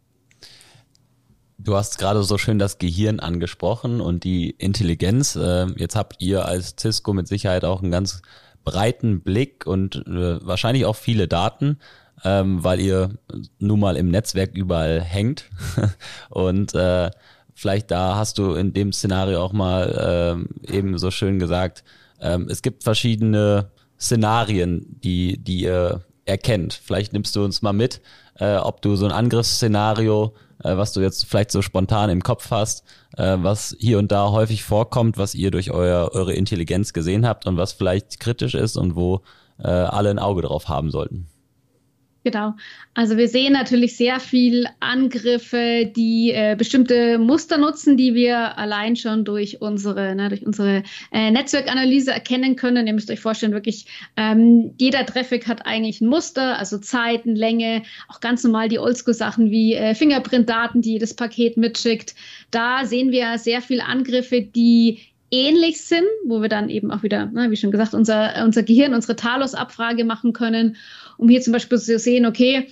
Du 1.64 1.78
hast 1.78 1.98
gerade 1.98 2.24
so 2.24 2.38
schön 2.38 2.60
das 2.60 2.78
Gehirn 2.78 3.22
angesprochen 3.22 4.02
und 4.02 4.26
die 4.26 4.50
Intelligenz. 4.50 5.38
Äh, 5.38 5.68
jetzt 5.78 5.96
habt 5.96 6.22
ihr 6.22 6.46
als 6.46 6.76
Cisco 6.78 7.14
mit 7.14 7.30
Sicherheit 7.30 7.64
auch 7.64 7.82
einen 7.82 7.92
ganz 7.92 8.22
breiten 8.66 9.22
Blick 9.22 9.66
und 9.66 9.96
äh, 10.08 10.46
wahrscheinlich 10.46 10.86
auch 10.86 10.96
viele 10.96 11.28
Daten 11.28 11.80
ähm, 12.26 12.64
weil 12.64 12.80
ihr 12.80 13.18
nun 13.60 13.80
mal 13.82 13.98
im 13.98 14.10
Netzwerk 14.10 14.56
überall 14.56 15.02
hängt. 15.02 15.46
und 16.30 16.74
äh, 16.74 17.12
vielleicht 17.54 17.92
da 17.92 18.16
hast 18.16 18.38
du 18.38 18.54
in 18.54 18.74
dem 18.74 18.94
Szenario 18.94 19.42
auch 19.42 19.52
mal 19.52 20.46
eben 20.68 20.98
so 20.98 21.12
schön 21.12 21.38
gesagt, 21.38 21.84
ähm, 22.22 22.48
es 22.50 22.62
gibt 22.62 22.84
verschiedene 22.84 23.72
Szenarien, 24.00 24.86
die, 25.04 25.38
die 25.38 25.64
ihr 25.64 26.06
erkennt. 26.24 26.74
Vielleicht 26.74 27.12
nimmst 27.12 27.36
du 27.36 27.44
uns 27.44 27.62
mal 27.62 27.74
mit, 27.74 28.02
ob 28.40 28.82
du 28.82 28.96
so 28.96 29.06
ein 29.06 29.12
Angriffsszenario, 29.12 30.34
äh, 30.64 30.78
was 30.78 30.94
du 30.94 31.02
jetzt 31.02 31.26
vielleicht 31.26 31.52
so 31.52 31.62
spontan 31.62 32.10
im 32.10 32.24
Kopf 32.24 32.52
hast, 32.52 32.84
äh, 33.18 33.38
was 33.40 33.76
hier 33.80 34.00
und 34.00 34.12
da 34.12 34.32
häufig 34.32 34.64
vorkommt, 34.64 35.18
was 35.18 35.36
ihr 35.36 35.52
durch 35.52 35.72
euer, 35.72 36.12
eure 36.14 36.34
Intelligenz 36.34 36.94
gesehen 36.94 37.28
habt 37.28 37.46
und 37.46 37.58
was 37.58 37.74
vielleicht 37.74 38.20
kritisch 38.20 38.56
ist 38.56 38.78
und 38.78 38.96
wo 38.96 39.22
äh, 39.60 39.68
alle 39.68 40.10
ein 40.10 40.20
Auge 40.20 40.42
drauf 40.42 40.70
haben 40.70 40.92
sollten. 40.92 41.28
Genau. 42.24 42.54
Also 42.94 43.18
wir 43.18 43.28
sehen 43.28 43.52
natürlich 43.52 43.98
sehr 43.98 44.22
viel 44.22 44.66
Angriffe, 44.80 45.92
die 45.94 46.32
äh, 46.32 46.56
bestimmte 46.58 47.18
Muster 47.18 47.58
nutzen, 47.58 47.98
die 47.98 48.14
wir 48.14 48.58
allein 48.58 48.96
schon 48.96 49.26
durch 49.26 49.62
unsere, 49.62 50.16
ne, 50.16 50.30
durch 50.30 50.46
unsere 50.46 50.84
äh, 51.12 51.32
Netzwerkanalyse 51.32 52.14
erkennen 52.14 52.56
können. 52.56 52.88
Ihr 52.88 52.94
müsst 52.94 53.12
euch 53.12 53.20
vorstellen, 53.20 53.52
wirklich 53.52 53.88
ähm, 54.16 54.74
jeder 54.80 55.06
Traffic 55.06 55.48
hat 55.50 55.66
eigentlich 55.66 56.00
ein 56.00 56.08
Muster, 56.08 56.58
also 56.58 56.78
Zeiten, 56.78 57.36
Länge, 57.36 57.84
auch 58.08 58.22
ganz 58.22 58.44
normal 58.46 58.70
die 58.70 58.80
Oldschool-Sachen 58.80 59.52
wie 59.52 59.74
äh, 59.74 59.94
Fingerprint-Daten, 59.94 60.82
die 60.82 60.94
jedes 60.94 61.14
Paket 61.14 61.58
mitschickt. 61.58 62.16
Da 62.52 62.86
sehen 62.86 63.12
wir 63.12 63.38
sehr 63.38 63.62
viel 63.62 63.82
Angriffe, 63.82 64.42
die 64.42 65.00
ähnlich 65.34 65.82
sind, 65.82 66.06
wo 66.26 66.42
wir 66.42 66.50
dann 66.50 66.70
eben 66.70 66.92
auch 66.92 67.02
wieder, 67.02 67.26
ne, 67.26 67.50
wie 67.50 67.58
schon 67.58 67.72
gesagt, 67.72 67.96
unser, 67.96 68.44
unser 68.46 68.62
Gehirn, 68.62 68.94
unsere 68.94 69.16
Talos-Abfrage 69.16 70.06
machen 70.06 70.32
können 70.32 70.78
um 71.18 71.30
hier 71.30 71.42
zum 71.42 71.54
Beispiel 71.54 71.80
zu 71.80 72.00
sehen, 72.00 72.26
okay, 72.26 72.68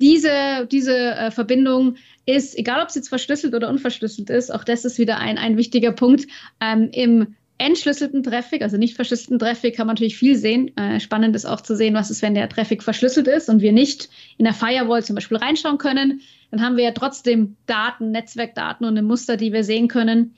diese, 0.00 0.66
diese 0.70 0.96
äh, 0.96 1.30
Verbindung 1.30 1.96
ist, 2.26 2.58
egal 2.58 2.82
ob 2.82 2.90
sie 2.90 2.98
jetzt 2.98 3.08
verschlüsselt 3.08 3.54
oder 3.54 3.68
unverschlüsselt 3.68 4.30
ist, 4.30 4.52
auch 4.52 4.64
das 4.64 4.84
ist 4.84 4.98
wieder 4.98 5.18
ein, 5.18 5.38
ein 5.38 5.56
wichtiger 5.56 5.92
Punkt. 5.92 6.26
Ähm, 6.60 6.88
Im 6.92 7.34
entschlüsselten 7.58 8.22
Traffic, 8.24 8.62
also 8.62 8.76
nicht 8.76 8.96
verschlüsselten 8.96 9.38
Traffic, 9.38 9.76
kann 9.76 9.86
man 9.86 9.94
natürlich 9.94 10.16
viel 10.16 10.36
sehen. 10.36 10.76
Äh, 10.76 10.98
spannend 10.98 11.36
ist 11.36 11.46
auch 11.46 11.60
zu 11.60 11.76
sehen, 11.76 11.94
was 11.94 12.10
ist, 12.10 12.22
wenn 12.22 12.34
der 12.34 12.48
Traffic 12.48 12.82
verschlüsselt 12.82 13.28
ist 13.28 13.48
und 13.48 13.60
wir 13.60 13.72
nicht 13.72 14.08
in 14.38 14.44
der 14.44 14.54
Firewall 14.54 15.04
zum 15.04 15.14
Beispiel 15.14 15.36
reinschauen 15.36 15.78
können. 15.78 16.20
Dann 16.50 16.62
haben 16.62 16.76
wir 16.76 16.84
ja 16.84 16.90
trotzdem 16.90 17.56
Daten, 17.66 18.10
Netzwerkdaten 18.10 18.86
und 18.86 18.98
ein 18.98 19.04
Muster, 19.04 19.36
die 19.36 19.52
wir 19.52 19.62
sehen 19.62 19.88
können 19.88 20.34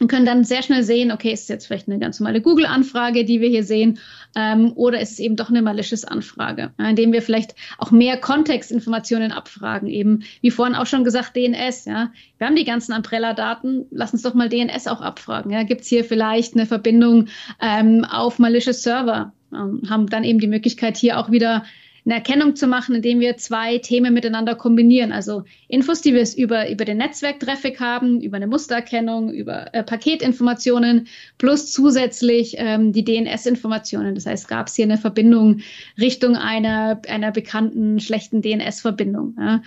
und 0.00 0.08
können 0.08 0.26
dann 0.26 0.44
sehr 0.44 0.62
schnell 0.62 0.82
sehen, 0.82 1.10
okay, 1.10 1.32
ist 1.32 1.42
es 1.42 1.48
jetzt 1.48 1.66
vielleicht 1.66 1.88
eine 1.88 1.98
ganz 1.98 2.20
normale 2.20 2.40
Google-Anfrage, 2.40 3.24
die 3.24 3.40
wir 3.40 3.48
hier 3.48 3.64
sehen, 3.64 3.98
ähm, 4.34 4.72
oder 4.74 5.00
ist 5.00 5.12
es 5.12 5.18
eben 5.18 5.36
doch 5.36 5.48
eine 5.48 5.62
malicious 5.62 6.04
Anfrage, 6.04 6.72
ja, 6.78 6.88
indem 6.88 7.12
wir 7.12 7.22
vielleicht 7.22 7.54
auch 7.78 7.90
mehr 7.90 8.18
Kontextinformationen 8.18 9.32
abfragen, 9.32 9.88
eben 9.88 10.22
wie 10.42 10.50
vorhin 10.50 10.74
auch 10.74 10.86
schon 10.86 11.04
gesagt, 11.04 11.34
DNS, 11.36 11.86
ja. 11.86 12.10
Wir 12.38 12.46
haben 12.46 12.56
die 12.56 12.64
ganzen 12.64 12.92
Umbrella-Daten, 12.92 13.86
lass 13.90 14.12
uns 14.12 14.22
doch 14.22 14.34
mal 14.34 14.48
DNS 14.48 14.86
auch 14.88 15.00
abfragen. 15.00 15.50
Ja. 15.50 15.62
Gibt 15.62 15.82
es 15.82 15.88
hier 15.88 16.04
vielleicht 16.04 16.54
eine 16.54 16.66
Verbindung 16.66 17.28
ähm, 17.62 18.04
auf 18.04 18.38
malicious 18.38 18.82
Server? 18.82 19.32
Ähm, 19.52 19.82
haben 19.88 20.08
dann 20.08 20.24
eben 20.24 20.38
die 20.38 20.46
Möglichkeit, 20.46 20.98
hier 20.98 21.18
auch 21.18 21.30
wieder 21.30 21.64
eine 22.06 22.14
Erkennung 22.14 22.54
zu 22.54 22.68
machen, 22.68 22.94
indem 22.94 23.18
wir 23.18 23.36
zwei 23.36 23.78
Themen 23.78 24.14
miteinander 24.14 24.54
kombinieren. 24.54 25.12
Also 25.12 25.42
Infos, 25.66 26.00
die 26.00 26.14
wir 26.14 26.24
über, 26.36 26.70
über 26.70 26.84
den 26.84 26.98
Netzwerktraffic 26.98 27.80
haben, 27.80 28.20
über 28.20 28.36
eine 28.36 28.46
Mustererkennung, 28.46 29.32
über 29.32 29.74
äh, 29.74 29.82
Paketinformationen, 29.82 31.08
plus 31.36 31.72
zusätzlich 31.72 32.54
ähm, 32.58 32.92
die 32.92 33.04
DNS-Informationen. 33.04 34.14
Das 34.14 34.26
heißt, 34.26 34.46
gab 34.46 34.68
es 34.68 34.76
hier 34.76 34.84
eine 34.84 34.98
Verbindung 34.98 35.60
Richtung 36.00 36.36
einer, 36.36 37.02
einer 37.08 37.32
bekannten 37.32 37.98
schlechten 37.98 38.40
DNS-Verbindung. 38.40 39.34
Ja 39.38 39.62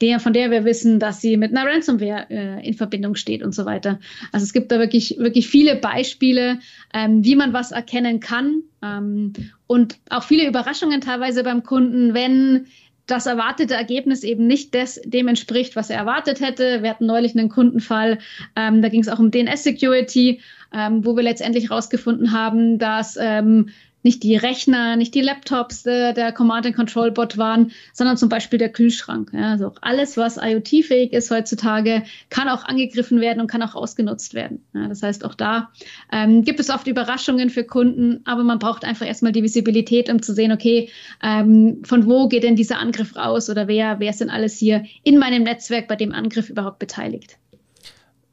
der, 0.00 0.20
von 0.20 0.32
der 0.32 0.50
wir 0.50 0.64
wissen, 0.64 0.98
dass 0.98 1.20
sie 1.20 1.36
mit 1.36 1.56
einer 1.56 1.70
Ransomware 1.70 2.26
äh, 2.30 2.66
in 2.66 2.74
Verbindung 2.74 3.14
steht 3.14 3.42
und 3.42 3.54
so 3.54 3.66
weiter. 3.66 3.98
Also 4.32 4.44
es 4.44 4.52
gibt 4.52 4.72
da 4.72 4.78
wirklich, 4.78 5.16
wirklich 5.18 5.48
viele 5.48 5.76
Beispiele, 5.76 6.58
ähm, 6.94 7.24
wie 7.24 7.36
man 7.36 7.52
was 7.52 7.72
erkennen 7.72 8.20
kann 8.20 8.62
ähm, 8.82 9.32
und 9.66 9.98
auch 10.08 10.22
viele 10.22 10.46
Überraschungen 10.46 11.00
teilweise 11.00 11.42
beim 11.44 11.62
Kunden, 11.62 12.14
wenn 12.14 12.66
das 13.06 13.26
erwartete 13.26 13.74
Ergebnis 13.74 14.22
eben 14.22 14.46
nicht 14.46 14.72
des, 14.72 15.00
dem 15.04 15.28
entspricht, 15.28 15.74
was 15.76 15.90
er 15.90 15.98
erwartet 15.98 16.40
hätte. 16.40 16.82
Wir 16.82 16.90
hatten 16.90 17.06
neulich 17.06 17.36
einen 17.36 17.48
Kundenfall, 17.48 18.18
ähm, 18.56 18.82
da 18.82 18.88
ging 18.88 19.00
es 19.00 19.08
auch 19.08 19.18
um 19.18 19.30
DNS-Security, 19.30 20.40
ähm, 20.72 21.04
wo 21.04 21.16
wir 21.16 21.24
letztendlich 21.24 21.70
herausgefunden 21.70 22.32
haben, 22.32 22.78
dass 22.78 23.18
ähm, 23.20 23.70
nicht 24.02 24.22
die 24.22 24.36
Rechner, 24.36 24.96
nicht 24.96 25.14
die 25.14 25.20
Laptops 25.20 25.82
der, 25.82 26.12
der 26.12 26.32
Command-and-Control-Bot 26.32 27.38
waren, 27.38 27.72
sondern 27.92 28.16
zum 28.16 28.28
Beispiel 28.28 28.58
der 28.58 28.70
Kühlschrank. 28.70 29.30
Ja, 29.32 29.52
also 29.52 29.72
alles, 29.80 30.16
was 30.16 30.36
IoT-fähig 30.36 31.12
ist 31.12 31.30
heutzutage, 31.30 32.02
kann 32.28 32.48
auch 32.48 32.64
angegriffen 32.64 33.20
werden 33.20 33.40
und 33.40 33.46
kann 33.46 33.62
auch 33.62 33.74
ausgenutzt 33.74 34.34
werden. 34.34 34.64
Ja, 34.74 34.88
das 34.88 35.02
heißt, 35.02 35.24
auch 35.24 35.34
da 35.34 35.70
ähm, 36.12 36.42
gibt 36.42 36.60
es 36.60 36.70
oft 36.70 36.86
Überraschungen 36.86 37.50
für 37.50 37.64
Kunden, 37.64 38.20
aber 38.24 38.42
man 38.42 38.58
braucht 38.58 38.84
einfach 38.84 39.06
erstmal 39.06 39.32
die 39.32 39.42
Visibilität, 39.42 40.10
um 40.10 40.22
zu 40.22 40.32
sehen, 40.32 40.52
okay, 40.52 40.90
ähm, 41.22 41.82
von 41.84 42.06
wo 42.06 42.28
geht 42.28 42.44
denn 42.44 42.56
dieser 42.56 42.78
Angriff 42.78 43.16
raus 43.16 43.50
oder 43.50 43.68
wer, 43.68 44.00
wer 44.00 44.10
ist 44.10 44.20
denn 44.20 44.30
alles 44.30 44.58
hier 44.58 44.84
in 45.02 45.18
meinem 45.18 45.42
Netzwerk 45.42 45.88
bei 45.88 45.96
dem 45.96 46.12
Angriff 46.12 46.48
überhaupt 46.48 46.78
beteiligt? 46.78 47.36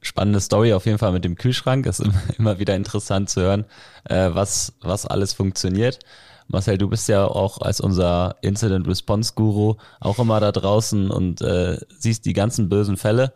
Spannende 0.07 0.39
Story 0.39 0.73
auf 0.73 0.85
jeden 0.85 0.97
Fall 0.97 1.11
mit 1.11 1.23
dem 1.23 1.35
Kühlschrank. 1.35 1.85
Ist 1.85 2.03
immer 2.37 2.59
wieder 2.59 2.75
interessant 2.75 3.29
zu 3.29 3.41
hören, 3.41 3.65
äh, 4.05 4.29
was, 4.31 4.73
was 4.81 5.05
alles 5.05 5.33
funktioniert. 5.33 5.99
Marcel, 6.47 6.77
du 6.77 6.87
bist 6.87 7.09
ja 7.09 7.25
auch 7.25 7.59
als 7.59 7.81
unser 7.81 8.37
Incident 8.41 8.87
Response 8.87 9.33
Guru 9.35 9.75
auch 9.99 10.17
immer 10.17 10.39
da 10.39 10.51
draußen 10.51 11.11
und 11.11 11.41
äh, 11.41 11.77
siehst 11.99 12.25
die 12.25 12.33
ganzen 12.33 12.69
bösen 12.69 12.95
Fälle. 12.95 13.33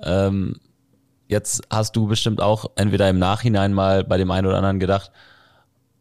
Ähm, 0.00 0.60
jetzt 1.26 1.62
hast 1.70 1.96
du 1.96 2.06
bestimmt 2.06 2.40
auch 2.40 2.66
entweder 2.76 3.08
im 3.10 3.18
Nachhinein 3.18 3.72
mal 3.72 4.04
bei 4.04 4.16
dem 4.16 4.30
einen 4.30 4.46
oder 4.46 4.58
anderen 4.58 4.78
gedacht, 4.78 5.10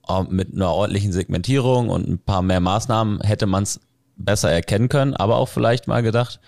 oh, 0.08 0.24
mit 0.30 0.54
einer 0.54 0.70
ordentlichen 0.70 1.12
Segmentierung 1.12 1.90
und 1.90 2.08
ein 2.08 2.20
paar 2.20 2.44
mehr 2.44 2.60
Maßnahmen 2.60 3.22
hätte 3.22 3.48
man 3.48 3.64
es 3.64 3.80
besser 4.18 4.52
erkennen 4.52 4.88
können, 4.88 5.16
aber 5.16 5.38
auch 5.38 5.48
vielleicht 5.48 5.88
mal 5.88 6.04
gedacht, 6.04 6.40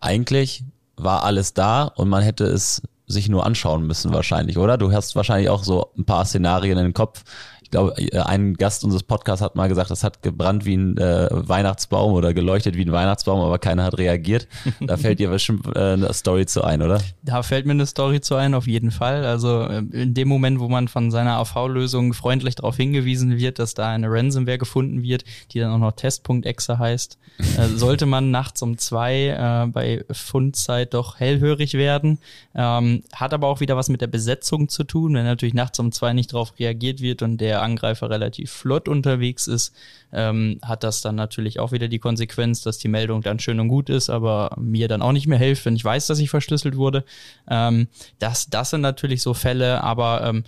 eigentlich 0.00 0.64
war 0.96 1.24
alles 1.24 1.52
da 1.52 1.84
und 1.84 2.08
man 2.08 2.22
hätte 2.22 2.44
es 2.44 2.82
sich 3.08 3.28
nur 3.28 3.44
anschauen 3.44 3.86
müssen 3.86 4.12
wahrscheinlich, 4.12 4.58
oder? 4.58 4.76
Du 4.76 4.92
hast 4.92 5.16
wahrscheinlich 5.16 5.48
auch 5.48 5.64
so 5.64 5.90
ein 5.96 6.04
paar 6.04 6.24
Szenarien 6.24 6.78
im 6.78 6.94
Kopf, 6.94 7.24
ich 7.68 7.72
glaube, 7.72 7.92
äh, 7.98 8.18
ein 8.20 8.54
Gast 8.54 8.82
unseres 8.82 9.02
Podcasts 9.02 9.42
hat 9.42 9.54
mal 9.54 9.68
gesagt, 9.68 9.90
es 9.90 10.02
hat 10.02 10.22
gebrannt 10.22 10.64
wie 10.64 10.74
ein 10.74 10.96
äh, 10.96 11.28
Weihnachtsbaum 11.30 12.14
oder 12.14 12.32
geleuchtet 12.32 12.76
wie 12.76 12.84
ein 12.86 12.92
Weihnachtsbaum, 12.92 13.40
aber 13.40 13.58
keiner 13.58 13.84
hat 13.84 13.98
reagiert. 13.98 14.48
Da 14.80 14.96
fällt 14.96 15.18
dir 15.18 15.28
bestimmt 15.28 15.66
äh, 15.76 15.92
eine 15.92 16.10
Story 16.14 16.46
zu 16.46 16.64
ein, 16.64 16.80
oder? 16.80 17.02
Da 17.22 17.42
fällt 17.42 17.66
mir 17.66 17.72
eine 17.72 17.84
Story 17.84 18.22
zu 18.22 18.36
ein, 18.36 18.54
auf 18.54 18.66
jeden 18.66 18.90
Fall. 18.90 19.26
Also 19.26 19.64
äh, 19.64 19.82
in 19.92 20.14
dem 20.14 20.28
Moment, 20.28 20.60
wo 20.60 20.68
man 20.68 20.88
von 20.88 21.10
seiner 21.10 21.36
AV-Lösung 21.36 22.14
freundlich 22.14 22.54
darauf 22.54 22.76
hingewiesen 22.76 23.36
wird, 23.36 23.58
dass 23.58 23.74
da 23.74 23.90
eine 23.90 24.10
Ransomware 24.10 24.56
gefunden 24.56 25.02
wird, 25.02 25.24
die 25.52 25.60
dann 25.60 25.70
auch 25.70 25.78
noch 25.78 25.92
Test.exe 25.92 26.78
heißt, 26.78 27.18
äh, 27.58 27.66
sollte 27.76 28.06
man 28.06 28.30
nachts 28.30 28.62
um 28.62 28.78
zwei 28.78 29.26
äh, 29.26 29.70
bei 29.70 30.06
Fundzeit 30.10 30.94
doch 30.94 31.20
hellhörig 31.20 31.74
werden. 31.74 32.18
Ähm, 32.54 33.02
hat 33.12 33.34
aber 33.34 33.46
auch 33.46 33.60
wieder 33.60 33.76
was 33.76 33.90
mit 33.90 34.00
der 34.00 34.06
Besetzung 34.06 34.70
zu 34.70 34.84
tun, 34.84 35.12
wenn 35.12 35.24
natürlich 35.24 35.54
nachts 35.54 35.78
um 35.78 35.92
zwei 35.92 36.14
nicht 36.14 36.32
darauf 36.32 36.58
reagiert 36.58 37.02
wird 37.02 37.20
und 37.20 37.36
der 37.42 37.57
der 37.58 37.64
Angreifer 37.64 38.08
relativ 38.08 38.50
flott 38.50 38.88
unterwegs 38.88 39.46
ist, 39.46 39.74
ähm, 40.12 40.58
hat 40.62 40.84
das 40.84 41.02
dann 41.02 41.16
natürlich 41.16 41.58
auch 41.58 41.72
wieder 41.72 41.88
die 41.88 41.98
Konsequenz, 41.98 42.62
dass 42.62 42.78
die 42.78 42.88
Meldung 42.88 43.22
dann 43.22 43.38
schön 43.40 43.60
und 43.60 43.68
gut 43.68 43.90
ist, 43.90 44.08
aber 44.10 44.56
mir 44.58 44.88
dann 44.88 45.02
auch 45.02 45.12
nicht 45.12 45.26
mehr 45.26 45.38
hilft, 45.38 45.64
wenn 45.66 45.76
ich 45.76 45.84
weiß, 45.84 46.06
dass 46.06 46.18
ich 46.20 46.30
verschlüsselt 46.30 46.76
wurde. 46.76 47.04
Ähm, 47.50 47.88
das, 48.18 48.48
das 48.48 48.70
sind 48.70 48.80
natürlich 48.80 49.22
so 49.22 49.34
Fälle, 49.34 49.82
aber 49.82 50.22
ähm, 50.24 50.44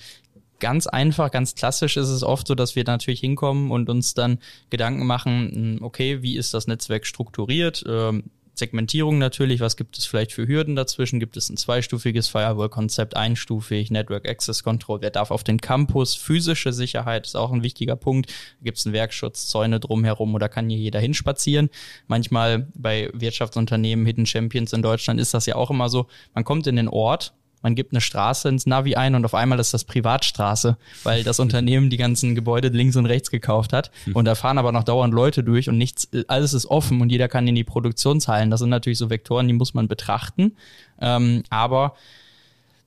ganz 0.61 0.87
einfach, 0.87 1.31
ganz 1.31 1.55
klassisch 1.55 1.97
ist 1.97 2.09
es 2.09 2.23
oft 2.23 2.47
so, 2.47 2.55
dass 2.55 2.77
wir 2.77 2.85
natürlich 2.85 3.21
hinkommen 3.21 3.71
und 3.71 3.89
uns 3.91 4.15
dann 4.15 4.39
Gedanken 4.69 5.07
machen, 5.07 5.51
hm, 5.53 5.85
okay, 5.85 6.23
wie 6.23 6.37
ist 6.37 6.55
das 6.55 6.67
Netzwerk 6.67 7.07
strukturiert? 7.07 7.85
Ähm, 7.89 8.25
Segmentierung 8.61 9.19
natürlich, 9.19 9.59
was 9.59 9.77
gibt 9.77 9.99
es 9.99 10.07
vielleicht 10.07 10.33
für 10.33 10.47
Hürden 10.47 10.77
dazwischen? 10.77 11.19
Gibt 11.19 11.37
es 11.37 11.51
ein 11.51 11.57
zweistufiges 11.57 12.29
Firewall-Konzept, 12.29 13.17
einstufig, 13.17 13.91
Network 13.91 14.29
Access 14.29 14.63
Control, 14.63 15.01
wer 15.01 15.11
darf 15.11 15.33
auf 15.33 15.43
den 15.43 15.61
Campus? 15.61 16.15
Physische 16.15 16.73
Sicherheit 16.73 17.27
ist 17.27 17.37
auch 17.37 17.51
ein 17.51 17.65
wichtiger 17.65 17.97
Punkt. 17.97 18.33
Gibt 18.63 18.79
es 18.79 18.87
einen 18.87 18.93
Werkschutz, 18.93 19.49
Zäune 19.49 19.81
drumherum 19.81 20.35
oder 20.35 20.49
kann 20.49 20.69
hier 20.69 20.79
jeder 20.79 21.01
hinspazieren? 21.01 21.71
Manchmal 22.07 22.69
bei 22.75 23.11
Wirtschaftsunternehmen, 23.13 24.07
Hidden 24.07 24.27
Champions 24.27 24.73
in 24.73 24.83
Deutschland 24.83 25.21
ist 25.21 25.35
das 25.35 25.47
ja 25.47 25.57
auch 25.57 25.71
immer 25.71 25.89
so, 25.89 26.07
man 26.35 26.45
kommt 26.45 26.69
in 26.69 26.77
den 26.77 26.89
Ort 26.89 27.35
man 27.63 27.75
gibt 27.75 27.93
eine 27.93 28.01
Straße 28.01 28.49
ins 28.49 28.67
Navi 28.67 28.95
ein 28.95 29.15
und 29.15 29.25
auf 29.25 29.35
einmal 29.35 29.59
ist 29.59 29.75
das 29.75 29.85
Privatstraße, 29.85 30.77
weil 31.05 31.25
das 31.25 31.41
Unternehmen 31.41 31.91
die 31.91 31.97
ganzen 31.97 32.35
Gebäude 32.35 32.69
links 32.69 32.97
und 32.97 33.07
rechts 33.07 33.31
gekauft 33.31 33.73
hat. 33.73 33.91
Hm. 34.05 34.17
Und 34.17 34.25
da 34.25 34.35
fahren 34.35 34.59
aber 34.59 34.73
noch 34.73 34.85
dauernd 34.85 35.15
Leute 35.15 35.45
durch 35.45 35.69
und 35.69 35.79
nichts, 35.79 36.09
alles 36.29 36.55
ist 36.55 36.67
offen 36.67 37.01
und 37.01 37.11
jeder 37.11 37.29
kann 37.29 37.47
in 37.47 37.55
die 37.55 37.65
Produktionshallen. 37.65 38.51
Das 38.51 38.61
sind 38.61 38.71
natürlich 38.71 38.99
so 38.99 39.11
Vektoren, 39.11 39.47
die 39.47 39.55
muss 39.55 39.75
man 39.75 39.89
betrachten. 39.89 40.57
Ähm, 41.01 41.43
aber 41.51 41.95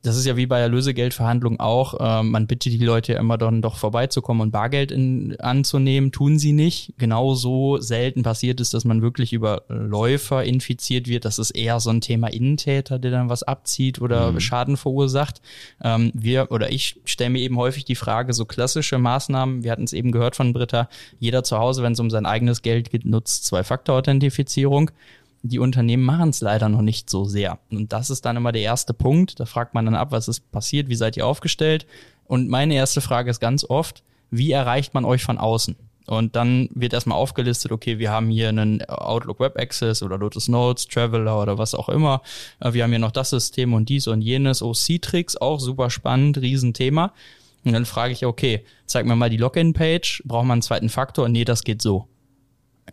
das 0.04 0.18
ist 0.18 0.26
ja 0.26 0.36
wie 0.36 0.46
bei 0.46 0.60
der 0.60 0.68
Lösegeldverhandlung 0.68 1.62
auch. 1.62 2.00
Äh, 2.00 2.24
man 2.24 2.46
bittet 2.46 2.74
die 2.74 2.86
Leute 2.86 3.14
ja 3.14 3.20
immer 3.20 3.38
dann 3.38 3.62
doch 3.62 3.78
vorbeizukommen 3.78 4.42
und 4.42 4.52
Bargeld 4.52 4.92
in, 4.92 5.40
anzunehmen. 5.40 6.12
Tun 6.12 6.38
sie 6.38 6.52
nicht. 6.52 6.94
Genauso 6.98 7.78
selten 7.80 8.22
passiert 8.22 8.60
ist, 8.60 8.74
dass 8.74 8.84
man 8.84 9.02
wirklich 9.02 9.32
über 9.32 9.64
Läufer 9.70 10.44
infiziert 10.44 11.08
wird. 11.08 11.24
Das 11.24 11.40
ist 11.40 11.52
eher 11.52 11.80
so 11.80 11.90
ein 11.90 12.02
Thema 12.02 12.28
Innentäter, 12.28 13.00
der 13.00 13.12
dann 13.12 13.30
was 13.30 13.44
abzieht 13.44 14.02
oder 14.02 14.34
mhm. 14.34 14.42
Schaden 14.42 14.76
verursacht. 14.76 15.42
Ähm, 15.82 16.12
wir 16.14 16.52
oder 16.52 16.70
ich 16.70 17.00
stelle 17.06 17.30
mir 17.30 17.40
eben 17.40 17.56
häufig 17.56 17.86
die 17.86 17.96
Frage, 17.96 18.34
so 18.34 18.44
klassische 18.44 18.98
Maßnahmen, 18.98 19.64
wir 19.64 19.72
hatten 19.72 19.84
es 19.84 19.94
eben 19.94 20.12
gehört 20.12 20.36
von 20.36 20.52
Britta, 20.52 20.90
jeder 21.20 21.46
zu 21.46 21.58
Hause, 21.60 21.82
wenn 21.82 21.94
es 21.94 22.00
um 22.02 22.10
sein 22.10 22.26
eigenes 22.26 22.62
Geld 22.62 22.92
geht, 22.92 23.06
nutzt 23.06 23.46
Zwei-Faktor-Authentifizierung 23.46 24.92
die 25.44 25.60
Unternehmen 25.60 26.04
machen 26.04 26.30
es 26.30 26.42
leider 26.42 26.70
noch 26.70 26.82
nicht 26.82 27.10
so 27.10 27.26
sehr. 27.26 27.60
Und 27.70 27.92
das 27.92 28.10
ist 28.10 28.26
dann 28.26 28.38
immer 28.38 28.54
der 28.54 28.62
erste 28.62 28.94
Punkt. 28.94 29.40
Da 29.40 29.46
fragt 29.46 29.74
man 29.74 29.86
dann 29.86 29.96
ab, 29.96 30.12
was 30.12 30.30
ist 30.30 30.52
passiert, 30.52 30.88
wie 30.88 30.96
seid 30.96 31.18
ihr 31.18 31.28
aufgestellt? 31.28 31.86
Und 32.26 32.50
meine 32.50 32.74
erste 32.74 33.02
Frage 33.02 33.30
ist 33.30 33.42
ganz 33.42 33.66
oft, 33.66 34.04
wie 34.32 34.52
erreicht 34.52 34.94
man 34.94 35.04
euch 35.04 35.24
von 35.24 35.38
außen? 35.38 35.76
Und 36.08 36.36
dann 36.36 36.70
wird 36.74 36.94
erstmal 36.94 37.18
aufgelistet, 37.18 37.72
okay, 37.72 38.00
wir 38.00 38.10
haben 38.10 38.30
hier 38.30 38.50
einen 38.50 38.84
Outlook 38.86 39.40
Web 39.40 39.58
Access 39.60 40.02
oder 40.02 40.18
Lotus 40.18 40.48
Notes, 40.48 40.88
Traveler 40.88 41.42
oder 41.42 41.58
was 41.58 41.76
auch 41.76 41.90
immer. 41.90 42.22
Äh, 42.60 42.74
wir 42.74 42.84
haben 42.84 42.90
hier 42.90 43.00
noch 43.00 43.12
das 43.12 43.30
System 43.30 43.74
und 43.74 43.90
dies 43.90 44.08
und 44.08 44.22
jenes. 44.22 44.62
OC-Tricks, 44.62 45.38
auch 45.38 45.60
super 45.60 45.90
spannend, 45.90 46.38
Riesenthema. 46.38 47.14
Und 47.66 47.74
dann 47.74 47.86
frage 47.86 48.14
ich, 48.14 48.26
okay, 48.26 48.66
zeig 48.86 49.06
mir 49.06 49.16
mal 49.16 49.30
die 49.30 49.38
Login-Page, 49.38 50.24
braucht 50.26 50.46
man 50.46 50.56
einen 50.56 50.62
zweiten 50.62 50.90
Faktor? 50.90 51.30
Nee, 51.30 51.46
das 51.46 51.64
geht 51.64 51.82
so. 51.82 52.08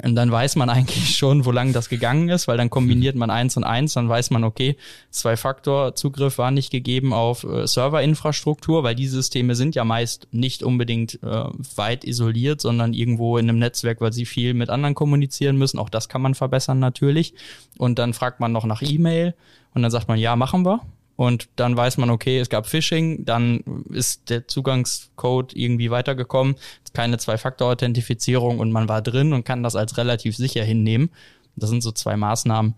Und 0.02 0.14
dann 0.14 0.30
weiß 0.30 0.56
man 0.56 0.70
eigentlich 0.70 1.16
schon, 1.16 1.44
wo 1.44 1.50
lang 1.50 1.72
das 1.72 1.88
gegangen 1.88 2.28
ist, 2.28 2.48
weil 2.48 2.56
dann 2.56 2.70
kombiniert 2.70 3.16
man 3.16 3.30
eins 3.30 3.56
und 3.56 3.64
eins, 3.64 3.94
dann 3.94 4.08
weiß 4.08 4.30
man, 4.30 4.44
okay, 4.44 4.76
Zwei-Faktor-Zugriff 5.10 6.38
war 6.38 6.50
nicht 6.50 6.70
gegeben 6.70 7.12
auf 7.12 7.44
äh, 7.44 7.66
Serverinfrastruktur, 7.66 8.82
weil 8.82 8.94
die 8.94 9.08
Systeme 9.08 9.54
sind 9.54 9.74
ja 9.74 9.84
meist 9.84 10.28
nicht 10.32 10.62
unbedingt 10.62 11.22
äh, 11.22 11.44
weit 11.76 12.04
isoliert, 12.04 12.60
sondern 12.60 12.94
irgendwo 12.94 13.36
in 13.38 13.48
einem 13.48 13.58
Netzwerk, 13.58 14.00
weil 14.00 14.12
sie 14.12 14.26
viel 14.26 14.54
mit 14.54 14.70
anderen 14.70 14.94
kommunizieren 14.94 15.56
müssen. 15.56 15.78
Auch 15.78 15.90
das 15.90 16.08
kann 16.08 16.22
man 16.22 16.34
verbessern 16.34 16.78
natürlich. 16.78 17.34
Und 17.78 17.98
dann 17.98 18.14
fragt 18.14 18.40
man 18.40 18.52
noch 18.52 18.64
nach 18.64 18.82
E-Mail 18.82 19.34
und 19.74 19.82
dann 19.82 19.90
sagt 19.90 20.08
man, 20.08 20.18
ja, 20.18 20.36
machen 20.36 20.64
wir 20.64 20.80
und 21.20 21.50
dann 21.56 21.76
weiß 21.76 21.98
man, 21.98 22.08
okay, 22.08 22.38
es 22.38 22.48
gab 22.48 22.66
Phishing, 22.66 23.26
dann 23.26 23.84
ist 23.90 24.30
der 24.30 24.48
Zugangscode 24.48 25.54
irgendwie 25.54 25.90
weitergekommen, 25.90 26.56
keine 26.94 27.18
Zwei-Faktor-Authentifizierung 27.18 28.58
und 28.58 28.72
man 28.72 28.88
war 28.88 29.02
drin 29.02 29.34
und 29.34 29.44
kann 29.44 29.62
das 29.62 29.76
als 29.76 29.98
relativ 29.98 30.34
sicher 30.34 30.64
hinnehmen. 30.64 31.10
Das 31.56 31.68
sind 31.68 31.82
so 31.82 31.92
zwei 31.92 32.16
Maßnahmen, 32.16 32.74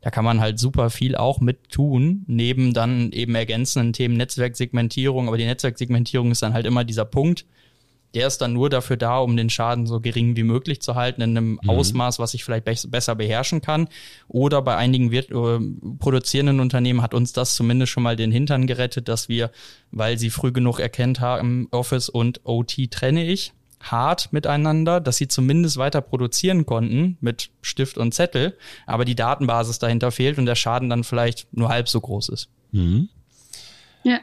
da 0.00 0.10
kann 0.10 0.24
man 0.24 0.40
halt 0.40 0.58
super 0.58 0.90
viel 0.90 1.14
auch 1.14 1.38
mit 1.38 1.68
tun, 1.68 2.24
neben 2.26 2.74
dann 2.74 3.12
eben 3.12 3.36
ergänzenden 3.36 3.92
Themen 3.92 4.16
Netzwerksegmentierung, 4.16 5.28
aber 5.28 5.38
die 5.38 5.46
Netzwerksegmentierung 5.46 6.32
ist 6.32 6.42
dann 6.42 6.52
halt 6.52 6.66
immer 6.66 6.82
dieser 6.82 7.04
Punkt, 7.04 7.46
der 8.14 8.26
ist 8.26 8.38
dann 8.38 8.52
nur 8.52 8.70
dafür 8.70 8.96
da, 8.96 9.18
um 9.18 9.36
den 9.36 9.50
Schaden 9.50 9.86
so 9.86 10.00
gering 10.00 10.36
wie 10.36 10.42
möglich 10.42 10.80
zu 10.80 10.94
halten, 10.94 11.20
in 11.20 11.36
einem 11.36 11.58
mhm. 11.62 11.70
Ausmaß, 11.70 12.18
was 12.18 12.34
ich 12.34 12.44
vielleicht 12.44 12.64
be 12.64 12.74
besser 12.88 13.14
beherrschen 13.14 13.60
kann. 13.60 13.88
Oder 14.28 14.62
bei 14.62 14.76
einigen 14.76 15.10
wird, 15.10 15.30
äh, 15.30 15.60
produzierenden 15.98 16.60
Unternehmen 16.60 17.02
hat 17.02 17.14
uns 17.14 17.32
das 17.32 17.54
zumindest 17.54 17.92
schon 17.92 18.02
mal 18.02 18.16
den 18.16 18.30
Hintern 18.30 18.66
gerettet, 18.66 19.08
dass 19.08 19.28
wir, 19.28 19.50
weil 19.90 20.18
sie 20.18 20.30
früh 20.30 20.52
genug 20.52 20.80
erkennt 20.80 21.20
haben, 21.20 21.68
Office 21.70 22.08
und 22.08 22.40
OT 22.44 22.90
trenne 22.90 23.24
ich 23.24 23.52
hart 23.90 24.32
miteinander, 24.32 25.00
dass 25.00 25.16
sie 25.16 25.28
zumindest 25.28 25.76
weiter 25.76 26.00
produzieren 26.00 26.66
konnten 26.66 27.18
mit 27.20 27.50
Stift 27.60 27.98
und 27.98 28.14
Zettel, 28.14 28.56
aber 28.86 29.04
die 29.04 29.14
Datenbasis 29.14 29.78
dahinter 29.78 30.10
fehlt 30.10 30.38
und 30.38 30.46
der 30.46 30.54
Schaden 30.54 30.88
dann 30.88 31.04
vielleicht 31.04 31.52
nur 31.52 31.68
halb 31.68 31.88
so 31.88 32.00
groß 32.00 32.30
ist. 32.30 32.48
Mhm. 32.72 33.08
Ja, 34.02 34.18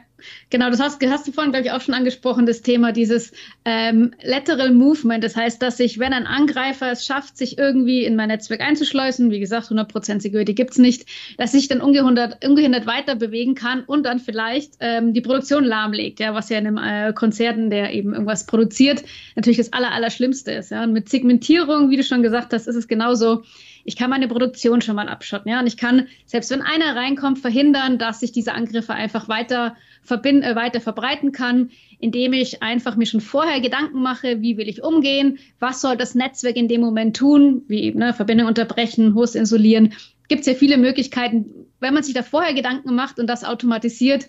genau, 0.50 0.70
das 0.70 0.80
hast, 0.80 1.04
hast 1.04 1.26
du 1.26 1.32
vorhin, 1.32 1.52
glaube 1.52 1.66
ich, 1.66 1.72
auch 1.72 1.80
schon 1.80 1.94
angesprochen, 1.94 2.46
das 2.46 2.62
Thema 2.62 2.92
dieses 2.92 3.32
ähm, 3.64 4.12
Lateral 4.22 4.72
Movement. 4.72 5.22
Das 5.22 5.36
heißt, 5.36 5.60
dass 5.62 5.76
sich, 5.76 5.98
wenn 5.98 6.12
ein 6.12 6.26
Angreifer 6.26 6.90
es 6.90 7.04
schafft, 7.04 7.36
sich 7.36 7.58
irgendwie 7.58 8.04
in 8.04 8.16
mein 8.16 8.28
Netzwerk 8.28 8.60
einzuschleusen, 8.60 9.30
wie 9.30 9.40
gesagt, 9.40 9.68
100% 9.68 10.20
Security 10.20 10.54
gibt's 10.54 10.78
nicht, 10.78 11.06
dass 11.38 11.52
sich 11.52 11.68
dann 11.68 11.80
ungehindert, 11.80 12.44
ungehindert 12.44 12.86
weiter 12.86 13.14
bewegen 13.14 13.54
kann 13.54 13.84
und 13.84 14.04
dann 14.04 14.18
vielleicht 14.18 14.74
ähm, 14.80 15.12
die 15.12 15.20
Produktion 15.20 15.64
lahmlegt, 15.64 16.20
ja, 16.20 16.34
was 16.34 16.48
ja 16.48 16.58
in 16.58 16.66
einem 16.66 16.78
äh, 16.78 17.12
Konzern, 17.12 17.70
der 17.70 17.92
eben 17.92 18.12
irgendwas 18.12 18.46
produziert, 18.46 19.02
natürlich 19.36 19.58
das 19.58 19.72
Aller, 19.72 19.92
Allerschlimmste 19.92 20.52
ist. 20.52 20.70
Ja. 20.70 20.84
Und 20.84 20.92
mit 20.92 21.08
Segmentierung, 21.08 21.90
wie 21.90 21.96
du 21.96 22.02
schon 22.02 22.22
gesagt 22.22 22.52
hast, 22.52 22.66
ist 22.66 22.76
es 22.76 22.88
genauso 22.88 23.42
ich 23.84 23.96
kann 23.96 24.10
meine 24.10 24.28
Produktion 24.28 24.80
schon 24.80 24.96
mal 24.96 25.08
abschotten, 25.08 25.50
ja, 25.50 25.60
und 25.60 25.66
ich 25.66 25.76
kann, 25.76 26.08
selbst 26.24 26.50
wenn 26.50 26.62
einer 26.62 26.94
reinkommt, 26.94 27.38
verhindern, 27.38 27.98
dass 27.98 28.20
sich 28.20 28.32
diese 28.32 28.52
Angriffe 28.52 28.92
einfach 28.92 29.28
weiter 29.28 29.76
verbinden, 30.02 30.42
äh, 30.42 30.56
weiter 30.56 30.80
verbreiten 30.80 31.32
kann, 31.32 31.70
indem 31.98 32.32
ich 32.32 32.62
einfach 32.62 32.96
mir 32.96 33.06
schon 33.06 33.20
vorher 33.20 33.60
Gedanken 33.60 34.02
mache, 34.02 34.42
wie 34.42 34.56
will 34.56 34.68
ich 34.68 34.82
umgehen, 34.82 35.38
was 35.58 35.80
soll 35.80 35.96
das 35.96 36.14
Netzwerk 36.14 36.56
in 36.56 36.68
dem 36.68 36.80
Moment 36.80 37.16
tun, 37.16 37.62
wie 37.68 37.92
ne, 37.92 38.12
Verbindung 38.12 38.48
unterbrechen, 38.48 39.14
Host 39.14 39.36
isolieren. 39.36 39.94
Gibt 40.28 40.40
es 40.40 40.46
ja 40.46 40.54
viele 40.54 40.78
Möglichkeiten. 40.78 41.46
Wenn 41.80 41.94
man 41.94 42.02
sich 42.02 42.14
da 42.14 42.22
vorher 42.22 42.54
Gedanken 42.54 42.94
macht 42.94 43.18
und 43.18 43.26
das 43.26 43.44
automatisiert, 43.44 44.28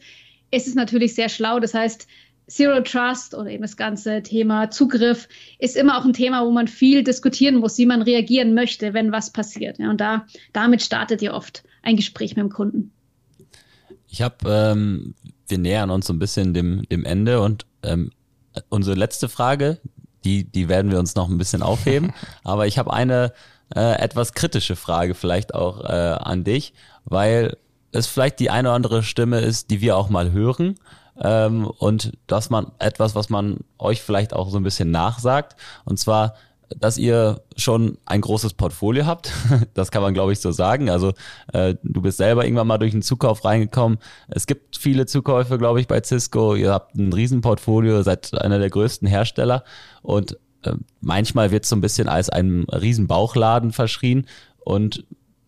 ist 0.51 0.67
es 0.67 0.76
natürlich 0.76 1.15
sehr 1.15 1.30
schlau. 1.30 1.59
Das 1.59 1.74
heißt, 1.74 2.07
Zero 2.47 2.82
Trust 2.82 3.36
oder 3.36 3.49
eben 3.49 3.61
das 3.61 3.78
ganze 3.78 4.21
Thema 4.21 4.69
Zugriff 4.69 5.30
ist 5.59 5.78
immer 5.78 5.97
auch 5.97 6.05
ein 6.05 6.13
Thema, 6.13 6.45
wo 6.45 6.51
man 6.51 6.67
viel 6.67 7.03
diskutieren 7.03 7.55
muss, 7.55 7.78
wie 7.78 7.86
man 7.86 8.01
reagieren 8.01 8.53
möchte, 8.53 8.93
wenn 8.93 9.11
was 9.11 9.32
passiert. 9.32 9.80
Ja, 9.80 9.89
und 9.89 10.01
da, 10.01 10.28
damit 10.51 10.82
startet 10.82 11.21
ihr 11.21 11.34
oft 11.34 11.63
ein 11.82 11.95
Gespräch 11.95 12.36
mit 12.36 12.43
dem 12.43 12.49
Kunden. 12.49 12.91
Ich 14.09 14.21
habe, 14.21 14.36
ähm, 14.47 15.15
wir 15.48 15.58
nähern 15.58 15.89
uns 15.89 16.08
so 16.08 16.14
ein 16.14 16.20
bisschen 16.20 16.54
dem, 16.54 16.84
dem 16.89 17.06
Ende 17.06 17.41
und 17.41 17.66
ähm, 17.84 18.12
unsere 18.70 18.96
letzte 18.96 19.30
Frage, 19.30 19.80
die, 20.24 20.46
die 20.46 20.70
werden 20.70 20.91
wir 20.91 21.00
uns 21.00 21.16
noch 21.16 21.30
ein 21.30 21.38
bisschen 21.38 21.64
aufheben. 21.64 22.14
Aber 22.44 22.68
ich 22.68 22.78
habe 22.78 22.94
eine 22.94 23.34
äh, 23.76 24.00
etwas 24.00 24.34
kritische 24.34 24.76
Frage 24.76 25.16
vielleicht 25.16 25.54
auch 25.54 25.84
äh, 25.84 25.88
an 25.88 26.44
dich, 26.44 26.74
weil 27.06 27.58
es 27.91 28.08
vielleicht 28.08 28.39
die 28.39 28.50
eine 28.50 28.70
oder 28.70 28.76
andere 28.76 29.04
Stimme 29.04 29.39
ist, 29.39 29.70
die 29.70 29.82
wir 29.82 29.98
auch 29.98 30.10
mal 30.10 30.32
hören 30.32 30.76
ähm, 31.20 31.66
und 31.66 32.14
dass 32.28 32.50
man 32.50 32.72
etwas, 32.80 33.16
was 33.16 33.30
man 33.30 33.60
euch 33.78 34.02
vielleicht 34.02 34.34
auch 34.34 34.50
so 34.50 34.58
ein 34.58 34.64
bisschen 34.64 34.91
nachsagt, 34.91 35.56
und 35.86 36.00
zwar, 36.00 36.36
dass 36.80 36.97
ihr 36.97 37.41
schon 37.55 37.97
ein 38.05 38.21
großes 38.21 38.53
Portfolio 38.53 39.05
habt. 39.05 39.32
Das 39.74 39.91
kann 39.91 40.01
man, 40.01 40.13
glaube 40.13 40.34
ich, 40.34 40.39
so 40.39 40.51
sagen. 40.51 40.89
Also 40.89 41.13
äh, 41.51 41.76
du 41.84 42.01
bist 42.01 42.17
selber 42.17 42.45
irgendwann 42.45 42.67
mal 42.67 42.78
durch 42.78 42.93
einen 42.93 43.01
Zukauf 43.01 43.43
reingekommen. 43.43 43.97
Es 44.28 44.45
gibt 44.45 44.78
viele 44.78 45.05
Zukäufe, 45.05 45.57
glaube 45.57 45.80
ich, 45.80 45.88
bei 45.88 46.01
Cisco. 46.03 46.55
Ihr 46.55 46.71
habt 46.71 46.95
ein 46.95 47.11
Riesenportfolio, 47.11 48.01
seid 48.03 48.34
einer 48.39 48.59
der 48.59 48.69
größten 48.69 49.07
Hersteller 49.07 49.63
und 50.01 50.38
äh, 50.63 50.74
manchmal 51.01 51.51
wird 51.51 51.63
es 51.63 51.69
so 51.69 51.76
ein 51.76 51.82
bisschen 51.82 52.07
als 52.07 52.30
ein 52.30 52.65
Riesenbauchladen 52.65 53.71
verschrien. 53.71 54.28
Und 54.59 55.05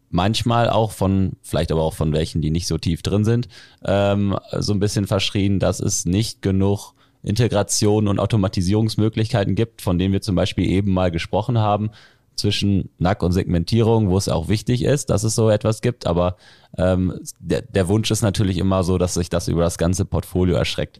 manchmal 0.09 0.69
auch 0.69 0.91
von, 0.91 1.33
vielleicht 1.41 1.71
aber 1.71 1.83
auch 1.83 1.93
von 1.93 2.13
welchen, 2.13 2.41
die 2.41 2.49
nicht 2.49 2.67
so 2.67 2.77
tief 2.77 3.01
drin 3.01 3.25
sind, 3.25 3.47
ähm, 3.83 4.37
so 4.57 4.73
ein 4.73 4.79
bisschen 4.79 5.07
verschrien, 5.07 5.59
dass 5.59 5.79
es 5.79 6.05
nicht 6.05 6.41
genug 6.41 6.93
Integration 7.25 8.07
und 8.07 8.19
Automatisierungsmöglichkeiten 8.19 9.55
gibt, 9.55 9.81
von 9.81 9.97
denen 9.97 10.13
wir 10.13 10.21
zum 10.21 10.35
Beispiel 10.35 10.69
eben 10.69 10.93
mal 10.93 11.11
gesprochen 11.11 11.57
haben, 11.57 11.91
zwischen 12.35 12.89
NAC 12.99 13.23
und 13.23 13.31
Segmentierung, 13.31 14.09
wo 14.09 14.17
es 14.17 14.27
auch 14.27 14.49
wichtig 14.49 14.83
ist, 14.83 15.09
dass 15.09 15.23
es 15.23 15.35
so 15.35 15.49
etwas 15.49 15.81
gibt, 15.81 16.05
aber 16.05 16.35
ähm, 16.77 17.19
der, 17.39 17.61
der 17.61 17.87
Wunsch 17.87 18.11
ist 18.11 18.23
natürlich 18.23 18.57
immer 18.57 18.83
so, 18.83 18.97
dass 18.97 19.13
sich 19.13 19.29
das 19.29 19.47
über 19.47 19.61
das 19.61 19.77
ganze 19.77 20.03
Portfolio 20.03 20.55
erschreckt, 20.57 20.99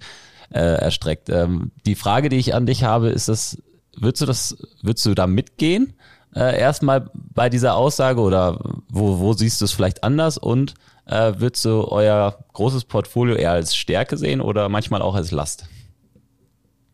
äh, 0.53 0.59
erstreckt. 0.59 1.29
Ähm, 1.29 1.71
die 1.85 1.95
Frage, 1.95 2.29
die 2.29 2.37
ich 2.37 2.55
an 2.55 2.65
dich 2.65 2.85
habe, 2.85 3.09
ist 3.09 3.27
das, 3.27 3.61
würdest 3.97 4.21
du 4.21 4.25
das, 4.25 4.57
würdest 4.81 5.05
du 5.05 5.13
da 5.13 5.27
mitgehen? 5.27 5.93
äh, 6.35 6.59
erstmal 6.59 7.09
bei 7.13 7.49
dieser 7.49 7.75
Aussage 7.75 8.19
oder 8.19 8.59
wo, 8.89 9.19
wo 9.19 9.33
siehst 9.33 9.61
du 9.61 9.65
es 9.65 9.71
vielleicht 9.71 10.03
anders 10.03 10.37
und 10.37 10.73
äh, 11.05 11.33
würdest 11.37 11.63
du 11.65 11.87
euer 11.87 12.37
großes 12.53 12.85
Portfolio 12.85 13.35
eher 13.35 13.51
als 13.51 13.75
Stärke 13.75 14.17
sehen 14.17 14.41
oder 14.41 14.69
manchmal 14.69 15.01
auch 15.01 15.15
als 15.15 15.31
Last? 15.31 15.67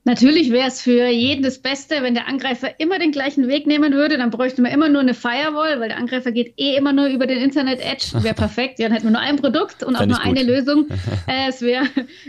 Natürlich 0.03 0.51
wäre 0.51 0.67
es 0.67 0.81
für 0.81 1.07
jeden 1.07 1.43
das 1.43 1.59
Beste, 1.59 2.01
wenn 2.01 2.15
der 2.15 2.27
Angreifer 2.27 2.79
immer 2.79 2.97
den 2.97 3.11
gleichen 3.11 3.47
Weg 3.47 3.67
nehmen 3.67 3.93
würde. 3.93 4.17
Dann 4.17 4.31
bräuchte 4.31 4.63
man 4.63 4.71
immer 4.71 4.89
nur 4.89 5.01
eine 5.01 5.13
Firewall, 5.13 5.79
weil 5.79 5.89
der 5.89 5.97
Angreifer 5.97 6.31
geht 6.31 6.55
eh 6.57 6.75
immer 6.75 6.91
nur 6.91 7.05
über 7.05 7.27
den 7.27 7.37
Internet 7.37 7.79
Edge. 7.81 8.23
Wäre 8.23 8.33
perfekt. 8.33 8.79
Ja, 8.79 8.87
dann 8.87 8.93
hätten 8.93 9.05
wir 9.05 9.11
nur 9.11 9.21
ein 9.21 9.35
Produkt 9.35 9.83
und 9.83 9.95
auch 9.95 10.05
nur 10.05 10.19
eine 10.19 10.43
Lösung. 10.43 10.87
Äh, 11.27 11.49
es 11.49 11.61
wäre 11.61 11.85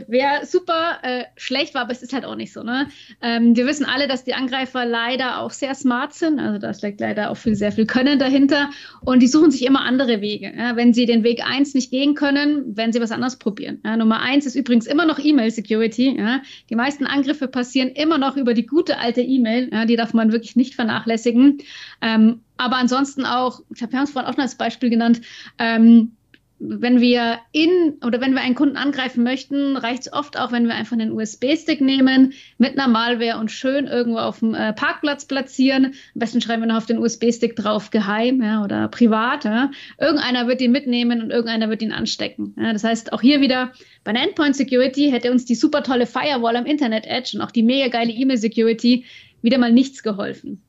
wär 0.07 0.45
super 0.45 0.99
äh, 1.03 1.25
schlecht, 1.37 1.75
war, 1.75 1.83
aber 1.83 1.93
es 1.93 2.03
ist 2.03 2.13
halt 2.13 2.25
auch 2.25 2.35
nicht 2.35 2.53
so. 2.53 2.63
Ne? 2.63 2.89
Ähm, 3.23 3.57
wir 3.57 3.67
wissen 3.67 3.87
alle, 3.87 4.07
dass 4.07 4.23
die 4.23 4.35
Angreifer 4.35 4.85
leider 4.85 5.41
auch 5.41 5.51
sehr 5.51 5.75
smart 5.75 6.13
sind. 6.13 6.39
Also 6.39 6.59
da 6.59 6.75
steckt 6.75 7.01
leider 7.01 7.31
auch 7.31 7.37
viel, 7.37 7.55
sehr 7.55 7.73
viel 7.73 7.87
Können 7.87 8.19
dahinter. 8.19 8.71
Und 9.01 9.21
die 9.21 9.29
suchen 9.29 9.51
sich 9.51 9.65
immer 9.65 9.83
andere 9.83 10.21
Wege. 10.21 10.53
Ja? 10.57 10.77
Wenn 10.77 10.93
sie 10.93 11.07
den 11.07 11.25
Weg 11.25 11.43
eins 11.45 11.75
nicht 11.75 11.91
gehen 11.91 12.15
können, 12.15 12.77
werden 12.77 12.93
sie 12.93 13.01
was 13.01 13.13
anderes 13.13 13.37
probieren. 13.37 13.81
Ja? 13.85 13.97
Nummer 13.97 14.21
eins 14.21 14.47
ist 14.47 14.57
übrigens 14.57 14.87
immer 14.87 15.07
noch 15.07 15.19
E-Mail-Security. 15.19 16.17
Ja? 16.19 16.43
Die 16.69 16.77
meisten 16.77 17.07
Angriffe 17.07 17.49
passieren 17.49 17.62
passieren 17.63 17.91
immer 17.91 18.19
noch 18.19 18.37
über 18.37 18.55
die 18.55 18.67
gute 18.67 18.99
alte 18.99 19.21
E-Mail. 19.21 19.69
Ja, 19.73 19.85
die 19.85 19.95
darf 19.95 20.15
man 20.15 20.33
wirklich 20.33 20.57
nicht 20.57 20.75
vernachlässigen. 20.75 21.59
Ähm, 22.01 22.41
aber 22.57 22.77
ansonsten 22.77 23.25
auch, 23.25 23.61
ich 23.73 23.83
habe 23.83 23.97
es 23.97 24.11
vorhin 24.11 24.29
auch 24.29 24.37
noch 24.37 24.43
als 24.43 24.57
Beispiel 24.57 24.91
genannt, 24.91 25.21
ähm, 25.59 26.17
wenn 26.65 27.01
wir 27.01 27.41
in 27.51 27.95
oder 28.07 28.21
wenn 28.21 28.35
wir 28.35 28.41
einen 28.41 28.55
Kunden 28.55 28.77
angreifen 28.77 29.25
möchten, 29.25 29.77
reicht 29.77 30.03
es 30.03 30.13
oft 30.13 30.39
auch, 30.39 30.53
wenn 30.53 30.67
wir 30.67 30.75
einfach 30.75 30.93
einen 30.93 31.11
USB-Stick 31.11 31.81
nehmen, 31.81 32.35
mit 32.57 32.79
einer 32.79 32.87
Malware 32.87 33.39
und 33.39 33.51
schön 33.51 33.89
irgendwo 33.89 34.19
auf 34.19 34.39
dem 34.39 34.55
äh, 34.55 34.73
Parkplatz 34.73 35.25
platzieren. 35.25 35.87
Am 35.87 35.93
besten 36.15 36.41
schreiben 36.41 36.63
wir 36.63 36.69
noch 36.69 36.77
auf 36.77 36.87
den 36.87 36.99
USB-Stick 36.99 37.57
drauf 37.57 37.91
geheim 37.91 38.41
ja, 38.41 38.63
oder 38.63 38.87
privat. 38.87 39.45
Ja. 39.45 39.73
Irgendeiner 39.99 40.47
wird 40.47 40.61
ihn 40.61 40.71
mitnehmen 40.71 41.21
und 41.21 41.31
irgendeiner 41.31 41.69
wird 41.69 41.83
ihn 41.83 41.91
anstecken. 41.91 42.55
Ja. 42.57 42.73
Das 42.73 42.85
heißt, 42.85 43.13
auch 43.13 43.21
hier 43.21 43.41
wieder 43.41 43.73
bei 44.05 44.13
der 44.13 44.23
Endpoint 44.23 44.55
Security 44.55 45.11
hätte 45.11 45.33
uns 45.33 45.45
die 45.45 45.57
super 45.57 45.83
tolle 45.83 46.07
Firewall 46.07 46.55
am 46.55 46.67
Internet 46.67 47.07
Edge 47.07 47.33
und 47.35 47.43
auch 47.43 47.51
die 47.51 47.65
mega 47.65 47.89
geile 47.89 48.13
E-Mail 48.13 48.39
Security 48.39 49.05
wieder 49.43 49.59
mal 49.59 49.73
nichts 49.73 50.05
geholfen. 50.05 50.63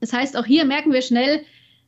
Das 0.00 0.12
heißt, 0.12 0.36
auch 0.36 0.44
hier 0.44 0.66
merken 0.66 0.92
wir 0.92 1.02
schnell, 1.02 1.40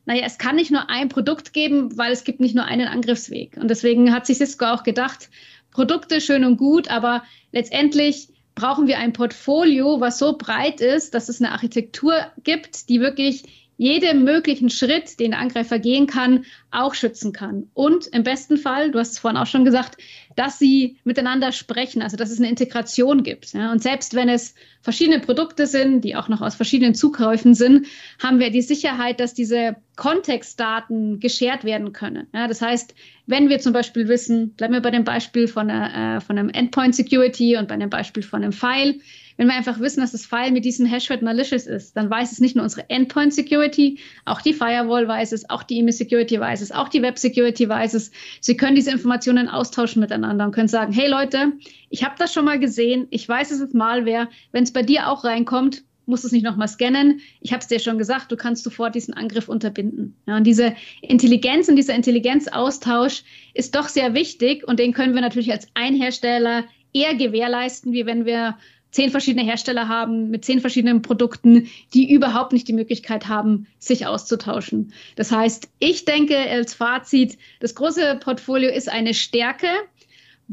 naja, 0.05 0.23
es 0.25 0.37
kann 0.37 0.55
nicht 0.55 0.71
nur 0.71 0.89
ein 0.89 1.09
Produkt 1.09 1.53
geben, 1.53 1.97
weil 1.97 2.11
es 2.11 2.23
gibt 2.23 2.39
nicht 2.39 2.55
nur 2.55 2.65
einen 2.65 2.87
Angriffsweg. 2.87 3.57
Und 3.57 3.69
deswegen 3.69 4.13
hat 4.13 4.25
sich 4.25 4.37
Cisco 4.37 4.65
auch 4.65 4.83
gedacht, 4.83 5.29
Produkte 5.71 6.21
schön 6.21 6.43
und 6.43 6.57
gut, 6.57 6.89
aber 6.89 7.23
letztendlich 7.51 8.29
brauchen 8.55 8.87
wir 8.87 8.99
ein 8.99 9.13
Portfolio, 9.13 10.01
was 10.01 10.19
so 10.19 10.37
breit 10.37 10.81
ist, 10.81 11.13
dass 11.13 11.29
es 11.29 11.41
eine 11.41 11.51
Architektur 11.51 12.13
gibt, 12.43 12.89
die 12.89 12.99
wirklich 12.99 13.43
jeden 13.81 14.23
möglichen 14.23 14.69
Schritt, 14.69 15.19
den 15.19 15.31
der 15.31 15.39
Angreifer 15.39 15.79
gehen 15.79 16.05
kann, 16.05 16.45
auch 16.69 16.93
schützen 16.93 17.33
kann. 17.33 17.71
Und 17.73 18.05
im 18.05 18.21
besten 18.21 18.57
Fall, 18.57 18.91
du 18.91 18.99
hast 18.99 19.13
es 19.13 19.17
vorhin 19.17 19.39
auch 19.39 19.47
schon 19.47 19.65
gesagt, 19.65 19.97
dass 20.35 20.59
sie 20.59 20.99
miteinander 21.03 21.51
sprechen, 21.51 22.03
also 22.03 22.15
dass 22.15 22.29
es 22.29 22.37
eine 22.37 22.49
Integration 22.49 23.23
gibt. 23.23 23.55
Und 23.55 23.81
selbst 23.81 24.13
wenn 24.13 24.29
es 24.29 24.53
verschiedene 24.81 25.19
Produkte 25.19 25.65
sind, 25.65 26.01
die 26.01 26.15
auch 26.15 26.27
noch 26.27 26.41
aus 26.41 26.53
verschiedenen 26.53 26.93
Zukäufen 26.93 27.55
sind, 27.55 27.87
haben 28.21 28.37
wir 28.37 28.51
die 28.51 28.61
Sicherheit, 28.61 29.19
dass 29.19 29.33
diese 29.33 29.77
Kontextdaten 30.01 31.19
geshared 31.19 31.63
werden 31.63 31.93
können. 31.93 32.25
Ja. 32.33 32.47
Das 32.47 32.59
heißt, 32.59 32.95
wenn 33.27 33.49
wir 33.49 33.59
zum 33.59 33.71
Beispiel 33.71 34.07
wissen, 34.07 34.55
bleiben 34.55 34.73
wir 34.73 34.81
bei 34.81 34.89
dem 34.89 35.03
Beispiel 35.03 35.47
von, 35.47 35.69
einer, 35.69 36.17
äh, 36.17 36.21
von 36.21 36.39
einem 36.39 36.49
Endpoint 36.49 36.95
Security 36.95 37.55
und 37.55 37.67
bei 37.67 37.77
dem 37.77 37.91
Beispiel 37.91 38.23
von 38.23 38.41
einem 38.41 38.51
File, 38.51 38.99
wenn 39.37 39.45
wir 39.45 39.53
einfach 39.53 39.79
wissen, 39.79 40.01
dass 40.01 40.11
das 40.11 40.25
File 40.25 40.53
mit 40.53 40.65
diesem 40.65 40.87
Hashword 40.87 41.21
malicious 41.21 41.67
ist, 41.67 41.95
dann 41.95 42.09
weiß 42.09 42.31
es 42.31 42.39
nicht 42.39 42.55
nur 42.55 42.63
unsere 42.63 42.89
Endpoint 42.89 43.35
Security, 43.35 43.99
auch 44.25 44.41
die 44.41 44.53
Firewall 44.53 45.07
weiß 45.07 45.33
es, 45.33 45.47
auch 45.51 45.61
die 45.61 45.77
E-Mail 45.77 45.93
Security 45.93 46.39
weiß 46.39 46.61
es, 46.61 46.71
auch 46.71 46.89
die 46.89 47.03
Web 47.03 47.19
Security 47.19 47.69
weiß 47.69 47.93
es. 47.93 48.09
Sie 48.39 48.57
können 48.57 48.75
diese 48.75 48.89
Informationen 48.89 49.49
austauschen 49.49 49.99
miteinander 49.99 50.45
und 50.45 50.51
können 50.51 50.67
sagen, 50.67 50.93
hey 50.93 51.07
Leute, 51.07 51.53
ich 51.91 52.03
habe 52.03 52.15
das 52.17 52.33
schon 52.33 52.45
mal 52.45 52.57
gesehen, 52.57 53.05
ich 53.11 53.29
weiß, 53.29 53.51
es 53.51 53.59
ist 53.59 53.75
Malware. 53.75 54.29
Wenn 54.51 54.63
es 54.63 54.73
bei 54.73 54.81
dir 54.81 55.09
auch 55.09 55.25
reinkommt, 55.25 55.83
musst 56.05 56.25
es 56.25 56.31
nicht 56.31 56.43
nochmal 56.43 56.67
scannen. 56.67 57.21
Ich 57.41 57.51
habe 57.53 57.61
es 57.61 57.67
dir 57.67 57.79
schon 57.79 57.97
gesagt, 57.97 58.31
du 58.31 58.37
kannst 58.37 58.63
sofort 58.63 58.95
diesen 58.95 59.13
Angriff 59.13 59.47
unterbinden. 59.49 60.15
Ja, 60.27 60.37
und 60.37 60.45
diese 60.45 60.75
Intelligenz 61.01 61.69
und 61.69 61.75
dieser 61.75 61.95
Intelligenzaustausch 61.95 63.23
ist 63.53 63.75
doch 63.75 63.87
sehr 63.87 64.13
wichtig 64.13 64.67
und 64.67 64.79
den 64.79 64.93
können 64.93 65.13
wir 65.13 65.21
natürlich 65.21 65.51
als 65.51 65.67
Einhersteller 65.73 66.65
eher 66.93 67.15
gewährleisten, 67.15 67.93
wie 67.93 68.05
wenn 68.05 68.25
wir 68.25 68.57
zehn 68.91 69.09
verschiedene 69.09 69.45
Hersteller 69.45 69.87
haben 69.87 70.29
mit 70.29 70.45
zehn 70.45 70.59
verschiedenen 70.59 71.01
Produkten, 71.01 71.69
die 71.93 72.11
überhaupt 72.11 72.53
nicht 72.53 72.67
die 72.67 72.73
Möglichkeit 72.73 73.27
haben, 73.27 73.67
sich 73.79 74.05
auszutauschen. 74.05 74.93
Das 75.15 75.31
heißt, 75.31 75.69
ich 75.79 76.05
denke 76.05 76.37
als 76.37 76.73
Fazit, 76.73 77.37
das 77.61 77.73
große 77.75 78.19
Portfolio 78.21 78.69
ist 78.69 78.89
eine 78.89 79.13
Stärke, 79.13 79.67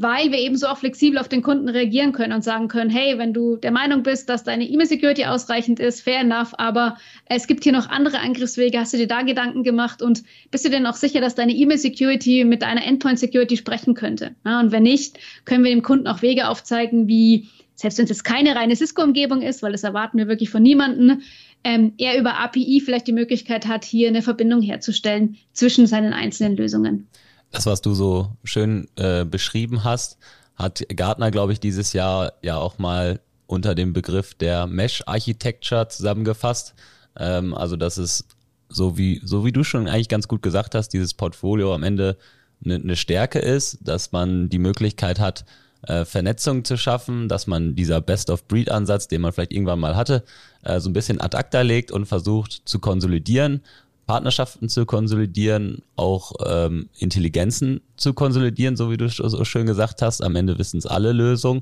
weil 0.01 0.31
wir 0.31 0.39
eben 0.39 0.55
so 0.55 0.67
auch 0.67 0.77
flexibel 0.77 1.19
auf 1.19 1.27
den 1.27 1.41
Kunden 1.41 1.67
reagieren 1.67 2.13
können 2.13 2.31
und 2.31 2.41
sagen 2.41 2.69
können, 2.69 2.89
hey, 2.89 3.17
wenn 3.17 3.33
du 3.33 3.57
der 3.57 3.71
Meinung 3.71 4.01
bist, 4.01 4.29
dass 4.29 4.45
deine 4.45 4.63
E-Mail-Security 4.63 5.25
ausreichend 5.25 5.81
ist, 5.81 6.01
fair 6.01 6.21
enough, 6.21 6.53
aber 6.57 6.97
es 7.25 7.47
gibt 7.47 7.65
hier 7.65 7.73
noch 7.73 7.89
andere 7.89 8.19
Angriffswege, 8.19 8.79
hast 8.79 8.93
du 8.93 8.97
dir 8.97 9.07
da 9.07 9.23
Gedanken 9.23 9.63
gemacht 9.63 10.01
und 10.01 10.23
bist 10.51 10.63
du 10.63 10.69
denn 10.69 10.85
auch 10.85 10.95
sicher, 10.95 11.19
dass 11.19 11.35
deine 11.35 11.51
E-Mail-Security 11.51 12.45
mit 12.45 12.61
deiner 12.61 12.85
Endpoint-Security 12.85 13.57
sprechen 13.57 13.93
könnte? 13.93 14.35
Ja, 14.45 14.61
und 14.61 14.71
wenn 14.71 14.83
nicht, 14.83 15.19
können 15.43 15.65
wir 15.65 15.71
dem 15.71 15.83
Kunden 15.83 16.07
auch 16.07 16.21
Wege 16.21 16.47
aufzeigen, 16.47 17.09
wie 17.09 17.49
selbst 17.75 17.97
wenn 17.97 18.05
es 18.05 18.23
keine 18.23 18.55
reine 18.55 18.77
Cisco-Umgebung 18.77 19.41
ist, 19.41 19.63
weil 19.63 19.73
das 19.73 19.83
erwarten 19.83 20.17
wir 20.17 20.29
wirklich 20.29 20.49
von 20.49 20.63
niemandem, 20.63 21.21
ähm, 21.65 21.91
er 21.97 22.17
über 22.17 22.39
API 22.39 22.81
vielleicht 22.83 23.07
die 23.07 23.13
Möglichkeit 23.13 23.67
hat, 23.67 23.83
hier 23.83 24.07
eine 24.07 24.21
Verbindung 24.21 24.61
herzustellen 24.61 25.35
zwischen 25.51 25.87
seinen 25.87 26.13
einzelnen 26.13 26.55
Lösungen. 26.55 27.07
Das, 27.51 27.65
was 27.65 27.81
du 27.81 27.93
so 27.93 28.31
schön 28.43 28.87
äh, 28.95 29.25
beschrieben 29.25 29.83
hast, 29.83 30.17
hat 30.55 30.83
Gartner, 30.95 31.31
glaube 31.31 31.53
ich, 31.53 31.59
dieses 31.59 31.93
Jahr 31.93 32.33
ja 32.41 32.57
auch 32.57 32.77
mal 32.77 33.21
unter 33.47 33.73
dem 33.73 33.93
Begriff 33.93 34.35
der 34.35 34.67
Mesh 34.67 35.03
Architecture 35.07 35.87
zusammengefasst. 35.87 36.75
Ähm, 37.17 37.53
also, 37.53 37.75
dass 37.75 37.97
es 37.97 38.25
so 38.67 38.97
wie, 38.97 39.21
so 39.23 39.45
wie 39.45 39.51
du 39.51 39.63
schon 39.63 39.87
eigentlich 39.87 40.09
ganz 40.09 40.27
gut 40.27 40.43
gesagt 40.43 40.75
hast, 40.75 40.89
dieses 40.89 41.13
Portfolio 41.15 41.73
am 41.73 41.83
Ende 41.83 42.17
eine, 42.63 42.75
eine 42.75 42.95
Stärke 42.95 43.39
ist, 43.39 43.79
dass 43.81 44.11
man 44.11 44.49
die 44.49 44.59
Möglichkeit 44.59 45.19
hat, 45.19 45.45
äh, 45.83 46.05
Vernetzung 46.05 46.65
zu 46.65 46.77
schaffen, 46.77 47.29
dass 47.29 47.47
man 47.47 47.73
dieser 47.73 48.01
Best-of-Breed-Ansatz, 48.01 49.07
den 49.07 49.21
man 49.21 49.31
vielleicht 49.31 49.53
irgendwann 49.53 49.79
mal 49.79 49.95
hatte, 49.95 50.23
äh, 50.63 50.79
so 50.79 50.89
ein 50.89 50.93
bisschen 50.93 51.21
ad 51.21 51.35
acta 51.35 51.61
legt 51.61 51.91
und 51.91 52.05
versucht 52.05 52.61
zu 52.65 52.79
konsolidieren, 52.79 53.61
Partnerschaften 54.09 54.69
zu 54.69 54.87
konsolidieren, 54.87 55.83
auch 55.95 56.31
ähm, 56.43 56.89
Intelligenzen 56.97 57.81
zu 57.95 58.15
konsolidieren, 58.15 58.75
so 58.75 58.89
wie 58.89 58.97
du 58.97 59.07
so 59.07 59.45
schön 59.45 59.67
gesagt 59.67 60.01
hast. 60.01 60.23
Am 60.23 60.35
Ende 60.35 60.57
wissen 60.57 60.79
es 60.79 60.87
alle 60.87 61.11
Lösungen, 61.11 61.61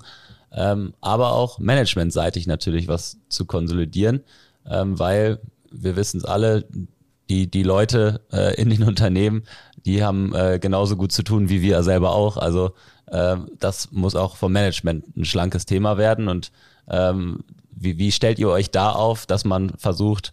ähm, 0.54 0.94
aber 1.02 1.34
auch 1.34 1.60
managementseitig 1.60 2.48
natürlich 2.48 2.88
was 2.88 3.18
zu 3.28 3.44
konsolidieren, 3.44 4.22
ähm, 4.66 4.98
weil 4.98 5.42
wir 5.72 5.98
wissen 5.98 6.20
es 6.20 6.24
alle, 6.24 6.64
die, 7.30 7.52
die 7.52 7.64
Leute 7.64 8.22
äh, 8.32 8.56
in 8.56 8.70
den 8.70 8.84
Unternehmen, 8.88 9.44
die 9.86 10.02
haben 10.02 10.34
äh, 10.34 10.58
genauso 10.58 10.96
gut 10.96 11.12
zu 11.12 11.24
tun 11.24 11.50
wie 11.50 11.62
wir 11.62 11.84
selber 11.84 12.14
auch. 12.14 12.38
Also 12.38 12.72
ähm, 13.12 13.52
das 13.60 13.92
muss 13.92 14.16
auch 14.16 14.38
vom 14.38 14.54
Management 14.54 15.18
ein 15.18 15.26
schlankes 15.26 15.66
Thema 15.66 15.98
werden. 15.98 16.30
Und 16.30 16.54
ähm, 16.90 17.44
wie, 17.72 17.98
wie 17.98 18.14
stellt 18.14 18.40
ihr 18.40 18.48
euch 18.48 18.72
da 18.72 18.94
auf, 18.94 19.26
dass 19.26 19.44
man 19.44 19.72
versucht, 19.78 20.32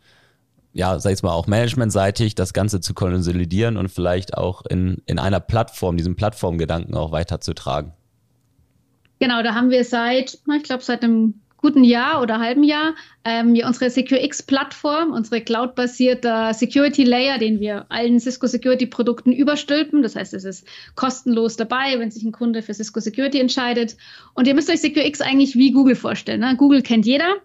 ja, 0.74 0.98
sag 0.98 1.12
ich 1.12 1.22
mal, 1.22 1.32
auch 1.32 1.46
managementseitig 1.46 2.34
das 2.34 2.52
Ganze 2.52 2.80
zu 2.80 2.94
konsolidieren 2.94 3.76
und 3.76 3.88
vielleicht 3.88 4.36
auch 4.36 4.66
in, 4.66 5.02
in 5.06 5.18
einer 5.18 5.40
Plattform, 5.40 5.96
diesen 5.96 6.16
Plattformgedanken 6.16 6.94
auch 6.94 7.12
weiterzutragen? 7.12 7.92
Genau, 9.20 9.42
da 9.42 9.54
haben 9.54 9.70
wir 9.70 9.84
seit, 9.84 10.38
ich 10.56 10.62
glaube, 10.64 10.82
seit 10.82 11.02
einem 11.02 11.40
guten 11.64 11.84
Jahr 11.84 12.20
oder 12.20 12.40
halben 12.40 12.62
Jahr 12.62 12.94
ähm, 13.24 13.58
unsere 13.66 13.88
SecureX-Plattform, 13.88 15.12
unsere 15.12 15.40
cloud-basierte 15.40 16.50
Security 16.52 17.04
Layer, 17.04 17.38
den 17.38 17.58
wir 17.58 17.86
allen 17.88 18.20
Cisco 18.20 18.46
Security-Produkten 18.46 19.32
überstülpen. 19.32 20.02
Das 20.02 20.14
heißt, 20.14 20.34
es 20.34 20.44
ist 20.44 20.66
kostenlos 20.94 21.56
dabei, 21.56 21.98
wenn 21.98 22.10
sich 22.10 22.22
ein 22.22 22.32
Kunde 22.32 22.60
für 22.60 22.74
Cisco 22.74 23.00
Security 23.00 23.40
entscheidet. 23.40 23.96
Und 24.34 24.46
ihr 24.46 24.54
müsst 24.54 24.68
euch 24.68 24.82
SecureX 24.82 25.22
eigentlich 25.22 25.54
wie 25.54 25.72
Google 25.72 25.96
vorstellen. 25.96 26.40
Ne? 26.40 26.54
Google 26.58 26.82
kennt 26.82 27.06
jeder. 27.06 27.36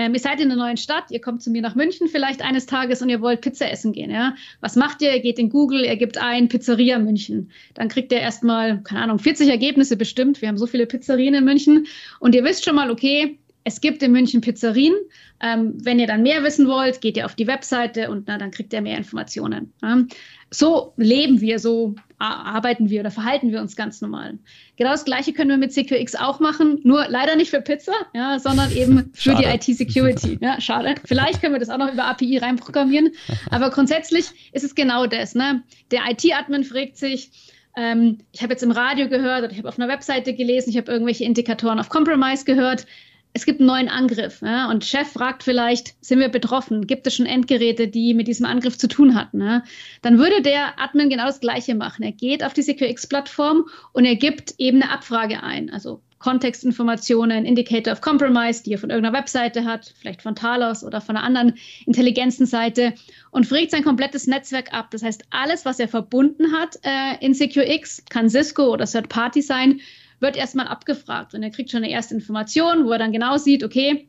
Ähm, 0.00 0.14
ihr 0.14 0.20
seid 0.20 0.40
in 0.40 0.50
einer 0.50 0.62
neuen 0.62 0.76
Stadt, 0.76 1.10
ihr 1.10 1.20
kommt 1.20 1.42
zu 1.42 1.50
mir 1.50 1.60
nach 1.60 1.74
München 1.74 2.06
vielleicht 2.06 2.40
eines 2.40 2.66
Tages 2.66 3.02
und 3.02 3.08
ihr 3.08 3.20
wollt 3.20 3.40
Pizza 3.40 3.68
essen 3.68 3.92
gehen. 3.92 4.12
Ja? 4.12 4.36
Was 4.60 4.76
macht 4.76 5.02
ihr? 5.02 5.12
Ihr 5.12 5.20
geht 5.20 5.40
in 5.40 5.50
Google, 5.50 5.84
ihr 5.84 5.96
gebt 5.96 6.18
ein 6.18 6.48
Pizzeria 6.48 7.00
München. 7.00 7.50
Dann 7.74 7.88
kriegt 7.88 8.12
ihr 8.12 8.20
erstmal, 8.20 8.80
keine 8.84 9.02
Ahnung, 9.02 9.18
40 9.18 9.48
Ergebnisse 9.48 9.96
bestimmt. 9.96 10.40
Wir 10.40 10.48
haben 10.48 10.56
so 10.56 10.68
viele 10.68 10.86
Pizzerien 10.86 11.34
in 11.34 11.44
München. 11.44 11.88
Und 12.20 12.36
ihr 12.36 12.44
wisst 12.44 12.64
schon 12.64 12.76
mal, 12.76 12.92
okay, 12.92 13.38
es 13.64 13.80
gibt 13.80 14.02
in 14.02 14.12
München 14.12 14.40
Pizzerien. 14.40 14.94
Ähm, 15.40 15.74
wenn 15.82 15.98
ihr 15.98 16.06
dann 16.06 16.22
mehr 16.22 16.42
wissen 16.42 16.66
wollt, 16.66 17.00
geht 17.00 17.16
ihr 17.16 17.26
auf 17.26 17.34
die 17.34 17.46
Webseite 17.46 18.10
und 18.10 18.26
na, 18.26 18.38
dann 18.38 18.50
kriegt 18.50 18.72
ihr 18.72 18.80
mehr 18.80 18.96
Informationen. 18.96 19.72
Ja. 19.82 20.04
So 20.50 20.94
leben 20.96 21.40
wir, 21.40 21.58
so 21.58 21.94
arbeiten 22.18 22.88
wir 22.88 23.00
oder 23.00 23.10
verhalten 23.10 23.52
wir 23.52 23.60
uns 23.60 23.76
ganz 23.76 24.00
normal. 24.00 24.38
Genau 24.76 24.90
das 24.90 25.04
Gleiche 25.04 25.32
können 25.32 25.50
wir 25.50 25.58
mit 25.58 25.72
CQX 25.72 26.16
auch 26.16 26.40
machen, 26.40 26.80
nur 26.82 27.06
leider 27.08 27.36
nicht 27.36 27.50
für 27.50 27.60
Pizza, 27.60 27.92
ja, 28.14 28.38
sondern 28.38 28.72
eben 28.72 29.10
für 29.14 29.34
die 29.34 29.44
IT-Security. 29.44 30.38
Ja, 30.40 30.60
schade. 30.60 30.94
Vielleicht 31.04 31.40
können 31.40 31.54
wir 31.54 31.60
das 31.60 31.68
auch 31.68 31.78
noch 31.78 31.92
über 31.92 32.06
API 32.06 32.38
reinprogrammieren, 32.38 33.10
aber 33.50 33.70
grundsätzlich 33.70 34.50
ist 34.52 34.64
es 34.64 34.74
genau 34.74 35.06
das. 35.06 35.34
Ne? 35.34 35.62
Der 35.90 36.00
IT-Admin 36.10 36.64
fragt 36.64 36.96
sich, 36.96 37.30
ähm, 37.76 38.18
ich 38.32 38.42
habe 38.42 38.54
jetzt 38.54 38.62
im 38.62 38.72
Radio 38.72 39.08
gehört 39.08 39.44
oder 39.44 39.52
ich 39.52 39.58
habe 39.58 39.68
auf 39.68 39.78
einer 39.78 39.88
Webseite 39.88 40.34
gelesen, 40.34 40.70
ich 40.70 40.76
habe 40.76 40.90
irgendwelche 40.90 41.24
Indikatoren 41.24 41.78
auf 41.78 41.90
Compromise 41.90 42.44
gehört 42.44 42.86
es 43.32 43.44
gibt 43.44 43.60
einen 43.60 43.68
neuen 43.68 43.88
Angriff. 43.88 44.40
Ja? 44.42 44.70
Und 44.70 44.84
Chef 44.84 45.08
fragt 45.12 45.42
vielleicht, 45.42 45.94
sind 46.04 46.18
wir 46.18 46.28
betroffen? 46.28 46.86
Gibt 46.86 47.06
es 47.06 47.16
schon 47.16 47.26
Endgeräte, 47.26 47.88
die 47.88 48.14
mit 48.14 48.28
diesem 48.28 48.46
Angriff 48.46 48.78
zu 48.78 48.88
tun 48.88 49.14
hatten? 49.14 49.40
Ja? 49.40 49.62
Dann 50.02 50.18
würde 50.18 50.42
der 50.42 50.80
Admin 50.80 51.10
genau 51.10 51.26
das 51.26 51.40
Gleiche 51.40 51.74
machen. 51.74 52.02
Er 52.02 52.12
geht 52.12 52.42
auf 52.44 52.52
die 52.52 52.62
SecureX-Plattform 52.62 53.66
und 53.92 54.04
er 54.04 54.16
gibt 54.16 54.54
eben 54.58 54.82
eine 54.82 54.90
Abfrage 54.90 55.42
ein. 55.42 55.70
Also 55.70 56.00
Kontextinformationen, 56.18 57.44
Indicator 57.44 57.92
of 57.92 58.00
Compromise, 58.00 58.62
die 58.64 58.72
er 58.72 58.78
von 58.78 58.90
irgendeiner 58.90 59.16
Webseite 59.16 59.64
hat, 59.64 59.94
vielleicht 60.00 60.22
von 60.22 60.34
Talos 60.34 60.82
oder 60.82 61.00
von 61.00 61.16
einer 61.16 61.24
anderen 61.24 61.54
Intelligenzenseite 61.86 62.94
und 63.30 63.46
fragt 63.46 63.70
sein 63.70 63.84
komplettes 63.84 64.26
Netzwerk 64.26 64.72
ab. 64.72 64.90
Das 64.90 65.02
heißt, 65.02 65.24
alles, 65.30 65.64
was 65.64 65.78
er 65.78 65.88
verbunden 65.88 66.52
hat 66.52 66.76
äh, 66.82 67.24
in 67.24 67.34
SecureX, 67.34 68.04
kann 68.10 68.28
Cisco 68.28 68.72
oder 68.72 68.86
Third 68.86 69.08
Party 69.08 69.42
sein, 69.42 69.80
wird 70.20 70.36
erstmal 70.36 70.68
abgefragt 70.68 71.34
und 71.34 71.42
er 71.42 71.50
kriegt 71.50 71.70
schon 71.70 71.82
eine 71.82 71.92
erste 71.92 72.14
Information, 72.14 72.86
wo 72.86 72.92
er 72.92 72.98
dann 72.98 73.12
genau 73.12 73.36
sieht, 73.36 73.64
okay, 73.64 74.08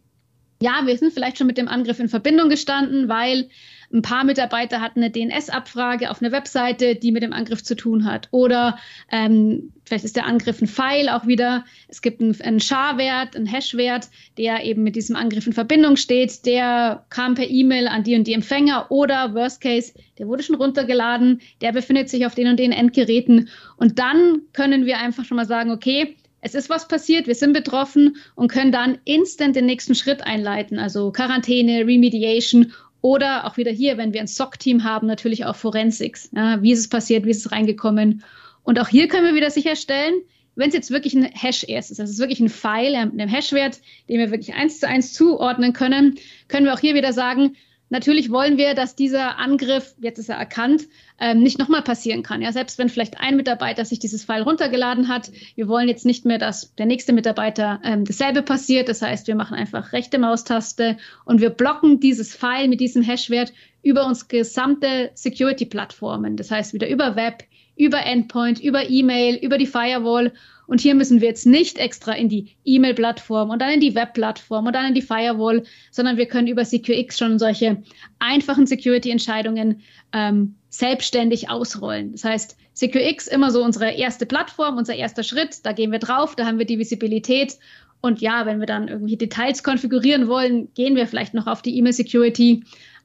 ja, 0.62 0.82
wir 0.86 0.98
sind 0.98 1.14
vielleicht 1.14 1.38
schon 1.38 1.48
mit 1.48 1.58
dem 1.58 1.68
Angriff 1.68 2.00
in 2.00 2.10
Verbindung 2.10 2.50
gestanden, 2.50 3.08
weil 3.08 3.50
ein 3.92 4.02
paar 4.02 4.24
Mitarbeiter 4.24 4.82
hatten 4.82 5.02
eine 5.02 5.12
DNS-Abfrage 5.12 6.12
auf 6.12 6.22
einer 6.22 6.32
Webseite, 6.32 6.96
die 6.96 7.12
mit 7.12 7.24
dem 7.24 7.34
Angriff 7.34 7.64
zu 7.64 7.76
tun 7.76 8.06
hat. 8.06 8.28
Oder 8.32 8.78
ähm, 9.12 9.72
vielleicht 9.84 10.06
ist 10.06 10.16
der 10.16 10.28
Angriff 10.28 10.62
ein 10.62 10.68
Pfeil 10.68 11.10
auch 11.10 11.26
wieder. 11.26 11.66
Es 11.88 12.02
gibt 12.02 12.22
einen, 12.22 12.40
einen 12.42 12.60
SHA-Wert, 12.60 13.36
einen 13.36 13.48
Hash-Wert, 13.48 14.10
der 14.38 14.64
eben 14.64 14.84
mit 14.84 14.96
diesem 14.96 15.16
Angriff 15.16 15.48
in 15.48 15.54
Verbindung 15.54 15.96
steht. 15.96 16.46
Der 16.46 17.06
kam 17.10 17.34
per 17.34 17.50
E-Mail 17.50 17.88
an 17.88 18.04
die 18.04 18.16
und 18.16 18.28
die 18.28 18.34
Empfänger 18.34 18.92
oder 18.92 19.34
Worst 19.34 19.62
Case, 19.62 19.94
der 20.20 20.28
wurde 20.28 20.44
schon 20.44 20.56
runtergeladen, 20.56 21.42
der 21.62 21.72
befindet 21.72 22.10
sich 22.10 22.26
auf 22.26 22.36
den 22.36 22.48
und 22.48 22.60
den 22.60 22.72
Endgeräten. 22.72 23.50
Und 23.78 23.98
dann 23.98 24.42
können 24.54 24.86
wir 24.86 25.00
einfach 25.00 25.26
schon 25.26 25.38
mal 25.38 25.46
sagen, 25.46 25.72
okay, 25.72 26.16
es 26.42 26.56
ist 26.56 26.70
was 26.70 26.88
passiert, 26.88 27.28
wir 27.28 27.36
sind 27.36 27.54
betroffen 27.54 28.16
und 28.36 28.52
können 28.52 28.72
dann 28.72 29.00
instant 29.04 29.56
den 29.56 29.66
nächsten 29.66 29.96
Schritt 29.96 30.22
einleiten, 30.22 30.80
also 30.80 31.12
Quarantäne, 31.12 31.86
Remediation 31.86 32.72
oder 33.02 33.46
auch 33.46 33.58
wieder 33.58 33.72
hier, 33.72 33.98
wenn 33.98 34.14
wir 34.14 34.22
ein 34.22 34.28
SOC-Team 34.28 34.84
haben, 34.84 35.08
natürlich 35.08 35.46
auch 35.46 35.56
Forensics. 35.56 36.30
Ja, 36.36 36.62
wie 36.62 36.72
ist 36.72 36.80
es 36.80 36.88
passiert, 36.90 37.26
wie 37.26 37.32
ist 37.32 37.46
es 37.46 37.52
reingekommen? 37.52 38.24
Und 38.64 38.80
auch 38.80 38.88
hier 38.88 39.08
können 39.08 39.26
wir 39.26 39.36
wieder 39.36 39.52
sicherstellen, 39.52 40.22
wenn 40.56 40.70
es 40.70 40.76
jetzt 40.76 40.92
wirklich 40.92 41.14
ein 41.14 41.24
Hash 41.24 41.64
ist, 41.64 41.98
das 41.98 42.10
ist 42.10 42.20
wirklich 42.20 42.42
ein 42.42 42.50
Pfeil 42.50 43.06
mit 43.06 43.14
einem 43.14 43.30
Hashwert, 43.30 43.80
den 44.10 44.20
wir 44.20 44.30
wirklich 44.32 44.54
eins 44.54 44.80
zu 44.80 44.88
eins 44.88 45.14
zuordnen 45.14 45.72
können, 45.72 46.20
können 46.50 46.66
wir 46.66 46.74
auch 46.74 46.80
hier 46.80 46.96
wieder 46.96 47.14
sagen, 47.14 47.56
Natürlich 47.90 48.32
wollen 48.32 48.58
wir, 48.58 48.76
dass 48.76 48.96
dieser 48.96 49.40
Angriff, 49.40 49.96
jetzt 50.00 50.20
ist 50.20 50.30
er 50.30 50.38
erkannt, 50.38 50.84
ähm, 51.20 51.42
nicht 51.42 51.58
nochmal 51.58 51.82
passieren 51.82 52.22
kann. 52.22 52.42
Ja, 52.42 52.52
selbst 52.52 52.78
wenn 52.78 52.90
vielleicht 52.90 53.20
ein 53.20 53.36
Mitarbeiter 53.36 53.84
sich 53.84 54.00
dieses 54.00 54.24
File 54.24 54.44
runtergeladen 54.44 55.08
hat, 55.08 55.32
wir 55.56 55.68
wollen 55.68 55.88
jetzt 55.88 56.06
nicht 56.06 56.24
mehr, 56.24 56.38
dass 56.38 56.76
der 56.76 56.86
nächste 56.86 57.14
Mitarbeiter 57.14 57.80
ähm, 57.84 58.06
dasselbe 58.06 58.44
passiert. 58.44 58.90
Das 58.90 59.02
heißt, 59.02 59.28
wir 59.28 59.36
machen 59.36 59.56
einfach 59.56 59.92
rechte 59.92 60.20
Maustaste 60.20 60.98
und 61.26 61.42
wir 61.42 61.50
blocken 61.50 62.00
dieses 62.00 62.36
File 62.36 62.68
mit 62.68 62.80
diesem 62.80 63.02
Hashwert 63.02 63.54
über 63.82 64.06
unsere 64.06 64.28
gesamte 64.28 65.12
Security-Plattformen. 65.16 66.38
Das 66.38 66.52
heißt, 66.52 66.74
wieder 66.74 66.90
über 66.90 67.16
Web, 67.16 67.44
über 67.76 68.06
Endpoint, 68.06 68.60
über 68.60 68.90
E-Mail, 68.90 69.36
über 69.36 69.58
die 69.58 69.68
Firewall 69.68 70.34
und 70.70 70.82
hier 70.82 70.94
müssen 70.94 71.20
wir 71.20 71.28
jetzt 71.28 71.48
nicht 71.48 71.80
extra 71.80 72.14
in 72.14 72.30
die 72.30 72.56
E-Mail-Plattform 72.64 73.50
und 73.50 73.60
dann 73.60 73.72
in 73.72 73.80
die 73.80 73.96
Web-Plattform 73.96 74.68
und 74.68 74.74
dann 74.74 74.86
in 74.86 74.94
die 74.94 75.02
Firewall, 75.02 75.64
sondern 75.90 76.18
wir 76.18 76.28
können 76.28 76.48
über 76.48 76.64
CQX 76.64 77.18
schon 77.18 77.40
solche 77.40 77.82
einfachen 78.20 78.68
Security-Entscheidungen 78.68 79.82
ähm, 80.14 80.56
selbstständig 80.70 81.50
ausrollen. 81.50 82.12
Das 82.12 82.24
heißt, 82.24 82.56
CQX 82.76 83.26
immer 83.28 83.50
so 83.50 83.64
unsere 83.64 83.92
erste 83.92 84.28
Plattform, 84.28 84.78
unser 84.78 84.96
erster 84.96 85.24
Schritt, 85.24 85.66
da 85.66 85.72
gehen 85.72 85.92
wir 85.92 85.98
drauf, 86.00 86.36
da 86.36 86.46
haben 86.46 86.60
wir 86.60 86.68
die 86.68 86.78
Visibilität. 86.78 87.58
Und 88.02 88.22
ja, 88.22 88.46
wenn 88.46 88.60
wir 88.60 88.68
dann 88.68 88.88
irgendwelche 88.88 89.18
Details 89.18 89.64
konfigurieren 89.64 90.28
wollen, 90.28 90.72
gehen 90.76 90.96
wir 90.96 91.08
vielleicht 91.08 91.34
noch 91.34 91.48
auf 91.48 91.64
die 91.64 91.76
E-Mail-Security. 91.80 92.64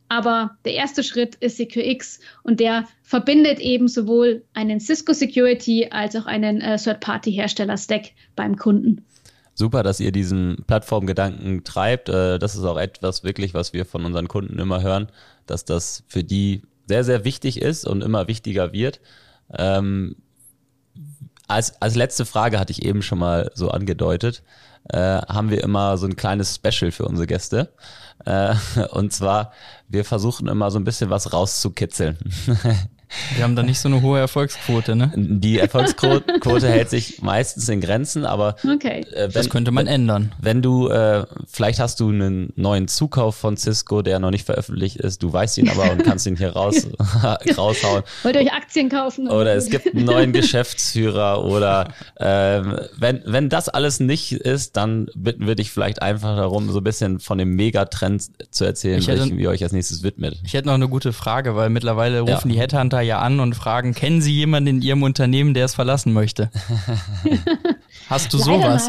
Aber 0.09 0.57
der 0.65 0.75
erste 0.75 1.03
Schritt 1.03 1.35
ist 1.37 1.57
CQX 1.57 2.21
und 2.43 2.61
der 2.61 2.87
verbindet 3.03 3.59
eben 3.59 3.89
sowohl 3.89 4.45
einen 4.53 4.81
Cisco 4.81 5.13
Security 5.13 5.89
als 5.91 6.15
auch 6.15 6.27
einen 6.27 6.61
äh, 6.61 6.77
Third-Party-Hersteller-Stack 6.77 8.11
beim 8.37 8.57
Kunden. 8.57 9.05
Super, 9.55 9.83
dass 9.83 10.01
ihr 10.01 10.13
diesen 10.13 10.65
Plattformgedanken 10.67 11.65
treibt. 11.65 12.09
Äh, 12.09 12.39
das 12.39 12.55
ist 12.55 12.65
auch 12.65 12.79
etwas 12.79 13.25
wirklich, 13.25 13.55
was 13.55 13.73
wir 13.73 13.87
von 13.87 14.05
unseren 14.05 14.29
Kunden 14.29 14.59
immer 14.59 14.83
hören, 14.83 15.09
dass 15.47 15.65
das 15.65 16.05
für 16.09 16.25
die 16.25 16.63
sehr, 16.87 17.05
sehr 17.05 17.25
wichtig 17.25 17.63
ist 17.63 17.87
und 17.87 18.03
immer 18.03 18.29
wichtiger 18.29 18.73
wird. 18.73 19.01
Ähm, 19.57 20.17
als, 21.47 21.81
als 21.81 21.95
letzte 21.95 22.25
Frage 22.25 22.59
hatte 22.59 22.73
ich 22.73 22.85
eben 22.85 23.03
schon 23.03 23.19
mal 23.19 23.51
so 23.55 23.71
angedeutet, 23.71 24.43
äh, 24.91 24.99
haben 24.99 25.51
wir 25.51 25.63
immer 25.63 25.97
so 25.99 26.07
ein 26.07 26.17
kleines 26.17 26.55
Special 26.55 26.91
für 26.91 27.07
unsere 27.07 27.27
Gäste. 27.27 27.73
Äh, 28.25 28.55
und 28.91 29.13
zwar, 29.13 29.53
wir 29.89 30.05
versuchen 30.05 30.49
immer 30.49 30.71
so 30.71 30.79
ein 30.79 30.85
bisschen 30.85 31.11
was 31.11 31.33
rauszukitzeln. 31.33 32.19
Wir 33.35 33.45
haben 33.45 33.57
da 33.57 33.63
nicht 33.63 33.81
so 33.81 33.89
eine 33.89 34.03
hohe 34.03 34.19
Erfolgsquote, 34.19 34.97
ne? 34.97 35.13
Die 35.17 35.59
Erfolgsquote 35.59 36.69
hält 36.69 36.91
sich 36.91 37.23
meistens 37.23 37.69
in 37.69 37.81
Grenzen, 37.81 38.25
aber 38.25 38.57
okay. 38.65 39.01
äh, 39.13 39.23
wenn, 39.23 39.33
das 39.33 39.51
könnte 39.51 39.71
man 39.71 39.87
ändern. 39.87 40.33
Wenn 40.41 40.63
du, 40.63 40.89
äh, 40.89 41.25
vielleicht 41.51 41.81
hast 41.81 42.01
du 42.01 42.09
einen 42.09 42.53
neuen 42.57 42.89
Zukauf 42.89 43.37
von 43.37 43.57
Cisco, 43.57 44.03
der 44.03 44.19
noch 44.19 44.31
nicht 44.31 44.47
veröffentlicht 44.47 44.97
ist, 44.97 45.23
du 45.23 45.33
weißt 45.33 45.59
ihn 45.59 45.69
aber 45.69 45.91
und 45.93 46.05
kannst 46.05 46.27
ihn 46.27 46.37
hier 46.37 46.51
raus, 46.51 46.87
raushauen. 47.57 48.03
Wollt 48.23 48.37
ihr 48.37 48.43
euch 48.43 48.53
Aktien 48.53 48.89
kaufen? 48.89 49.29
Oder 49.29 49.55
es 49.55 49.71
gibt 49.71 49.95
einen 49.95 50.05
neuen 50.05 50.33
Geschäftsführer 50.33 51.45
oder 51.45 51.89
ähm, 52.19 52.79
wenn, 52.97 53.23
wenn 53.25 53.49
das 53.49 53.69
alles 53.69 54.01
nicht 54.01 54.33
ist, 54.33 54.77
dann 54.77 55.07
bitten 55.15 55.47
wir 55.47 55.55
dich 55.55 55.71
vielleicht 55.71 56.03
einfach 56.03 56.37
darum, 56.37 56.71
so 56.71 56.79
ein 56.79 56.85
bisschen 56.85 57.21
von 57.21 57.39
dem 57.39 57.55
Megatrend 57.57 58.31
zu 58.51 58.65
erzählen, 58.65 59.01
hätte, 59.01 59.21
welchen 59.21 59.39
wir 59.39 59.51
euch 59.51 59.63
als 59.63 59.73
nächstes 59.73 60.03
widmet. 60.03 60.39
Ich 60.45 60.55
hätte 60.55 60.69
noch 60.69 60.75
eine 60.75 60.89
gute 60.89 61.13
Frage, 61.13 61.57
weil 61.57 61.71
mittlerweile 61.71 62.21
rufen 62.21 62.51
ja. 62.51 62.55
die 62.55 62.61
Headhunter 62.61 63.01
ja 63.05 63.21
an 63.21 63.41
und 63.41 63.55
fragen, 63.55 63.95
kennen 63.95 64.21
Sie 64.21 64.33
jemanden 64.33 64.69
in 64.69 64.83
Ihrem 64.83 65.03
Unternehmen, 65.03 65.55
der 65.55 65.67
es 65.67 65.75
verlassen 65.75 66.13
möchte? 66.13 66.51
Hast 68.09 68.33
du 68.33 68.39
sowas? 68.39 68.89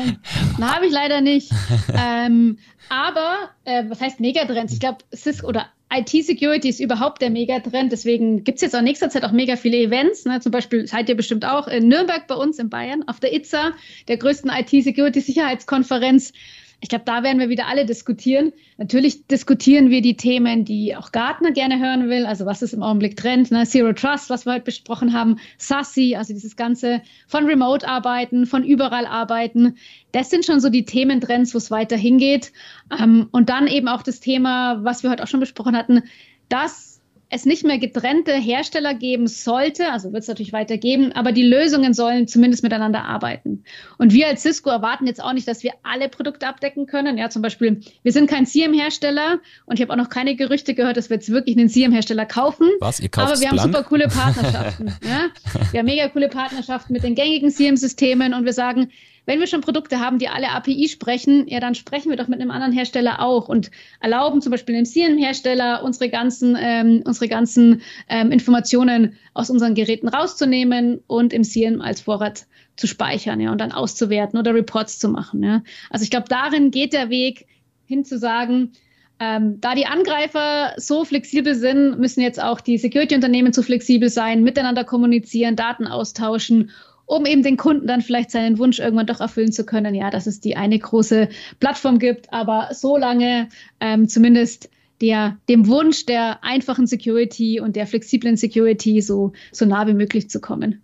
Nein, 0.57 0.76
habe 0.76 0.88
ich 0.88 0.91
leider 0.91 1.22
nicht. 1.22 1.51
ähm, 1.93 2.57
aber, 2.89 3.49
äh, 3.63 3.84
was 3.88 4.01
heißt 4.01 4.20
Megatrends? 4.20 4.74
Ich 4.74 4.80
glaube, 4.80 4.99
Cisco 5.13 5.47
oder 5.47 5.68
IT-Security 5.93 6.70
ist 6.70 6.80
überhaupt 6.80 7.22
der 7.22 7.30
Megatrend. 7.30 7.91
Deswegen 7.91 8.43
gibt 8.43 8.57
es 8.57 8.61
jetzt 8.61 8.76
auch 8.76 8.80
in 8.80 8.86
nächster 8.86 9.09
Zeit 9.09 9.24
auch 9.24 9.32
mega 9.32 9.55
viele 9.55 9.78
Events. 9.78 10.26
Ne? 10.26 10.39
Zum 10.39 10.51
Beispiel 10.51 10.88
seid 10.88 11.09
ihr 11.09 11.16
bestimmt 11.16 11.45
auch 11.45 11.68
in 11.68 11.88
Nürnberg 11.88 12.28
bei 12.28 12.36
uns 12.36 12.59
in 12.59 12.70
Bayern 12.70 13.03
auf 13.07 13.20
der 13.20 13.34
ITSA, 13.34 13.72
der 14.07 14.18
größten 14.18 14.49
IT-Security-Sicherheitskonferenz. 14.49 16.34
Ich 16.82 16.90
glaube, 16.90 17.06
da 17.06 17.24
werden 17.24 17.40
wir 17.40 17.50
wieder 17.50 17.68
alle 17.68 17.86
diskutieren. 17.86 18.52
Natürlich 18.78 19.26
diskutieren 19.28 19.90
wir 19.90 20.02
die 20.02 20.18
Themen, 20.18 20.66
die 20.66 20.96
auch 20.96 21.12
Gartner 21.12 21.52
gerne 21.52 21.80
hören 21.80 22.10
will. 22.10 22.26
Also 22.26 22.46
was 22.46 22.62
ist 22.62 22.74
im 22.74 22.84
Augenblick 22.84 23.18
Trend? 23.18 23.52
Ne? 23.52 23.66
Zero 23.66 23.94
Trust, 23.94 24.30
was 24.30 24.46
wir 24.46 24.54
heute 24.54 24.66
besprochen 24.66 25.14
haben. 25.14 25.38
SASI, 25.58 26.16
also 26.16 26.34
dieses 26.34 26.56
Ganze 26.56 27.02
von 27.28 27.46
Remote-Arbeiten, 27.46 28.46
von 28.46 28.64
überall 28.64 29.06
arbeiten. 29.06 29.78
Das 30.12 30.30
sind 30.30 30.46
schon 30.46 30.60
so 30.60 30.70
die 30.70 30.86
Thementrends, 30.86 31.54
wo 31.54 31.58
es 31.58 31.72
weiter 31.72 31.98
hingeht. 31.98 32.52
Ähm, 33.00 33.28
und 33.32 33.50
dann 33.50 33.68
eben 33.68 33.88
auch 33.88 34.04
das 34.04 34.20
Thema, 34.20 34.84
was 34.84 35.04
wir 35.04 35.10
heute 35.10 35.24
auch 35.24 35.28
schon 35.28 35.40
besprochen 35.40 35.76
hatten, 35.76 36.04
dass 36.50 36.95
es 37.36 37.46
nicht 37.46 37.66
mehr 37.66 37.78
getrennte 37.78 38.34
Hersteller 38.34 38.94
geben 38.94 39.28
sollte, 39.28 39.92
also 39.92 40.14
wird 40.14 40.24
es 40.24 40.28
natürlich 40.28 40.54
weiter 40.54 40.78
geben, 40.78 41.12
aber 41.12 41.32
die 41.32 41.44
Lösungen 41.44 41.94
sollen 41.94 42.28
zumindest 42.28 42.64
miteinander 42.64 43.04
arbeiten. 43.04 43.64
Und 43.98 44.14
wir 44.14 44.28
als 44.28 44.42
Cisco 44.42 44.70
erwarten 44.70 45.06
jetzt 45.06 45.22
auch 45.22 45.34
nicht, 45.34 45.48
dass 45.48 45.62
wir 45.62 45.74
alle 45.84 46.10
Produkte 46.10 46.48
abdecken 46.48 46.86
können. 46.86 47.18
Ja, 47.18 47.30
zum 47.30 47.42
Beispiel, 47.42 47.82
wir 48.04 48.12
sind 48.12 48.30
kein 48.30 48.46
CM-Hersteller 48.46 49.40
und 49.66 49.76
ich 49.76 49.82
habe 49.82 49.92
auch 49.92 49.98
noch 49.98 50.10
keine 50.10 50.36
Gerüchte 50.36 50.74
gehört, 50.74 50.98
dass 50.98 51.10
wir 51.10 51.16
jetzt 51.16 51.30
wirklich 51.30 51.58
einen 51.58 51.70
CM-Hersteller 51.70 52.26
kaufen. 52.26 52.70
Was? 52.80 53.00
Ihr 53.00 53.10
kauft 53.10 53.34
aber 53.34 53.42
wir 53.42 53.50
blank? 53.50 53.62
haben 53.62 53.74
super 53.74 53.84
coole 53.84 54.08
Partnerschaften. 54.08 54.94
ja? 55.04 55.30
Wir 55.72 55.80
haben 55.80 55.86
mega 55.86 56.08
coole 56.08 56.30
Partnerschaften 56.30 56.94
mit 56.94 57.04
den 57.04 57.16
gängigen 57.16 57.52
CM-Systemen 57.52 58.34
und 58.34 58.46
wir 58.46 58.54
sagen, 58.54 58.90
wenn 59.26 59.40
wir 59.40 59.48
schon 59.48 59.62
Produkte 59.62 60.00
haben, 60.00 60.20
die 60.20 60.28
alle 60.28 60.50
API 60.50 60.88
sprechen, 60.88 61.48
ja, 61.48 61.60
dann 61.60 61.76
sprechen 61.76 62.10
wir 62.10 62.18
doch 62.18 62.28
mit 62.28 62.40
einem 62.40 62.52
anderen 62.52 62.74
Hersteller 62.74 63.22
auch 63.22 63.48
und 63.50 63.72
erlauben 64.00 64.42
zum 64.42 64.52
Beispiel 64.52 64.76
dem 64.76 64.86
CM-Hersteller 64.86 65.84
unsere 65.84 66.10
ganzen, 66.10 66.58
ähm, 66.60 67.04
unsere 67.06 67.28
ganzen 67.28 67.82
ähm, 68.08 68.32
Informationen 68.32 69.18
aus 69.34 69.50
unseren 69.50 69.76
Geräten 69.76 70.08
rauszunehmen 70.08 71.02
und 71.08 71.34
im 71.34 71.44
CM 71.44 71.82
als 71.82 72.02
Vorrat 72.02 72.46
zu 72.76 72.88
speichern, 72.88 73.40
ja, 73.40 73.52
und 73.52 73.60
dann 73.60 73.72
auszuwerten 73.72 74.38
oder 74.38 74.54
Reports 74.54 75.00
zu 75.00 75.10
machen, 75.10 75.44
ja. 75.44 75.64
Also 75.90 76.04
ich 76.04 76.12
glaube, 76.12 76.28
darin 76.30 76.72
geht 76.72 76.94
der 76.94 77.10
Weg 77.10 77.48
hin 77.86 78.04
zu 78.04 78.18
sagen, 78.18 78.74
ähm, 79.20 79.62
da 79.62 79.76
die 79.76 79.86
Angreifer 79.86 80.74
so 80.78 81.06
flexibel 81.06 81.56
sind, 81.56 82.00
müssen 82.00 82.22
jetzt 82.22 82.42
auch 82.42 82.60
die 82.60 82.78
Security-Unternehmen 82.78 83.54
so 83.54 83.62
flexibel 83.62 84.10
sein, 84.10 84.44
miteinander 84.44 84.84
kommunizieren, 84.84 85.56
Daten 85.56 85.88
austauschen 85.88 86.72
um 87.06 87.26
eben 87.26 87.43
den 87.43 87.58
Kunden 87.58 87.88
dann 87.88 88.01
vielleicht 88.01 88.32
seinen 88.32 88.58
Wunsch 88.58 88.80
irgendwann 88.80 89.08
doch 89.08 89.22
erfüllen 89.22 89.51
zu 89.51 89.66
können, 89.66 89.95
ja, 89.95 90.10
dass 90.10 90.28
es 90.28 90.39
die 90.39 90.56
eine 90.56 90.80
große 90.80 91.30
Plattform 91.60 91.99
gibt, 91.99 92.32
aber 92.34 92.70
so 92.72 92.97
lange 92.97 93.49
ähm, 93.80 94.08
zumindest 94.08 94.70
der, 95.01 95.38
dem 95.49 95.68
Wunsch 95.68 96.06
der 96.06 96.43
einfachen 96.43 96.88
Security 96.88 97.60
und 97.60 97.76
der 97.76 97.88
flexiblen 97.88 98.38
Security 98.38 99.01
so, 99.01 99.34
so 99.51 99.66
nah 99.66 99.88
wie 99.88 99.93
möglich 99.93 100.30
zu 100.30 100.39
kommen. 100.39 100.82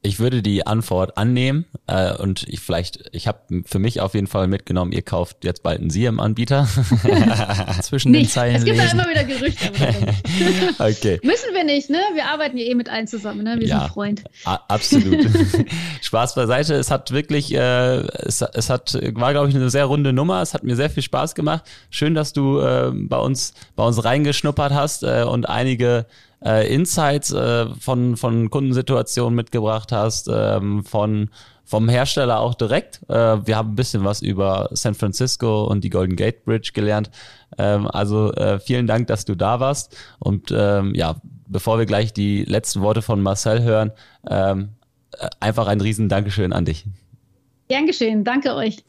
Ich 0.00 0.20
würde 0.20 0.42
die 0.42 0.64
Antwort 0.64 1.18
annehmen 1.18 1.64
äh, 1.88 2.14
und 2.14 2.44
ich 2.48 2.60
vielleicht, 2.60 3.08
ich 3.12 3.26
habe 3.26 3.40
für 3.66 3.80
mich 3.80 4.00
auf 4.00 4.14
jeden 4.14 4.28
Fall 4.28 4.46
mitgenommen, 4.46 4.92
ihr 4.92 5.02
kauft 5.02 5.44
jetzt 5.44 5.64
bald 5.64 5.80
einen 5.80 5.90
Siem-Anbieter. 5.90 6.68
Zwischen 7.82 8.12
Nicht. 8.12 8.26
den 8.26 8.30
Zeilen 8.30 8.56
Es 8.56 8.64
gibt 8.64 8.76
lesen. 8.78 8.96
da 8.98 9.02
immer 9.04 9.10
wieder 9.10 9.24
Gerüchte. 9.24 9.72
Okay. 10.78 11.18
Müssen 11.24 11.52
wir 11.54 11.64
nicht, 11.64 11.90
ne? 11.90 11.98
Wir 12.14 12.26
arbeiten 12.26 12.56
ja 12.56 12.64
eh 12.64 12.74
mit 12.74 12.88
allen 12.88 13.06
zusammen, 13.08 13.42
ne? 13.42 13.56
Wir 13.58 13.66
Ja. 13.66 13.80
sind 13.80 13.88
Freund. 13.92 14.24
A 14.44 14.54
absolut. 14.68 15.26
Spaß 16.02 16.34
beiseite. 16.36 16.74
Es 16.74 16.90
hat 16.90 17.10
wirklich, 17.10 17.52
äh, 17.52 17.58
es, 17.58 18.40
es 18.40 18.70
hat, 18.70 18.94
war 19.14 19.32
glaube 19.32 19.48
ich 19.48 19.54
eine 19.56 19.70
sehr 19.70 19.86
runde 19.86 20.12
Nummer. 20.12 20.40
Es 20.42 20.54
hat 20.54 20.62
mir 20.62 20.76
sehr 20.76 20.90
viel 20.90 21.02
Spaß 21.02 21.34
gemacht. 21.34 21.64
Schön, 21.90 22.14
dass 22.14 22.32
du 22.32 22.60
äh, 22.60 22.92
bei 22.94 23.18
uns, 23.18 23.54
bei 23.74 23.84
uns 23.84 24.04
reingeschnuppert 24.04 24.72
hast 24.72 25.02
äh, 25.02 25.24
und 25.24 25.48
einige 25.48 26.06
äh, 26.44 26.72
Insights 26.72 27.32
äh, 27.32 27.66
von 27.80 28.16
von 28.16 28.50
Kundensituationen 28.50 29.34
mitgebracht 29.34 29.92
hast, 29.92 30.28
ähm, 30.32 30.84
von 30.84 31.30
vom 31.68 31.88
Hersteller 31.90 32.40
auch 32.40 32.54
direkt. 32.54 33.02
Äh, 33.10 33.46
wir 33.46 33.56
haben 33.56 33.72
ein 33.72 33.76
bisschen 33.76 34.02
was 34.02 34.22
über 34.22 34.70
San 34.72 34.94
Francisco 34.94 35.64
und 35.64 35.84
die 35.84 35.90
Golden 35.90 36.16
Gate 36.16 36.44
Bridge 36.46 36.70
gelernt. 36.72 37.10
Ähm, 37.58 37.86
also 37.86 38.32
äh, 38.32 38.58
vielen 38.58 38.86
Dank, 38.86 39.06
dass 39.08 39.26
du 39.26 39.34
da 39.34 39.60
warst. 39.60 39.94
Und 40.18 40.50
ähm, 40.50 40.94
ja, 40.94 41.16
bevor 41.46 41.78
wir 41.78 41.84
gleich 41.84 42.14
die 42.14 42.44
letzten 42.44 42.80
Worte 42.80 43.02
von 43.02 43.20
Marcel 43.20 43.62
hören, 43.62 43.92
ähm, 44.30 44.70
äh, 45.18 45.28
einfach 45.40 45.66
ein 45.66 45.82
riesen 45.82 46.08
Dankeschön 46.08 46.54
an 46.54 46.64
dich. 46.64 46.86
Gern 47.68 47.86
geschehen. 47.86 48.24
Danke 48.24 48.54
euch. 48.54 48.82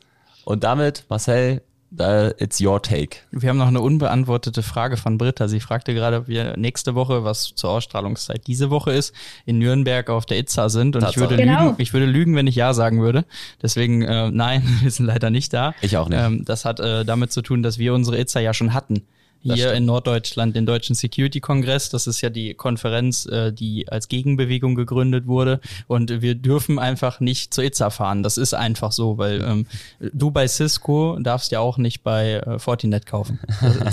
Und 0.46 0.64
damit, 0.64 1.04
Marcel, 1.10 1.62
uh, 2.00 2.32
it's 2.38 2.60
your 2.62 2.82
take. 2.82 3.18
Wir 3.32 3.50
haben 3.50 3.58
noch 3.58 3.68
eine 3.68 3.82
unbeantwortete 3.82 4.64
Frage 4.64 4.98
von 4.98 5.18
Britta. 5.18 5.48
Sie 5.48 5.60
fragte 5.60 5.94
gerade, 5.94 6.18
ob 6.18 6.28
wir 6.28 6.58
nächste 6.58 6.96
Woche, 6.96 7.24
was 7.24 7.54
zur 7.56 7.70
Ausstrahlungszeit 7.72 8.48
diese 8.48 8.70
Woche 8.70 8.92
ist, 8.92 9.14
in 9.46 9.58
Nürnberg 9.60 10.10
auf 10.10 10.26
der 10.26 10.40
ITSA 10.40 10.70
sind. 10.70 10.96
Und 10.96 11.08
ich 11.10 11.18
würde, 11.18 11.38
Genau. 11.38 11.66
lügen, 11.66 11.76
ich 11.80 11.94
würde 11.94 12.06
lügen, 12.06 12.36
wenn 12.36 12.48
ich 12.48 12.56
Ja 12.56 12.74
sagen 12.74 13.02
würde. 13.02 13.26
Deswegen, 13.62 14.02
äh, 14.02 14.30
nein, 14.32 14.64
wir 14.82 14.92
sind 14.92 15.06
leider 15.06 15.30
nicht 15.30 15.54
da. 15.54 15.74
Ich 15.82 15.98
auch 15.98 16.10
nicht. 16.10 16.20
Ähm, 16.20 16.46
das 16.46 16.66
hat 16.66 16.80
äh, 16.80 17.06
damit 17.06 17.32
zu 17.32 17.42
tun, 17.42 17.64
dass 17.64 17.78
wir 17.80 17.94
unsere 17.94 18.20
ITSA 18.20 18.40
ja 18.40 18.54
schon 18.54 18.74
hatten. 18.74 19.04
Das 19.44 19.56
Hier 19.56 19.68
stimmt. 19.68 19.78
in 19.78 19.86
Norddeutschland, 19.86 20.56
den 20.56 20.66
Deutschen 20.66 20.96
Security 20.96 21.40
Kongress. 21.40 21.90
Das 21.90 22.08
ist 22.08 22.20
ja 22.20 22.30
die 22.30 22.54
Konferenz, 22.56 23.26
äh, 23.26 23.54
die 23.54 23.88
als 23.88 24.10
Gegenbewegung 24.10 24.76
gegründet 24.76 25.28
wurde. 25.28 25.62
Und 25.88 26.22
wir 26.22 26.36
dürfen 26.36 26.78
einfach 26.78 27.22
nicht 27.22 27.54
zur 27.54 27.64
ITSA 27.64 27.90
fahren. 27.90 28.22
Das 28.22 28.38
ist 28.38 28.54
einfach 28.54 28.92
so, 28.92 29.18
weil 29.18 29.42
ähm, 29.42 29.66
du 30.00 30.32
bei 30.32 30.48
Cisco 30.48 31.18
darfst 31.20 31.52
ja 31.52 31.62
auch 31.62 31.78
nicht 31.78 32.04
bei 32.04 32.34
äh, 32.34 32.60
Fortinet 32.60 33.06
kaufen. 33.06 33.40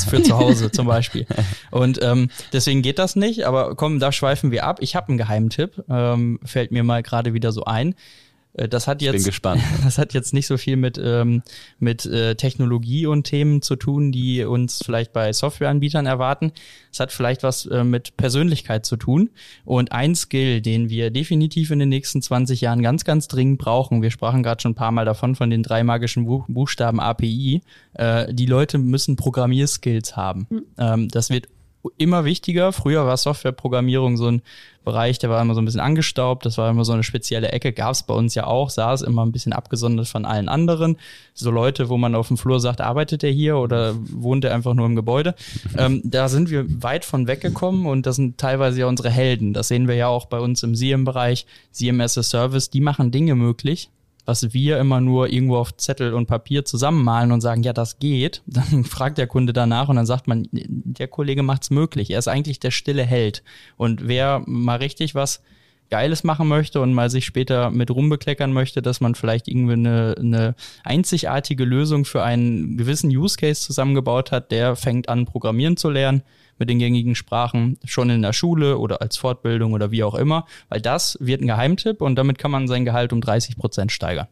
Für 0.09 0.23
zu 0.23 0.37
Hause 0.37 0.71
zum 0.73 0.87
Beispiel. 0.87 1.27
Und 1.71 2.03
ähm, 2.03 2.29
deswegen 2.53 2.83
geht 2.83 2.99
das 2.99 3.15
nicht. 3.15 3.47
Aber 3.47 3.77
komm, 3.77 4.01
da 4.01 4.11
schweifen 4.11 4.51
wir 4.51 4.65
ab. 4.65 4.79
Ich 4.81 4.97
habe 4.97 5.09
einen 5.09 5.19
Geheimtipp. 5.19 5.85
Ähm, 5.89 6.41
fällt 6.45 6.73
mir 6.73 6.83
mal 6.83 7.03
gerade 7.03 7.35
wieder 7.35 7.53
so 7.53 7.65
ein. 7.65 7.95
Äh, 8.57 8.69
Das 8.69 8.87
hat 8.87 9.03
Ich 9.03 9.09
bin 9.09 9.17
jetzt, 9.17 9.25
gespannt. 9.25 9.63
das 9.85 9.99
hat 9.99 10.15
jetzt 10.15 10.35
nicht 10.35 10.47
so 10.47 10.57
viel 10.57 10.77
mit, 10.77 10.99
ähm, 11.03 11.43
mit 11.79 12.07
äh, 12.07 12.35
Technologie 12.35 13.07
und 13.07 13.25
Themen 13.25 13.63
zu 13.63 13.77
tun, 13.77 14.13
die 14.13 14.45
uns 14.45 14.83
vielleicht 14.85 15.13
bei 15.13 15.33
Softwareanbietern 15.33 16.07
erwarten. 16.07 16.53
Es 16.93 17.01
hat 17.01 17.13
vielleicht 17.13 17.43
was 17.43 17.67
äh, 17.67 17.85
mit 17.85 18.17
Persönlichkeit 18.17 18.87
zu 18.87 18.97
tun. 18.97 19.31
Und 19.65 19.93
ein 19.93 20.15
Skill, 20.15 20.61
den 20.61 20.89
wir 20.89 21.11
definitiv 21.11 21.71
in 21.71 21.79
den 21.79 21.89
nächsten 21.89 22.23
20 22.23 22.61
Jahren 22.61 22.83
ganz, 22.83 23.05
ganz 23.05 23.29
dringend 23.29 23.59
brauchen, 23.59 24.03
wir 24.03 24.11
sprachen 24.11 24.43
gerade 24.43 24.61
schon 24.63 24.73
ein 24.73 24.77
paar 24.77 24.93
Mal 24.93 25.05
davon, 25.05 25.35
von 25.35 25.51
den 25.51 25.63
drei 25.63 25.85
magischen 25.85 26.27
Buch 26.27 26.47
Buchstaben 26.49 27.01
API, 27.01 27.63
äh, 27.95 28.33
die 28.33 28.47
Leute 28.47 28.79
müssen 28.79 29.17
Programmierskills 29.17 30.17
haben. 30.17 30.47
Ähm, 30.79 31.09
das 31.09 31.31
wird 31.31 31.49
immer 31.97 32.25
wichtiger. 32.25 32.73
Früher 32.73 33.07
war 33.07 33.17
Softwareprogrammierung 33.17 34.17
so 34.17 34.29
ein 34.29 34.43
Bereich, 34.87 35.19
der 35.19 35.31
war 35.31 35.43
immer 35.43 35.55
so 35.55 35.61
ein 35.61 35.65
bisschen 35.65 35.81
angestaubt, 35.81 36.47
das 36.47 36.59
war 36.59 36.71
immer 36.71 36.85
so 36.85 36.93
eine 36.93 37.03
spezielle 37.03 37.49
Ecke, 37.49 37.73
gab 37.73 37.91
es 37.91 38.05
bei 38.05 38.15
uns 38.15 38.37
ja 38.37 38.47
auch, 38.47 38.71
saß 38.71 39.03
immer 39.03 39.27
ein 39.27 39.33
bisschen 39.33 39.53
abgesondert 39.53 40.07
von 40.07 40.25
allen 40.25 40.49
anderen. 40.49 40.97
So 41.35 41.51
Leute, 41.51 41.89
wo 41.89 41.97
man 41.97 42.15
auf 42.15 42.29
dem 42.29 42.37
Flur 42.37 42.61
sagt, 42.61 42.81
arbeitet 42.81 43.25
er 43.25 43.33
hier 43.33 43.57
oder 43.57 43.95
wohnt 43.99 44.45
er 44.45 44.55
einfach 44.55 44.75
nur 44.75 44.87
im 44.87 44.95
Gebäude? 44.95 45.35
Ähm, 45.77 46.03
da 46.05 46.29
sind 46.29 46.51
wir 46.51 46.65
weit 46.83 47.05
von 47.05 47.27
weggekommen 47.27 47.87
und 47.87 48.07
das 48.07 48.15
sind 48.15 48.39
teilweise 48.39 48.79
ja 48.79 48.87
unsere 48.87 49.11
Helden. 49.11 49.53
Das 49.55 49.67
sehen 49.67 49.89
wir 49.89 49.97
ja 49.97 50.07
auch 50.07 50.27
bei 50.27 50.39
uns 50.39 50.63
im 50.63 50.77
SIEM-Bereich, 50.77 51.47
SIEM 51.73 52.01
as 52.01 52.17
a 52.17 52.23
Service, 52.23 52.71
die 52.71 52.81
machen 52.81 53.11
Dinge 53.11 53.35
möglich, 53.35 53.91
was 54.27 54.53
wir 54.53 54.79
immer 54.79 55.01
nur 55.01 55.33
irgendwo 55.33 55.57
auf 55.57 55.77
Zettel 55.77 56.13
und 56.13 56.27
Papier 56.27 56.65
zusammenmalen 56.65 57.33
und 57.33 57.41
sagen, 57.41 57.63
ja, 57.63 57.73
das 57.73 57.99
geht, 57.99 58.43
dann 58.47 58.85
fragt 58.85 59.17
der 59.17 59.27
Kunde 59.27 59.53
danach 59.55 59.89
und 59.89 59.97
dann 59.97 60.07
sagt 60.07 60.27
man, 60.27 60.49
der 60.53 61.09
Kollege 61.09 61.43
macht's 61.43 61.71
möglich. 61.71 62.11
Er 62.11 62.19
ist 62.19 62.29
eigentlich 62.29 62.61
der 62.61 62.73
stille 62.73 63.05
Held. 63.05 63.43
Und 63.77 64.07
wer 64.07 64.43
mal 64.47 64.77
richtig 64.77 65.15
was 65.15 65.43
Geiles 65.91 66.25
machen 66.25 66.49
möchte 66.49 66.81
und 66.81 66.93
mal 66.93 67.11
sich 67.11 67.25
später 67.25 67.71
mit 67.71 67.91
rumbekleckern 67.91 68.53
möchte, 68.53 68.83
dass 68.83 69.01
man 69.01 69.15
vielleicht 69.15 69.49
irgendwie 69.49 69.75
eine, 69.75 70.15
eine 70.19 70.55
einzigartige 70.85 71.65
Lösung 71.65 72.05
für 72.05 72.23
einen 72.23 72.77
gewissen 72.77 73.11
Use 73.11 73.37
Case 73.37 73.61
zusammengebaut 73.61 74.33
hat, 74.33 74.51
der 74.51 74.77
fängt 74.77 75.09
an, 75.09 75.27
Programmieren 75.27 75.77
zu 75.77 75.91
lernen 75.91 76.23
mit 76.59 76.71
den 76.71 76.79
gängigen 76.79 77.15
Sprachen, 77.15 77.79
schon 77.85 78.11
in 78.11 78.23
der 78.23 78.33
Schule 78.33 78.79
oder 78.79 79.03
als 79.03 79.17
Fortbildung 79.17 79.73
oder 79.73 79.91
wie 79.91 80.05
auch 80.05 80.15
immer, 80.15 80.47
weil 80.69 80.81
das 80.81 81.19
wird 81.21 81.43
ein 81.43 81.47
Geheimtipp 81.47 82.01
und 82.01 82.17
damit 82.17 82.39
kann 82.39 82.51
man 82.51 82.67
sein 82.67 82.85
Gehalt 82.85 83.13
um 83.13 83.21
30 83.21 83.57
Prozent 83.57 83.93
steigern. 83.93 84.27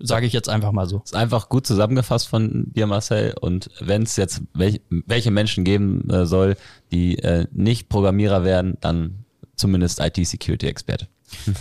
Sage 0.00 0.26
ich 0.26 0.32
jetzt 0.32 0.48
einfach 0.48 0.70
mal 0.70 0.86
so. 0.86 1.02
Ist 1.04 1.16
einfach 1.16 1.48
gut 1.48 1.66
zusammengefasst 1.66 2.28
von 2.28 2.72
dir, 2.72 2.86
Marcel. 2.86 3.34
Und 3.40 3.68
wenn 3.80 4.02
es 4.02 4.16
jetzt 4.16 4.42
welch, 4.54 4.80
welche 4.90 5.32
Menschen 5.32 5.64
geben 5.64 6.08
äh, 6.08 6.24
soll, 6.24 6.56
die 6.92 7.18
äh, 7.18 7.46
nicht 7.50 7.88
Programmierer 7.88 8.44
werden, 8.44 8.78
dann 8.80 9.24
zumindest 9.58 10.00
IT-Security-Experte. 10.00 11.08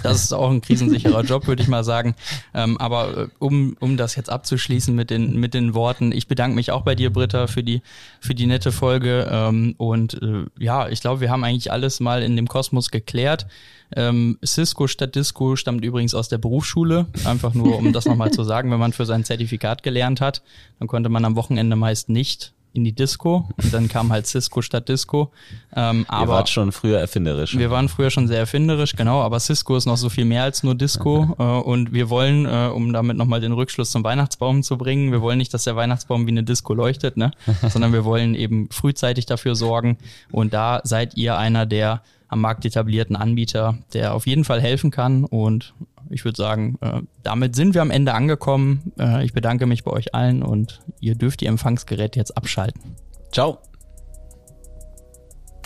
Das 0.03 0.23
ist 0.23 0.33
auch 0.33 0.49
ein 0.49 0.61
krisensicherer 0.61 1.23
Job, 1.23 1.47
würde 1.47 1.61
ich 1.61 1.67
mal 1.67 1.83
sagen. 1.83 2.15
Ähm, 2.53 2.77
aber 2.77 3.17
äh, 3.17 3.27
um, 3.39 3.75
um 3.79 3.97
das 3.97 4.15
jetzt 4.15 4.29
abzuschließen 4.29 4.95
mit 4.95 5.09
den, 5.09 5.37
mit 5.39 5.53
den 5.53 5.73
Worten, 5.73 6.11
ich 6.11 6.27
bedanke 6.27 6.55
mich 6.55 6.71
auch 6.71 6.83
bei 6.83 6.95
dir, 6.95 7.11
Britta, 7.11 7.47
für 7.47 7.63
die, 7.63 7.81
für 8.21 8.33
die 8.33 8.45
nette 8.45 8.71
Folge. 8.71 9.27
Ähm, 9.29 9.75
und 9.77 10.21
äh, 10.21 10.45
ja, 10.57 10.87
ich 10.87 11.01
glaube, 11.01 11.21
wir 11.21 11.29
haben 11.29 11.43
eigentlich 11.43 11.71
alles 11.71 11.99
mal 11.99 12.23
in 12.23 12.35
dem 12.35 12.47
Kosmos 12.47 12.91
geklärt. 12.91 13.47
Ähm, 13.95 14.37
Cisco 14.45 14.87
statt 14.87 15.15
Disco 15.15 15.55
stammt 15.55 15.83
übrigens 15.83 16.13
aus 16.13 16.29
der 16.29 16.37
Berufsschule. 16.37 17.07
Einfach 17.25 17.53
nur, 17.53 17.77
um 17.77 17.93
das 17.93 18.05
nochmal 18.05 18.31
zu 18.31 18.43
sagen, 18.43 18.71
wenn 18.71 18.79
man 18.79 18.93
für 18.93 19.05
sein 19.05 19.23
Zertifikat 19.23 19.83
gelernt 19.83 20.21
hat, 20.21 20.43
dann 20.79 20.87
konnte 20.87 21.09
man 21.09 21.25
am 21.25 21.35
Wochenende 21.35 21.75
meist 21.75 22.09
nicht 22.09 22.53
in 22.73 22.83
die 22.83 22.93
Disco 22.93 23.49
und 23.57 23.73
dann 23.73 23.87
kam 23.87 24.11
halt 24.11 24.27
Cisco 24.27 24.61
statt 24.61 24.87
Disco. 24.87 25.31
Ähm, 25.75 26.05
Ihr 26.07 26.13
aber 26.13 26.33
wart 26.33 26.49
schon 26.49 26.71
früher 26.71 26.99
erfinderisch. 26.99 27.57
wir 27.57 27.71
waren 27.71 27.89
früher 27.89 28.11
schon 28.11 28.27
sehr 28.27 28.39
erfinderisch, 28.39 28.95
genau, 28.95 29.21
aber 29.21 29.39
Cisco 29.39 29.75
ist 29.75 29.85
noch 29.85 29.97
so 29.97 30.09
viel 30.09 30.25
mehr 30.25 30.43
als 30.43 30.63
nur 30.63 30.75
Disco 30.75 31.35
äh, 31.39 31.43
und 31.43 31.93
wir 31.93 32.09
wollen, 32.09 32.45
äh, 32.45 32.69
um 32.73 32.93
damit 32.93 33.17
nochmal 33.17 33.41
den 33.41 33.51
Rückschluss 33.51 33.91
zum 33.91 34.03
Weihnachtsbaum 34.03 34.63
zu 34.63 34.77
bringen, 34.77 35.11
wir 35.11 35.21
wollen 35.21 35.37
nicht, 35.37 35.53
dass 35.53 35.63
der 35.63 35.75
Weihnachtsbaum 35.75 36.27
wie 36.27 36.31
eine 36.31 36.43
Disco 36.43 36.73
leuchtet, 36.73 37.17
ne? 37.17 37.31
sondern 37.69 37.93
wir 37.93 38.05
wollen 38.05 38.35
eben 38.35 38.69
frühzeitig 38.71 39.25
dafür 39.25 39.55
sorgen 39.55 39.97
und 40.31 40.53
da 40.53 40.81
seid 40.83 41.17
ihr 41.17 41.37
einer 41.37 41.65
der 41.65 42.01
am 42.29 42.41
Markt 42.41 42.65
etablierten 42.65 43.15
Anbieter, 43.15 43.77
der 43.93 44.13
auf 44.13 44.27
jeden 44.27 44.43
Fall 44.43 44.61
helfen 44.61 44.91
kann 44.91 45.23
und 45.23 45.73
ich 46.09 46.25
würde 46.25 46.37
sagen, 46.37 46.77
äh, 46.81 47.01
damit 47.23 47.55
sind 47.55 47.73
wir 47.73 47.81
am 47.81 47.91
Ende 47.91 48.13
angekommen. 48.13 48.93
Äh, 48.99 49.25
ich 49.25 49.33
bedanke 49.33 49.65
mich 49.65 49.83
bei 49.83 49.91
euch 49.91 50.13
allen 50.13 50.43
und 50.43 50.81
ihr 50.99 51.15
dürft 51.15 51.41
die 51.41 51.45
Empfangsgeräte 51.45 52.19
jetzt 52.19 52.37
abschalten. 52.37 52.95
Ciao. 53.31 53.59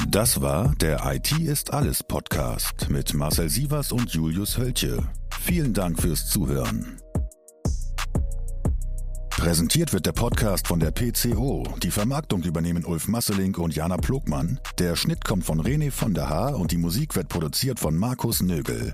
Das 0.10 0.42
war 0.42 0.74
der 0.82 1.02
IT 1.14 1.32
ist 1.40 1.74
alles 1.74 2.04
Podcast 2.04 2.90
mit 2.90 3.14
Marcel 3.14 3.50
Sievers 3.50 3.92
und 3.92 4.10
Julius 4.12 4.58
Hölche. 4.58 5.04
Vielen 5.40 5.74
Dank 5.74 6.02
fürs 6.02 6.28
Zuhören. 6.28 6.98
Präsentiert 9.30 9.92
wird 9.94 10.06
der 10.06 10.12
Podcast 10.12 10.68
von 10.68 10.80
der 10.80 10.92
PCO. 10.92 11.64
Die 11.82 11.90
Vermarktung 11.90 12.44
übernehmen 12.44 12.86
Ulf 12.86 13.08
Masseling 13.08 13.56
und 13.56 13.76
Jana 13.76 13.98
Plogmann. 13.98 14.60
Der 14.78 14.96
Schnitt 14.96 15.26
kommt 15.26 15.46
von 15.46 15.60
René 15.62 15.90
von 15.90 16.14
der 16.14 16.30
Haar 16.30 16.60
und 16.60 16.72
die 16.72 16.78
Musik 16.78 17.16
wird 17.16 17.28
produziert 17.28 17.80
von 17.80 17.96
Markus 17.96 18.44
Nögel. 18.44 18.94